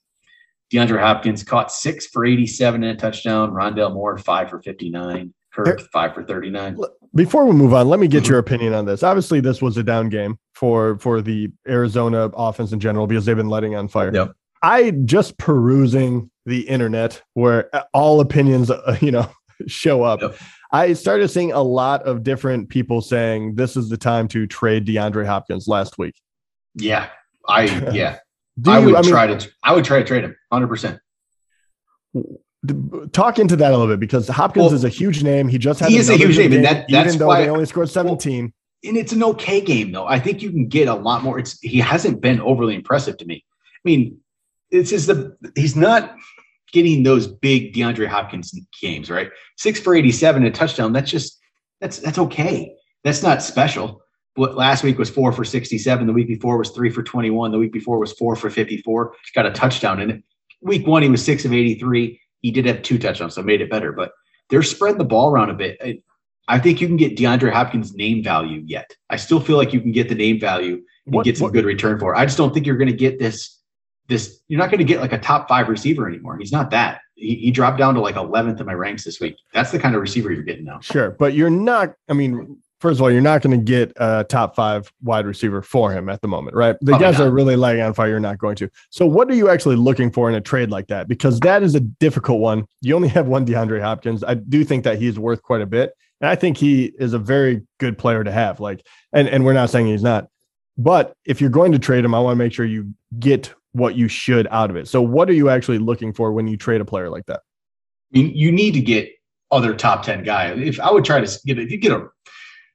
DeAndre 0.72 1.01
Hopkins 1.01 1.43
caught 1.43 1.72
six 1.72 2.07
for 2.07 2.26
87 2.26 2.84
and 2.84 2.97
a 2.97 3.01
touchdown. 3.01 3.53
Rondale 3.53 3.95
Moore, 3.95 4.18
five 4.18 4.51
for 4.51 4.61
59. 4.61 5.32
Kirk, 5.55 5.80
five 5.93 6.14
for 6.14 6.22
39. 6.22 6.76
Before 7.14 7.47
we 7.47 7.53
move 7.53 7.72
on, 7.72 7.89
let 7.89 7.99
me 7.99 8.07
get 8.07 8.24
mm-hmm. 8.24 8.32
your 8.32 8.39
opinion 8.39 8.74
on 8.74 8.84
this. 8.84 9.03
Obviously, 9.03 9.41
this 9.41 9.62
was 9.62 9.76
a 9.78 9.82
down 9.82 10.09
game 10.11 10.39
for 10.55 10.99
for 10.99 11.22
the 11.22 11.51
Arizona 11.66 12.30
offense 12.34 12.72
in 12.72 12.80
general 12.80 13.07
because 13.07 13.24
they've 13.24 13.36
been 13.36 13.49
letting 13.49 13.74
on 13.74 13.89
fire. 13.89 14.14
Yep. 14.14 14.32
I 14.62 14.91
just 15.05 15.39
perusing 15.39 16.30
the 16.45 16.68
internet 16.68 17.22
where 17.34 17.70
all 17.95 18.20
opinions, 18.20 18.70
uh, 18.70 18.97
you 19.01 19.11
know, 19.11 19.30
show 19.66 20.03
up. 20.03 20.20
Yep. 20.20 20.36
I 20.70 20.93
started 20.93 21.28
seeing 21.28 21.53
a 21.53 21.62
lot 21.62 22.03
of 22.03 22.22
different 22.22 22.68
people 22.68 23.01
saying 23.01 23.55
this 23.55 23.74
is 23.74 23.89
the 23.89 23.97
time 23.97 24.28
to 24.28 24.47
trade 24.47 24.86
DeAndre 24.86 25.24
Hopkins 25.24 25.66
last 25.66 25.97
week. 25.97 26.14
Yeah, 26.74 27.09
I 27.49 27.64
yeah. 27.92 28.18
I 28.66 28.78
would 28.78 28.94
I 28.94 29.03
mean, 29.03 29.11
try 29.11 29.26
to 29.26 29.51
I 29.62 29.74
would 29.74 29.84
try 29.84 29.99
to 29.99 30.05
trade 30.05 30.24
him 30.24 30.36
100%. 30.53 31.01
Talk 33.12 33.38
into 33.38 33.57
that 33.57 33.72
a 33.72 33.76
little 33.76 33.92
bit 33.92 34.01
because 34.01 34.26
Hopkins 34.26 34.66
well, 34.66 34.74
is 34.74 34.84
a 34.84 34.88
huge 34.88 35.22
name. 35.22 35.49
He 35.49 35.59
just 35.59 35.80
had 35.80 35.90
he 35.90 35.96
is 35.96 36.11
a 36.11 36.16
huge 36.16 36.36
name, 36.36 36.53
and 36.53 36.64
that, 36.64 36.86
that's 36.88 37.09
even 37.09 37.18
though 37.18 37.28
why 37.28 37.42
they 37.42 37.49
only 37.49 37.66
scored 37.66 37.88
17. 37.88 38.44
Well, 38.44 38.53
and 38.84 38.96
it's 38.96 39.12
an 39.12 39.22
okay 39.22 39.61
game 39.61 39.92
though. 39.92 40.07
I 40.07 40.18
think 40.18 40.42
you 40.42 40.51
can 40.51 40.68
get 40.68 40.88
a 40.88 40.94
lot 40.94 41.22
more. 41.22 41.38
It's 41.38 41.59
he 41.61 41.78
hasn't 41.78 42.20
been 42.20 42.40
overly 42.40 42.74
impressive 42.74 43.16
to 43.18 43.24
me. 43.24 43.44
I 43.44 43.88
mean, 43.88 44.18
it's 44.70 44.90
just 44.90 45.07
the 45.07 45.36
he's 45.55 45.76
not 45.76 46.16
getting 46.72 47.03
those 47.03 47.26
big 47.26 47.72
DeAndre 47.74 48.07
Hopkins 48.07 48.55
games, 48.80 49.11
right? 49.11 49.30
Six 49.57 49.80
for 49.80 49.94
87 49.94 50.44
and 50.44 50.55
a 50.55 50.57
touchdown. 50.57 50.92
That's 50.92 51.11
just 51.11 51.38
that's 51.80 51.99
that's 51.99 52.18
okay. 52.18 52.74
That's 53.05 53.22
not 53.22 53.42
special. 53.42 54.03
But 54.39 54.57
last 54.57 54.84
week 54.84 54.99
was 54.99 55.11
four 55.11 55.32
for 55.32 55.45
67. 55.45 56.07
The 56.07 56.12
week 56.12 56.28
before 56.28 56.57
was 56.59 56.70
three 56.70 56.91
for 56.91 57.03
21. 57.03 57.51
The 57.51 57.59
week 57.59 57.72
before 57.72 57.99
was 57.99 58.12
four 58.12 58.36
for 58.36 58.49
54. 58.49 59.12
He 59.24 59.32
got 59.34 59.47
a 59.47 59.51
touchdown 59.51 60.01
in 60.01 60.11
it. 60.11 60.22
Week 60.61 60.86
one, 60.86 61.03
he 61.03 61.09
was 61.09 61.24
six 61.24 61.45
of 61.45 61.53
83. 61.53 62.20
He 62.43 62.51
did 62.53 62.64
have 62.66 62.82
two 62.82 62.99
touchdowns, 62.99 63.34
so 63.34 63.43
made 63.43 63.61
it 63.61 63.70
better. 63.70 63.93
But 63.93 64.12
they're 64.49 64.62
spreading 64.62 64.99
the 64.99 65.05
ball 65.05 65.30
around 65.30 65.51
a 65.51 65.55
bit. 65.55 66.03
I 66.47 66.59
think 66.59 66.80
you 66.80 66.86
can 66.86 66.97
get 66.97 67.16
DeAndre 67.16 67.53
Hopkins 67.53 67.95
name 67.95 68.22
value 68.22 68.62
yet. 68.64 68.91
I 69.11 69.16
still 69.16 69.41
feel 69.41 69.57
like 69.57 69.72
you 69.72 69.80
can 69.80 69.93
get 69.93 70.09
the 70.09 70.14
name 70.14 70.41
value 70.41 70.82
and 71.07 71.14
what, 71.14 71.24
get 71.24 71.36
some 71.36 71.47
what, 71.47 71.53
good 71.53 71.64
return 71.64 71.99
for 71.99 72.14
it. 72.14 72.18
I 72.18 72.24
just 72.24 72.39
don't 72.39 72.55
think 72.55 72.64
you're 72.64 72.78
going 72.78 72.91
to 72.91 72.97
get 72.97 73.18
this 73.18 73.59
this 74.09 74.41
you're 74.49 74.59
not 74.59 74.70
going 74.70 74.78
to 74.78 74.84
get 74.84 75.01
like 75.01 75.12
a 75.12 75.18
top 75.18 75.49
five 75.49 75.68
receiver 75.68 76.09
anymore. 76.09 76.39
He's 76.39 76.53
not 76.53 76.70
that. 76.70 77.03
He, 77.14 77.34
he, 77.34 77.51
dropped 77.51 77.76
down 77.76 77.95
to 77.95 78.01
like 78.01 78.14
11th 78.14 78.59
in 78.59 78.64
my 78.64 78.72
ranks 78.72 79.05
this 79.05 79.20
week. 79.20 79.36
That's 79.53 79.70
the 79.70 79.78
kind 79.78 79.95
of 79.95 80.01
receiver 80.01 80.32
you're 80.32 80.45
getting 80.45 80.64
now. 80.64 80.80
Sure, 80.80 81.11
but 81.11 81.34
you're 81.34 81.51
not. 81.51 81.95
I 82.09 82.14
mean, 82.14 82.57
first 82.81 82.99
of 82.99 83.03
all, 83.03 83.11
you're 83.11 83.20
not 83.20 83.43
going 83.43 83.59
to 83.59 83.64
get 83.64 83.93
a 83.97 84.24
top 84.24 84.55
five 84.55 84.93
wide 85.03 85.26
receiver 85.26 85.62
for 85.62 85.93
him 85.93 86.09
at 86.09 86.20
the 86.20 86.29
moment, 86.29 86.57
right? 86.57 86.76
The 86.81 86.93
Probably 86.93 87.07
guys 87.07 87.18
not. 87.18 87.29
are 87.29 87.31
really 87.31 87.57
laying 87.57 87.81
on 87.81 87.95
fire. 87.95 88.09
You're 88.09 88.20
not 88.20 88.39
going 88.39 88.57
to. 88.57 88.70
So, 88.91 89.07
what 89.07 89.31
are 89.31 89.35
you 89.35 89.49
actually 89.49 89.76
looking 89.76 90.11
for 90.11 90.29
in 90.29 90.35
a 90.35 90.41
trade 90.41 90.70
like 90.70 90.87
that? 90.89 91.09
Because 91.09 91.41
that 91.41 91.62
is 91.62 91.74
a 91.74 91.81
difficult 91.81 92.41
one. 92.41 92.66
You 92.81 92.95
only 92.95 93.09
have 93.09 93.26
one 93.26 93.47
DeAndre 93.47 93.81
Hopkins. 93.81 94.24
I 94.24 94.35
do 94.35 94.64
think 94.64 94.85
that 94.85 94.99
he's 94.99 95.18
worth 95.18 95.43
quite 95.43 95.61
a 95.61 95.66
bit, 95.66 95.93
and 96.20 96.31
I 96.31 96.35
think 96.35 96.57
he 96.57 96.93
is 96.99 97.12
a 97.12 97.18
very 97.18 97.62
good 97.79 97.99
player 97.99 98.24
to 98.24 98.33
have. 98.33 98.61
Like, 98.61 98.87
and 99.12 99.29
and 99.29 99.45
we're 99.45 99.53
not 99.53 99.70
saying 99.70 99.87
he's 99.87 100.03
not. 100.03 100.29
But 100.76 101.14
if 101.24 101.41
you're 101.41 101.51
going 101.51 101.72
to 101.72 101.79
trade 101.79 102.05
him, 102.05 102.14
I 102.14 102.20
want 102.20 102.35
to 102.35 102.45
make 102.45 102.53
sure 102.53 102.64
you 102.64 102.95
get 103.18 103.53
what 103.72 103.97
you 103.97 104.09
should 104.09 104.47
out 104.51 104.70
of 104.70 104.76
it. 104.76 104.89
So, 104.89 105.03
what 105.03 105.29
are 105.29 105.35
you 105.35 105.49
actually 105.49 105.79
looking 105.79 106.12
for 106.12 106.33
when 106.33 106.47
you 106.47 106.57
trade 106.57 106.81
a 106.81 106.85
player 106.85 107.11
like 107.11 107.26
that? 107.26 107.41
I 108.14 108.18
you 108.18 108.51
need 108.51 108.72
to 108.72 108.81
get 108.81 109.11
other 109.51 109.74
top 109.74 110.03
10 110.03 110.24
guy. 110.24 110.53
If 110.53 110.79
I 110.81 110.91
would 110.91 111.05
try 111.05 111.20
to 111.20 111.41
get, 111.47 111.59
if 111.59 111.70
you 111.70 111.79
get 111.79 111.93
a 111.93 112.07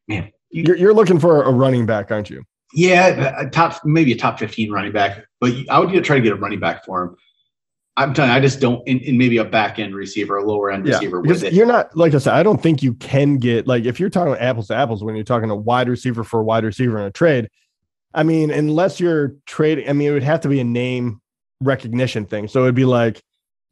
man, 0.08 0.32
you, 0.50 0.64
you're, 0.68 0.76
you're 0.76 0.94
looking 0.94 1.20
for 1.20 1.44
a 1.44 1.52
running 1.52 1.86
back, 1.86 2.12
aren't 2.12 2.30
you? 2.30 2.44
Yeah, 2.74 3.40
a 3.40 3.50
top, 3.50 3.86
maybe 3.86 4.14
a 4.14 4.18
top 4.18 4.40
15 4.40 4.72
running 4.72 4.92
back, 4.92 5.26
but 5.40 5.54
I 5.70 5.80
would 5.80 6.04
try 6.04 6.16
to 6.16 6.22
get 6.22 6.34
a 6.34 6.36
running 6.36 6.60
back 6.60 6.86
for 6.86 7.04
him. 7.04 7.16
I'm 7.96 8.16
telling 8.16 8.32
you, 8.32 8.38
I 8.38 8.40
just 8.40 8.60
don't, 8.60 8.86
in, 8.88 9.00
in 9.02 9.20
maybe 9.20 9.38
a 9.38 9.46
back 9.46 9.78
end 9.78 9.94
receiver, 9.94 10.38
a 10.38 10.44
lower 10.44 10.72
end 10.72 10.88
yeah, 10.88 10.96
receiver 10.96 11.22
with 11.22 11.44
it. 11.44 11.54
You're 11.54 11.68
not, 11.68 11.96
like 11.96 12.16
I 12.16 12.18
said, 12.18 12.34
I 12.34 12.42
don't 12.42 12.62
think 12.62 12.82
you 12.82 12.96
can 12.96 13.38
get, 13.38 13.68
like, 13.68 13.86
if 13.86 14.00
you're 14.00 14.10
talking 14.10 14.34
apples 14.36 14.68
to 14.70 14.76
apples, 14.76 15.04
when 15.04 15.14
you're 15.14 15.24
talking 15.24 15.52
a 15.52 15.56
wide 15.56 15.88
receiver 15.88 16.24
for 16.24 16.40
a 16.40 16.44
wide 16.44 16.64
receiver 16.64 16.98
in 16.98 17.06
a 17.06 17.12
trade, 17.12 17.50
I 18.16 18.24
mean, 18.24 18.50
unless 18.50 19.00
you're 19.00 19.36
trading, 19.46 19.88
I 19.88 19.94
mean, 19.94 20.10
it 20.10 20.14
would 20.14 20.24
have 20.24 20.42
to 20.42 20.50
be 20.50 20.60
a 20.60 20.64
name 20.64 21.22
recognition 21.62 22.26
thing. 22.26 22.48
So 22.48 22.64
it'd 22.64 22.76
be 22.76 22.86
like, 22.86 23.22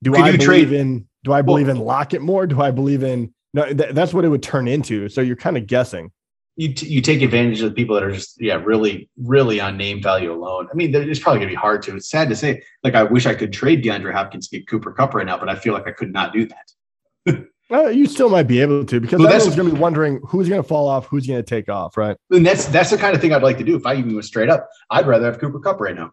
do 0.04 0.16
I 0.16 0.32
believe 0.32 0.40
trade? 0.40 0.72
in? 0.74 1.08
Do 1.24 1.34
I 1.34 1.42
believe 1.42 1.68
well, 1.68 1.76
in 1.76 1.82
Lockett 1.82 2.22
more? 2.22 2.48
Do 2.48 2.62
I 2.62 2.72
believe 2.72 3.04
in? 3.04 3.34
No, 3.54 3.66
th- 3.66 3.94
that's 3.94 4.14
what 4.14 4.26
it 4.26 4.30
would 4.30 4.42
turn 4.42 4.68
into. 4.68 5.10
So 5.10 5.22
you're 5.22 5.36
kind 5.36 5.58
of 5.58 5.68
guessing. 5.68 6.12
You 6.58 6.74
t- 6.74 6.88
you 6.88 7.02
take 7.02 7.22
advantage 7.22 7.62
of 7.62 7.70
the 7.70 7.76
people 7.76 7.96
that 7.96 8.04
are 8.04 8.12
just 8.12 8.40
yeah 8.42 8.56
really 8.56 9.10
really 9.18 9.60
on 9.60 9.78
name 9.78 10.02
value 10.02 10.32
alone. 10.34 10.68
I 10.72 10.76
mean, 10.76 10.94
it's 10.94 11.20
probably 11.20 11.40
gonna 11.40 11.52
be 11.52 11.56
hard 11.56 11.82
to. 11.84 11.96
It's 11.96 12.10
sad 12.10 12.30
to 12.30 12.36
say. 12.36 12.62
Like 12.84 12.94
I 12.94 13.04
wish 13.04 13.26
I 13.26 13.34
could 13.34 13.54
trade 13.54 13.84
DeAndre 13.84 14.14
Hopkins 14.14 14.50
to 14.50 14.58
get 14.58 14.68
Cooper 14.68 14.92
Kupp 14.92 15.14
right 15.14 15.26
now, 15.26 15.38
but 15.38 15.50
I 15.50 15.56
feel 15.56 15.74
like 15.74 15.88
I 15.88 15.92
could 15.92 16.12
not 16.12 16.34
do 16.34 16.48
that. 16.48 17.48
Uh, 17.72 17.88
you 17.88 18.06
still 18.06 18.30
might 18.30 18.44
be 18.44 18.60
able 18.60 18.84
to 18.84 19.00
because 19.00 19.18
well, 19.18 19.30
going 19.30 19.70
to 19.70 19.76
be 19.76 19.80
wondering 19.80 20.20
who's 20.28 20.50
going 20.50 20.62
to 20.62 20.68
fall 20.68 20.90
off, 20.90 21.06
who's 21.06 21.26
going 21.26 21.40
to 21.40 21.44
take 21.44 21.70
off, 21.70 21.96
right? 21.96 22.18
And 22.30 22.46
that's 22.46 22.66
that's 22.66 22.90
the 22.90 22.98
kind 22.98 23.16
of 23.16 23.22
thing 23.22 23.32
I'd 23.32 23.44
like 23.44 23.58
to 23.60 23.64
do. 23.64 23.78
If 23.78 23.86
I 23.86 23.96
even 23.96 24.14
went 24.14 24.26
straight 24.26 24.50
up, 24.50 24.68
I'd 24.90 25.08
rather 25.08 25.26
have 25.26 25.40
Cooper 25.40 25.60
Kupp 25.60 25.80
right 25.80 25.96
now. 25.96 26.12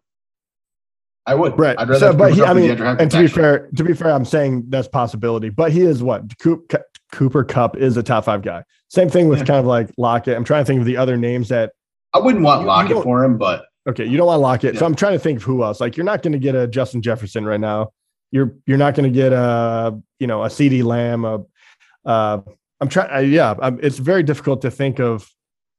I 1.26 1.34
would. 1.34 1.58
Right. 1.58 1.76
I'd 1.76 1.88
rather 1.88 2.12
so, 2.12 2.14
but 2.14 2.32
he, 2.32 2.42
I 2.42 2.54
mean, 2.54 2.80
and 2.80 3.10
to 3.10 3.20
be 3.20 3.26
fair, 3.26 3.68
to 3.74 3.82
be 3.82 3.92
fair, 3.92 4.12
I'm 4.12 4.24
saying 4.24 4.66
that's 4.68 4.86
possibility. 4.86 5.48
But 5.48 5.72
he 5.72 5.82
is 5.82 6.00
what 6.00 6.38
Cooper 6.38 7.44
Kupp 7.44 7.76
is 7.76 7.96
a 7.96 8.04
top 8.04 8.26
five 8.26 8.42
guy. 8.42 8.62
Same 8.88 9.08
thing 9.10 9.28
with 9.28 9.40
yeah. 9.40 9.44
kind 9.44 9.58
of 9.60 9.66
like 9.66 9.90
Lockett. 9.98 10.36
I'm 10.36 10.44
trying 10.44 10.62
to 10.62 10.66
think 10.66 10.80
of 10.80 10.86
the 10.86 10.96
other 10.96 11.16
names 11.16 11.48
that 11.48 11.72
I 12.14 12.18
wouldn't 12.18 12.42
want 12.42 12.66
Lockett 12.66 13.02
for 13.02 13.22
him, 13.22 13.36
but 13.36 13.66
okay, 13.88 14.04
you 14.04 14.16
don't 14.16 14.26
want 14.26 14.40
Lockett. 14.40 14.74
Yeah. 14.74 14.80
So 14.80 14.86
I'm 14.86 14.94
trying 14.94 15.12
to 15.12 15.18
think 15.18 15.38
of 15.38 15.44
who 15.44 15.62
else. 15.62 15.80
Like 15.80 15.96
you're 15.96 16.04
not 16.04 16.22
going 16.22 16.32
to 16.32 16.38
get 16.38 16.54
a 16.54 16.66
Justin 16.66 17.02
Jefferson 17.02 17.44
right 17.44 17.60
now. 17.60 17.92
You're 18.30 18.54
you're 18.66 18.78
not 18.78 18.94
going 18.94 19.10
to 19.10 19.14
get 19.14 19.32
a 19.32 19.98
you 20.18 20.26
know 20.26 20.42
a 20.42 20.48
CeeDee 20.48 20.84
Lamb, 20.84 21.24
a 21.24 21.44
uh, 22.04 22.40
I'm 22.80 22.88
trying. 22.88 23.30
Yeah, 23.30 23.54
I'm, 23.60 23.78
it's 23.82 23.98
very 23.98 24.22
difficult 24.22 24.62
to 24.62 24.70
think 24.70 25.00
of 25.00 25.30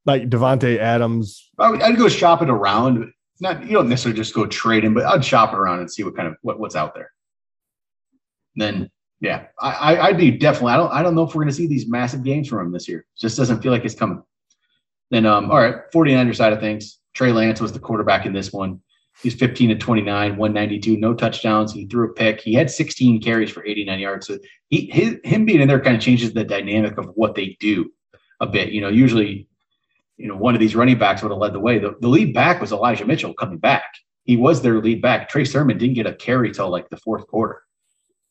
like 0.06 0.30
Davante 0.30 0.78
Adams. 0.78 1.50
I'd 1.58 1.98
go 1.98 2.10
shop 2.10 2.42
it 2.42 2.50
around. 2.50 3.12
Not 3.42 3.66
you 3.66 3.72
don't 3.72 3.90
necessarily 3.90 4.18
just 4.18 4.34
go 4.34 4.46
trade 4.46 4.84
him, 4.84 4.94
but 4.94 5.06
I'd 5.06 5.24
shop 5.24 5.54
it 5.54 5.58
around 5.58 5.80
and 5.80 5.92
see 5.92 6.04
what 6.04 6.16
kind 6.16 6.28
of 6.28 6.36
what, 6.42 6.60
what's 6.60 6.76
out 6.76 6.94
there. 6.94 7.12
And 8.56 8.62
then 8.62 8.90
yeah, 9.22 9.48
I, 9.60 9.96
I 9.96 10.12
would 10.12 10.18
be 10.18 10.32
definitely. 10.32 10.74
I 10.74 10.78
don't 10.78 10.92
I 10.92 11.04
don't 11.04 11.16
know 11.16 11.24
if 11.24 11.30
we're 11.36 11.42
going 11.42 11.50
to 11.50 11.56
see 11.56 11.68
these 11.68 11.88
massive 11.88 12.24
games 12.24 12.48
from 12.48 12.68
him 12.68 12.72
this 12.72 12.88
year. 12.88 13.00
It 13.00 13.20
just 13.20 13.38
doesn't 13.38 13.62
feel 13.62 13.72
like 13.72 13.84
it's 13.84 13.96
coming. 13.96 14.24
Then 15.12 15.26
um, 15.26 15.52
all 15.52 15.58
right, 15.58 15.76
49er 15.94 16.36
side 16.36 16.54
of 16.54 16.60
things. 16.60 17.00
Trey 17.14 17.32
Lance 17.32 17.60
was 17.60 17.74
the 17.74 17.80
quarterback 17.80 18.26
in 18.26 18.34
this 18.34 18.54
one. 18.54 18.80
He's 19.22 19.34
15 19.34 19.70
to 19.70 19.76
29, 19.76 20.38
192, 20.38 20.98
no 20.98 21.14
touchdowns. 21.14 21.74
He 21.74 21.86
threw 21.86 22.10
a 22.10 22.14
pick. 22.14 22.40
He 22.40 22.54
had 22.54 22.72
16 22.72 23.22
carries 23.22 23.52
for 23.52 23.66
89 23.66 24.00
yards. 24.00 24.28
So 24.28 24.40
he 24.70 24.90
his, 24.92 25.18
him 25.26 25.46
being 25.46 25.60
in 25.60 25.68
there 25.68 25.82
kind 25.82 25.98
of 25.98 26.02
changes 26.02 26.32
the 26.32 26.46
dynamic 26.46 26.98
of 26.98 27.08
what 27.16 27.36
they 27.36 27.58
do 27.60 27.92
a 28.40 28.48
bit. 28.48 28.72
You 28.72 28.80
know, 28.80 28.88
usually, 28.88 29.50
you 30.16 30.30
know, 30.30 30.38
one 30.38 30.54
of 30.54 30.62
these 30.62 30.76
running 30.76 30.98
backs 30.98 31.22
would 31.22 31.32
have 31.32 31.40
led 31.40 31.54
the 31.54 31.60
way. 31.60 31.80
The, 31.80 31.98
the 32.00 32.08
lead 32.08 32.34
back 32.34 32.62
was 32.62 32.72
Elijah 32.72 33.06
Mitchell 33.06 33.34
coming 33.34 33.58
back. 33.58 33.96
He 34.24 34.38
was 34.38 34.62
their 34.62 34.80
lead 34.80 35.02
back. 35.02 35.28
Trey 35.28 35.44
Sermon 35.44 35.78
didn't 35.78 35.96
get 35.96 36.08
a 36.08 36.14
carry 36.14 36.52
till 36.52 36.70
like 36.70 36.90
the 36.90 36.98
fourth 36.98 37.28
quarter. 37.28 37.64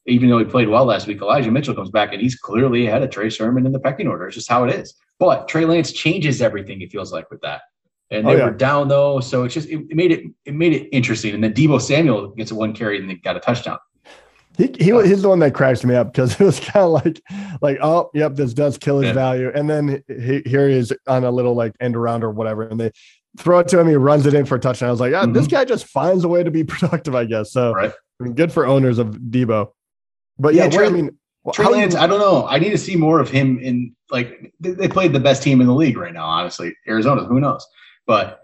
Even 0.08 0.28
though 0.28 0.38
he 0.38 0.44
played 0.44 0.68
well 0.68 0.84
last 0.84 1.06
week, 1.06 1.20
Elijah 1.20 1.50
Mitchell 1.50 1.74
comes 1.74 1.90
back 1.90 2.12
and 2.12 2.20
he's 2.20 2.34
clearly 2.34 2.86
ahead 2.86 3.02
of 3.02 3.10
Trey 3.10 3.30
Sermon 3.30 3.66
in 3.66 3.72
the 3.72 3.80
pecking 3.80 4.08
order. 4.08 4.26
It's 4.26 4.36
just 4.36 4.48
how 4.48 4.64
it 4.64 4.74
is. 4.74 4.94
But 5.18 5.48
Trey 5.48 5.64
Lance 5.64 5.92
changes 5.92 6.40
everything, 6.40 6.80
it 6.80 6.90
feels 6.90 7.12
like, 7.12 7.30
with 7.30 7.40
that 7.42 7.62
and 8.10 8.26
they 8.26 8.34
oh, 8.34 8.36
yeah. 8.36 8.44
were 8.46 8.50
down 8.50 8.88
though. 8.88 9.20
So 9.20 9.44
it's 9.44 9.54
just 9.54 9.68
it, 9.68 9.84
it, 9.90 9.96
made 9.96 10.12
it 10.12 10.24
it 10.44 10.54
made 10.54 10.72
it 10.72 10.88
interesting. 10.92 11.34
And 11.34 11.42
then 11.42 11.52
Deebo 11.52 11.80
Samuel 11.80 12.28
gets 12.28 12.50
a 12.50 12.54
one 12.54 12.72
carry 12.72 12.98
and 12.98 13.08
they 13.08 13.14
got 13.14 13.36
a 13.36 13.40
touchdown. 13.40 13.78
He, 14.56 14.74
he 14.78 14.90
he's 15.06 15.22
the 15.22 15.28
one 15.28 15.38
that 15.40 15.54
cracks 15.54 15.84
me 15.84 15.94
up 15.94 16.12
because 16.12 16.32
it 16.40 16.44
was 16.44 16.58
kind 16.58 16.84
of 16.84 16.90
like 17.04 17.22
like 17.60 17.78
oh 17.80 18.10
yep 18.14 18.34
this 18.34 18.54
does 18.54 18.78
kill 18.78 18.98
his 18.98 19.08
yeah. 19.08 19.12
value 19.12 19.52
and 19.54 19.68
then 19.70 20.02
he, 20.08 20.42
here 20.46 20.68
he 20.68 20.74
is 20.74 20.92
on 21.06 21.24
a 21.24 21.30
little 21.30 21.54
like 21.54 21.74
end 21.80 21.94
around 21.94 22.24
or 22.24 22.30
whatever 22.30 22.62
and 22.62 22.80
they 22.80 22.90
throw 23.38 23.60
it 23.60 23.68
to 23.68 23.78
him 23.78 23.86
he 23.86 23.94
runs 23.94 24.26
it 24.26 24.34
in 24.34 24.44
for 24.44 24.56
a 24.56 24.58
touchdown 24.58 24.88
I 24.88 24.90
was 24.90 25.00
like 25.00 25.12
oh, 25.12 25.22
mm-hmm. 25.22 25.32
this 25.32 25.46
guy 25.46 25.64
just 25.64 25.86
finds 25.86 26.24
a 26.24 26.28
way 26.28 26.42
to 26.42 26.50
be 26.50 26.64
productive 26.64 27.14
I 27.14 27.24
guess 27.24 27.52
so 27.52 27.72
right. 27.72 27.92
I 28.20 28.24
mean, 28.24 28.34
good 28.34 28.52
for 28.52 28.66
owners 28.66 28.98
of 28.98 29.10
Deebo 29.10 29.70
but 30.38 30.54
yeah, 30.54 30.64
yeah 30.64 30.70
Trey, 30.70 30.86
I 30.86 30.90
mean 30.90 31.10
Trey 31.52 31.66
Lance 31.66 31.94
you, 31.94 32.00
I 32.00 32.06
don't 32.06 32.20
know 32.20 32.46
I 32.46 32.58
need 32.58 32.70
to 32.70 32.78
see 32.78 32.96
more 32.96 33.20
of 33.20 33.30
him 33.30 33.58
in 33.58 33.94
like 34.10 34.52
they 34.60 34.88
played 34.88 35.12
the 35.12 35.20
best 35.20 35.42
team 35.42 35.60
in 35.60 35.66
the 35.66 35.74
league 35.74 35.96
right 35.96 36.12
now 36.12 36.26
honestly 36.26 36.74
Arizona 36.86 37.24
who 37.24 37.40
knows 37.40 37.66
but 38.06 38.40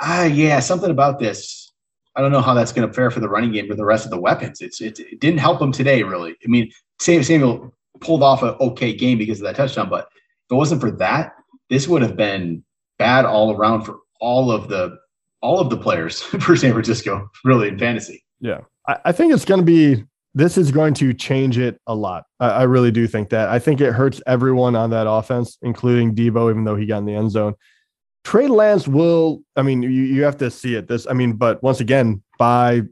ah, 0.00 0.22
uh, 0.22 0.24
yeah, 0.24 0.60
something 0.60 0.90
about 0.90 1.18
this. 1.18 1.72
I 2.16 2.20
don't 2.20 2.30
know 2.30 2.40
how 2.40 2.54
that's 2.54 2.72
going 2.72 2.86
to 2.86 2.94
fare 2.94 3.10
for 3.10 3.20
the 3.20 3.28
running 3.28 3.52
game, 3.52 3.66
but 3.68 3.76
the 3.76 3.84
rest 3.84 4.04
of 4.04 4.10
the 4.10 4.20
weapons, 4.20 4.60
it's 4.60 4.80
it, 4.80 5.00
it 5.00 5.20
didn't 5.20 5.40
help 5.40 5.58
them 5.58 5.72
today. 5.72 6.02
Really, 6.02 6.32
I 6.32 6.48
mean, 6.48 6.70
Sam 7.00 7.22
Samuel 7.22 7.74
pulled 8.00 8.22
off 8.22 8.42
an 8.42 8.56
okay 8.60 8.92
game 8.92 9.18
because 9.18 9.40
of 9.40 9.44
that 9.44 9.56
touchdown, 9.56 9.88
but 9.88 10.06
if 10.06 10.52
it 10.52 10.54
wasn't 10.54 10.80
for 10.80 10.90
that, 10.92 11.32
this 11.70 11.88
would 11.88 12.02
have 12.02 12.16
been 12.16 12.64
bad 12.98 13.24
all 13.24 13.52
around 13.52 13.82
for 13.82 13.98
all 14.20 14.52
of 14.52 14.68
the 14.68 14.96
all 15.40 15.60
of 15.60 15.70
the 15.70 15.76
players 15.76 16.20
for 16.40 16.56
San 16.56 16.72
Francisco, 16.72 17.28
really 17.44 17.68
in 17.68 17.78
fantasy. 17.78 18.24
Yeah, 18.40 18.60
I, 18.86 18.98
I 19.06 19.12
think 19.12 19.32
it's 19.32 19.44
going 19.44 19.60
to 19.60 19.66
be. 19.66 20.04
This 20.34 20.58
is 20.58 20.70
going 20.70 20.94
to 20.94 21.14
change 21.14 21.58
it 21.58 21.80
a 21.86 21.94
lot. 21.94 22.24
I, 22.40 22.48
I 22.48 22.62
really 22.64 22.90
do 22.90 23.06
think 23.06 23.30
that. 23.30 23.48
I 23.48 23.58
think 23.58 23.80
it 23.80 23.92
hurts 23.92 24.20
everyone 24.26 24.74
on 24.74 24.90
that 24.90 25.08
offense, 25.08 25.58
including 25.62 26.14
Deebo, 26.14 26.50
even 26.50 26.64
though 26.64 26.76
he 26.76 26.86
got 26.86 26.98
in 26.98 27.04
the 27.04 27.14
end 27.14 27.30
zone. 27.30 27.54
Trey 28.24 28.48
Lance 28.48 28.88
will. 28.88 29.42
I 29.54 29.62
mean, 29.62 29.82
you 29.82 29.90
you 29.90 30.24
have 30.24 30.38
to 30.38 30.50
see 30.50 30.74
it. 30.74 30.88
This. 30.88 31.06
I 31.06 31.12
mean, 31.12 31.34
but 31.34 31.62
once 31.62 31.80
again, 31.80 32.22
by 32.38 32.82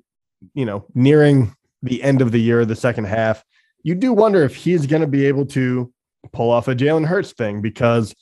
you 0.55 0.65
know 0.65 0.85
nearing 0.95 1.55
the 1.83 2.03
end 2.03 2.21
of 2.21 2.33
the 2.33 2.41
year, 2.41 2.65
the 2.65 2.77
second 2.77 3.05
half, 3.05 3.43
you 3.83 3.95
do 3.95 4.13
wonder 4.13 4.45
if 4.45 4.55
he's 4.55 4.87
going 4.87 5.03
to 5.03 5.09
be 5.09 5.27
able 5.27 5.47
to 5.47 5.93
pull 6.33 6.51
off 6.51 6.69
a 6.69 6.75
Jalen 6.75 7.07
Hurts 7.07 7.33
thing 7.33 7.61
because 7.61 8.15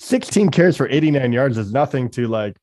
16 0.00 0.50
carries 0.50 0.76
for 0.76 0.88
89 0.88 1.32
yards 1.32 1.58
is 1.58 1.72
nothing 1.72 2.08
to 2.10 2.28
like, 2.28 2.56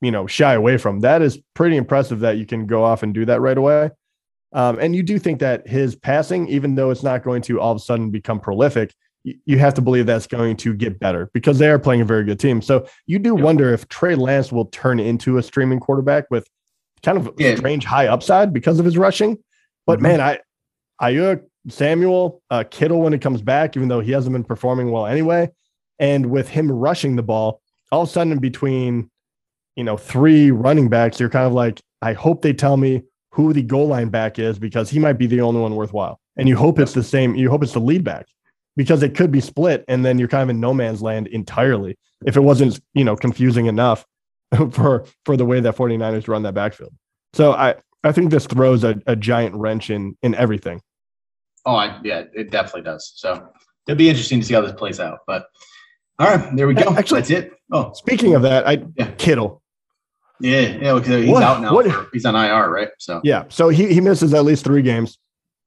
you 0.00 0.10
know, 0.10 0.26
shy 0.26 0.54
away 0.54 0.78
from. 0.78 1.00
That 1.00 1.20
is 1.22 1.38
pretty 1.54 1.76
impressive 1.76 2.20
that 2.20 2.38
you 2.38 2.46
can 2.46 2.66
go 2.66 2.82
off 2.82 3.02
and 3.02 3.12
do 3.12 3.26
that 3.26 3.40
right 3.40 3.58
away. 3.58 3.90
Um, 4.52 4.78
and 4.78 4.96
you 4.96 5.02
do 5.02 5.18
think 5.18 5.40
that 5.40 5.68
his 5.68 5.94
passing, 5.94 6.48
even 6.48 6.74
though 6.74 6.90
it's 6.90 7.02
not 7.02 7.22
going 7.22 7.42
to 7.42 7.60
all 7.60 7.72
of 7.72 7.76
a 7.76 7.80
sudden 7.80 8.10
become 8.10 8.40
prolific, 8.40 8.94
you, 9.24 9.58
have 9.58 9.74
to 9.74 9.82
believe 9.82 10.06
that's 10.06 10.26
going 10.26 10.56
to 10.56 10.74
get 10.74 10.98
better 10.98 11.30
because 11.34 11.58
they 11.58 11.68
are 11.68 11.78
playing 11.78 12.00
a 12.00 12.04
very 12.04 12.24
good 12.24 12.40
team. 12.40 12.62
So 12.62 12.86
you 13.06 13.18
do 13.18 13.36
yeah. 13.36 13.44
wonder 13.44 13.72
if 13.72 13.88
Trey 13.88 14.14
Lance 14.14 14.52
will 14.52 14.66
turn 14.66 15.00
into 15.00 15.38
a 15.38 15.42
streaming 15.42 15.80
quarterback 15.80 16.24
with 16.30 16.48
kind 17.02 17.18
of 17.18 17.30
yeah. 17.38 17.54
strange 17.56 17.84
high 17.84 18.06
upside 18.06 18.52
because 18.52 18.78
of 18.78 18.84
his 18.84 18.96
rushing. 18.96 19.38
But 19.86 19.98
mm-hmm. 19.98 20.18
man, 20.18 20.20
I 20.20 20.38
Aiyuk, 21.00 21.44
Samuel, 21.68 22.42
uh, 22.50 22.64
Kittle 22.70 23.02
when 23.02 23.12
it 23.12 23.20
comes 23.20 23.42
back, 23.42 23.76
even 23.76 23.88
though 23.88 24.00
he 24.00 24.12
hasn't 24.12 24.32
been 24.32 24.44
performing 24.44 24.90
well 24.90 25.06
anyway, 25.06 25.50
and 25.98 26.26
with 26.26 26.48
him 26.48 26.70
rushing 26.70 27.16
the 27.16 27.22
ball, 27.22 27.60
all 27.92 28.02
of 28.02 28.08
a 28.08 28.12
sudden 28.12 28.38
between 28.38 29.10
you 29.76 29.84
know 29.84 29.96
three 29.96 30.50
running 30.50 30.88
backs, 30.88 31.20
you're 31.20 31.28
kind 31.28 31.46
of 31.46 31.52
like, 31.52 31.80
I 32.02 32.12
hope 32.14 32.42
they 32.42 32.52
tell 32.52 32.76
me 32.76 33.02
who 33.30 33.52
the 33.52 33.62
goal 33.62 33.88
line 33.88 34.08
back 34.08 34.38
is 34.38 34.58
because 34.58 34.90
he 34.90 34.98
might 34.98 35.14
be 35.14 35.26
the 35.26 35.40
only 35.40 35.60
one 35.60 35.74
worthwhile. 35.74 36.20
And 36.36 36.48
you 36.48 36.56
hope 36.56 36.78
it's 36.78 36.94
the 36.94 37.02
same. 37.02 37.34
You 37.34 37.50
hope 37.50 37.62
it's 37.62 37.72
the 37.72 37.80
lead 37.80 38.04
back 38.04 38.26
because 38.76 39.02
it 39.02 39.14
could 39.14 39.30
be 39.30 39.40
split, 39.40 39.84
and 39.88 40.04
then 40.04 40.18
you're 40.18 40.28
kind 40.28 40.42
of 40.44 40.50
in 40.50 40.60
no 40.60 40.72
man's 40.72 41.02
land 41.02 41.26
entirely 41.28 41.96
if 42.24 42.36
it 42.36 42.40
wasn't 42.40 42.80
you 42.94 43.04
know 43.04 43.16
confusing 43.16 43.66
enough 43.66 44.06
for 44.72 45.04
for 45.24 45.36
the 45.36 45.44
way 45.44 45.60
that 45.60 45.76
49ers 45.76 46.28
run 46.28 46.42
that 46.42 46.54
backfield. 46.54 46.94
So 47.34 47.52
I 47.52 47.76
I 48.04 48.12
think 48.12 48.30
this 48.30 48.46
throws 48.46 48.84
a, 48.84 49.00
a 49.06 49.16
giant 49.16 49.54
wrench 49.54 49.90
in 49.90 50.16
in 50.22 50.34
everything. 50.34 50.80
Oh, 51.66 51.74
I, 51.74 52.00
yeah, 52.02 52.24
it 52.32 52.50
definitely 52.50 52.82
does. 52.82 53.12
So 53.16 53.48
it'll 53.86 53.98
be 53.98 54.08
interesting 54.08 54.40
to 54.40 54.46
see 54.46 54.54
how 54.54 54.62
this 54.62 54.72
plays 54.72 55.00
out. 55.00 55.18
But 55.26 55.46
all 56.18 56.28
right, 56.28 56.56
there 56.56 56.66
we 56.66 56.74
go. 56.74 56.94
Actually, 56.96 57.20
that's 57.20 57.30
it. 57.30 57.52
Oh, 57.72 57.92
speaking 57.94 58.34
of 58.34 58.42
that, 58.42 58.66
I 58.66 58.84
yeah. 58.96 59.10
Kittle. 59.18 59.62
Yeah, 60.40 60.60
yeah, 60.60 61.00
he's 61.00 61.30
what, 61.30 61.42
out 61.42 61.60
now. 61.60 61.74
What, 61.74 61.90
for, 61.90 62.08
he's 62.12 62.24
on 62.24 62.36
IR, 62.36 62.70
right? 62.70 62.88
So 62.98 63.20
yeah, 63.24 63.44
so 63.48 63.68
he 63.68 63.92
he 63.92 64.00
misses 64.00 64.34
at 64.34 64.44
least 64.44 64.64
three 64.64 64.82
games. 64.82 65.18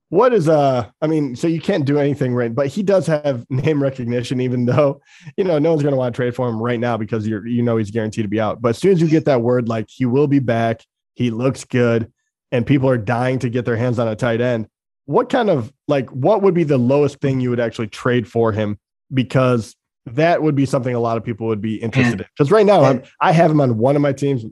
What 0.09 0.33
is 0.33 0.47
uh? 0.47 0.87
I 1.01 1.07
mean, 1.07 1.35
so 1.35 1.47
you 1.47 1.61
can't 1.61 1.85
do 1.85 1.99
anything 1.99 2.33
right, 2.33 2.53
but 2.53 2.67
he 2.67 2.83
does 2.83 3.07
have 3.07 3.45
name 3.49 3.81
recognition, 3.81 4.39
even 4.41 4.65
though 4.65 5.01
you 5.37 5.43
know 5.43 5.59
no 5.59 5.71
one's 5.71 5.83
going 5.83 5.93
to 5.93 5.97
want 5.97 6.13
to 6.13 6.17
trade 6.17 6.35
for 6.35 6.47
him 6.47 6.61
right 6.61 6.79
now 6.79 6.97
because 6.97 7.27
you're 7.27 7.45
you 7.45 7.61
know 7.61 7.77
he's 7.77 7.91
guaranteed 7.91 8.23
to 8.25 8.29
be 8.29 8.39
out. 8.39 8.61
But 8.61 8.69
as 8.69 8.77
soon 8.77 8.93
as 8.93 9.01
you 9.01 9.07
get 9.07 9.25
that 9.25 9.41
word, 9.41 9.67
like 9.67 9.87
he 9.89 10.05
will 10.05 10.27
be 10.27 10.39
back, 10.39 10.85
he 11.15 11.31
looks 11.31 11.63
good, 11.65 12.11
and 12.51 12.65
people 12.65 12.89
are 12.89 12.97
dying 12.97 13.39
to 13.39 13.49
get 13.49 13.65
their 13.65 13.77
hands 13.77 13.99
on 13.99 14.07
a 14.07 14.15
tight 14.15 14.41
end. 14.41 14.67
What 15.05 15.29
kind 15.29 15.49
of 15.49 15.73
like 15.87 16.09
what 16.09 16.41
would 16.41 16.53
be 16.53 16.63
the 16.63 16.77
lowest 16.77 17.19
thing 17.19 17.41
you 17.41 17.49
would 17.49 17.59
actually 17.59 17.87
trade 17.87 18.27
for 18.27 18.51
him? 18.51 18.79
Because 19.13 19.75
that 20.05 20.41
would 20.41 20.55
be 20.55 20.65
something 20.65 20.95
a 20.95 20.99
lot 20.99 21.17
of 21.17 21.23
people 21.23 21.47
would 21.47 21.61
be 21.61 21.75
interested 21.75 22.13
and, 22.13 22.21
in. 22.21 22.27
Because 22.35 22.51
right 22.51 22.65
now, 22.65 22.83
and, 22.83 23.01
I'm, 23.01 23.05
I 23.19 23.31
have 23.31 23.51
him 23.51 23.61
on 23.61 23.77
one 23.77 23.95
of 23.95 24.01
my 24.01 24.13
teams, 24.13 24.45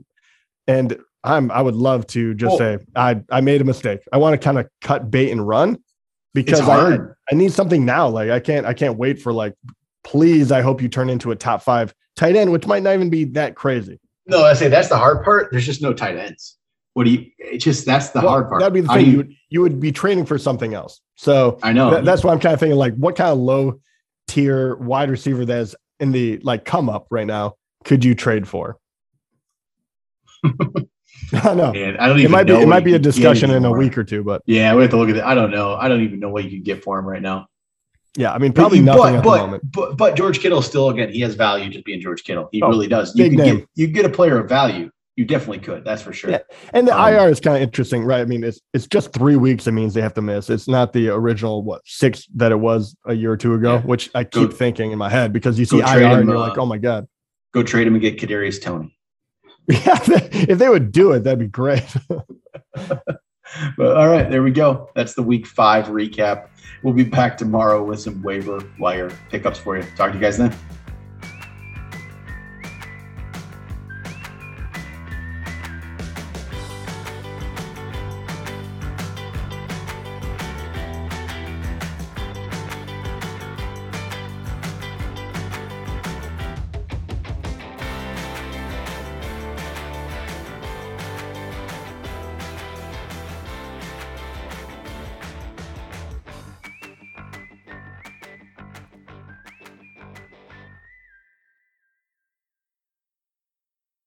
and 0.70 0.98
I'm 1.24 1.50
I 1.50 1.60
would 1.60 1.74
love 1.74 2.06
to 2.08 2.34
just 2.34 2.56
say 2.58 2.78
I 2.96 3.20
I 3.30 3.40
made 3.40 3.60
a 3.60 3.64
mistake. 3.64 4.00
I 4.12 4.16
want 4.16 4.40
to 4.40 4.44
kind 4.44 4.58
of 4.58 4.68
cut 4.80 5.10
bait 5.10 5.30
and 5.30 5.46
run 5.46 5.78
because 6.32 6.60
I 6.60 6.98
I 7.30 7.34
need 7.34 7.52
something 7.52 7.84
now. 7.84 8.08
Like 8.08 8.30
I 8.30 8.40
can't 8.40 8.64
I 8.64 8.72
can't 8.72 8.96
wait 8.96 9.20
for 9.20 9.32
like 9.32 9.54
please 10.04 10.50
I 10.50 10.62
hope 10.62 10.80
you 10.80 10.88
turn 10.88 11.10
into 11.10 11.30
a 11.30 11.36
top 11.36 11.62
five 11.62 11.94
tight 12.16 12.36
end, 12.36 12.52
which 12.52 12.66
might 12.66 12.82
not 12.82 12.94
even 12.94 13.10
be 13.10 13.24
that 13.24 13.54
crazy. 13.54 14.00
No, 14.26 14.44
I 14.44 14.54
say 14.54 14.68
that's 14.68 14.88
the 14.88 14.96
hard 14.96 15.24
part. 15.24 15.50
There's 15.50 15.66
just 15.66 15.82
no 15.82 15.92
tight 15.92 16.16
ends. 16.16 16.56
What 16.94 17.04
do 17.04 17.10
you? 17.10 17.26
It's 17.38 17.64
just 17.64 17.84
that's 17.84 18.10
the 18.10 18.20
well, 18.20 18.30
hard 18.30 18.48
part. 18.48 18.60
That'd 18.60 18.74
be 18.74 18.80
the 18.80 18.88
thing. 18.88 19.06
You, 19.06 19.10
you, 19.10 19.16
would 19.18 19.34
you 19.50 19.60
would 19.62 19.80
be 19.80 19.92
training 19.92 20.26
for 20.26 20.38
something 20.38 20.74
else. 20.74 21.00
So 21.16 21.58
I 21.62 21.72
know 21.72 21.90
th- 21.90 22.04
that's 22.04 22.24
why 22.24 22.32
I'm 22.32 22.40
kind 22.40 22.54
of 22.54 22.60
thinking 22.60 22.78
like, 22.78 22.94
what 22.94 23.16
kind 23.16 23.30
of 23.30 23.38
low 23.38 23.80
tier 24.28 24.76
wide 24.76 25.10
receiver 25.10 25.44
that's 25.44 25.74
in 25.98 26.12
the 26.12 26.38
like 26.38 26.64
come 26.64 26.88
up 26.88 27.08
right 27.10 27.26
now 27.26 27.56
could 27.84 28.04
you 28.04 28.14
trade 28.14 28.48
for? 28.48 28.78
I 31.32 31.54
know. 31.54 31.72
Man, 31.72 31.96
I 31.98 32.08
don't 32.08 32.18
even. 32.18 32.30
It 32.30 32.34
might 32.34 32.46
be. 32.46 32.52
It 32.54 32.68
might 32.68 32.84
be 32.84 32.94
a 32.94 32.98
discussion 32.98 33.50
in 33.50 33.64
a 33.64 33.70
week 33.70 33.96
or 33.96 34.04
two, 34.04 34.24
but 34.24 34.42
yeah, 34.46 34.74
we 34.74 34.82
have 34.82 34.90
to 34.90 34.96
look 34.96 35.08
at 35.08 35.16
it. 35.16 35.24
I 35.24 35.34
don't 35.34 35.50
know. 35.50 35.74
I 35.74 35.88
don't 35.88 36.02
even 36.02 36.18
know 36.18 36.30
what 36.30 36.44
you 36.44 36.50
can 36.50 36.62
get 36.62 36.82
for 36.82 36.98
him 36.98 37.06
right 37.06 37.22
now. 37.22 37.46
Yeah, 38.16 38.32
I 38.32 38.38
mean, 38.38 38.52
probably 38.52 38.80
but, 38.80 38.96
nothing 38.96 39.02
but, 39.02 39.14
at 39.14 39.24
but, 39.24 39.36
the 39.36 39.42
moment. 39.42 39.72
But 39.72 39.96
but 39.96 40.16
George 40.16 40.40
Kittle 40.40 40.62
still 40.62 40.90
again, 40.90 41.12
he 41.12 41.20
has 41.20 41.34
value 41.34 41.70
just 41.70 41.84
being 41.84 42.00
George 42.00 42.24
Kittle. 42.24 42.48
He 42.50 42.60
oh, 42.62 42.68
really 42.68 42.88
does. 42.88 43.14
You 43.14 43.28
can 43.28 43.36
name. 43.36 43.56
get 43.58 43.68
you 43.74 43.86
get 43.86 44.04
a 44.04 44.10
player 44.10 44.38
of 44.38 44.48
value. 44.48 44.90
You 45.16 45.26
definitely 45.26 45.58
could. 45.58 45.84
That's 45.84 46.00
for 46.00 46.12
sure. 46.12 46.30
Yeah. 46.30 46.38
And 46.72 46.88
the 46.88 46.98
um, 46.98 47.12
IR 47.12 47.28
is 47.28 47.40
kind 47.40 47.56
of 47.56 47.62
interesting, 47.62 48.04
right? 48.04 48.20
I 48.20 48.24
mean, 48.24 48.42
it's 48.42 48.60
it's 48.72 48.86
just 48.86 49.12
three 49.12 49.36
weeks. 49.36 49.66
It 49.66 49.72
means 49.72 49.94
they 49.94 50.00
have 50.00 50.14
to 50.14 50.22
miss. 50.22 50.50
It's 50.50 50.66
not 50.66 50.92
the 50.92 51.10
original 51.10 51.62
what 51.62 51.82
six 51.84 52.26
that 52.36 52.50
it 52.52 52.58
was 52.58 52.96
a 53.06 53.14
year 53.14 53.32
or 53.32 53.36
two 53.36 53.54
ago, 53.54 53.74
yeah. 53.74 53.80
which 53.82 54.10
I 54.14 54.24
keep 54.24 54.50
go, 54.50 54.56
thinking 54.56 54.92
in 54.92 54.98
my 54.98 55.10
head 55.10 55.32
because 55.32 55.58
you 55.58 55.64
see 55.64 55.78
IR 55.78 55.98
him, 55.98 56.18
and 56.20 56.28
you're 56.28 56.36
uh, 56.36 56.48
like, 56.48 56.58
oh 56.58 56.66
my 56.66 56.78
god. 56.78 57.06
Go 57.52 57.62
trade 57.62 57.86
him 57.86 57.94
and 57.94 58.02
get 58.02 58.18
Kadarius 58.18 58.62
Toney. 58.62 58.96
Yeah, 59.68 59.98
if 60.02 60.58
they 60.58 60.68
would 60.68 60.90
do 60.90 61.12
it, 61.12 61.20
that'd 61.20 61.38
be 61.38 61.46
great. 61.46 61.84
but 62.08 63.96
all 63.96 64.08
right, 64.08 64.28
there 64.28 64.42
we 64.42 64.50
go. 64.50 64.90
That's 64.94 65.14
the 65.14 65.22
week 65.22 65.46
five 65.46 65.86
recap. 65.86 66.48
We'll 66.82 66.94
be 66.94 67.04
back 67.04 67.36
tomorrow 67.36 67.84
with 67.84 68.00
some 68.00 68.22
waiver 68.22 68.60
wire 68.78 69.10
pickups 69.30 69.58
for 69.58 69.76
you. 69.76 69.84
Talk 69.96 70.12
to 70.12 70.18
you 70.18 70.22
guys 70.22 70.38
then. 70.38 70.56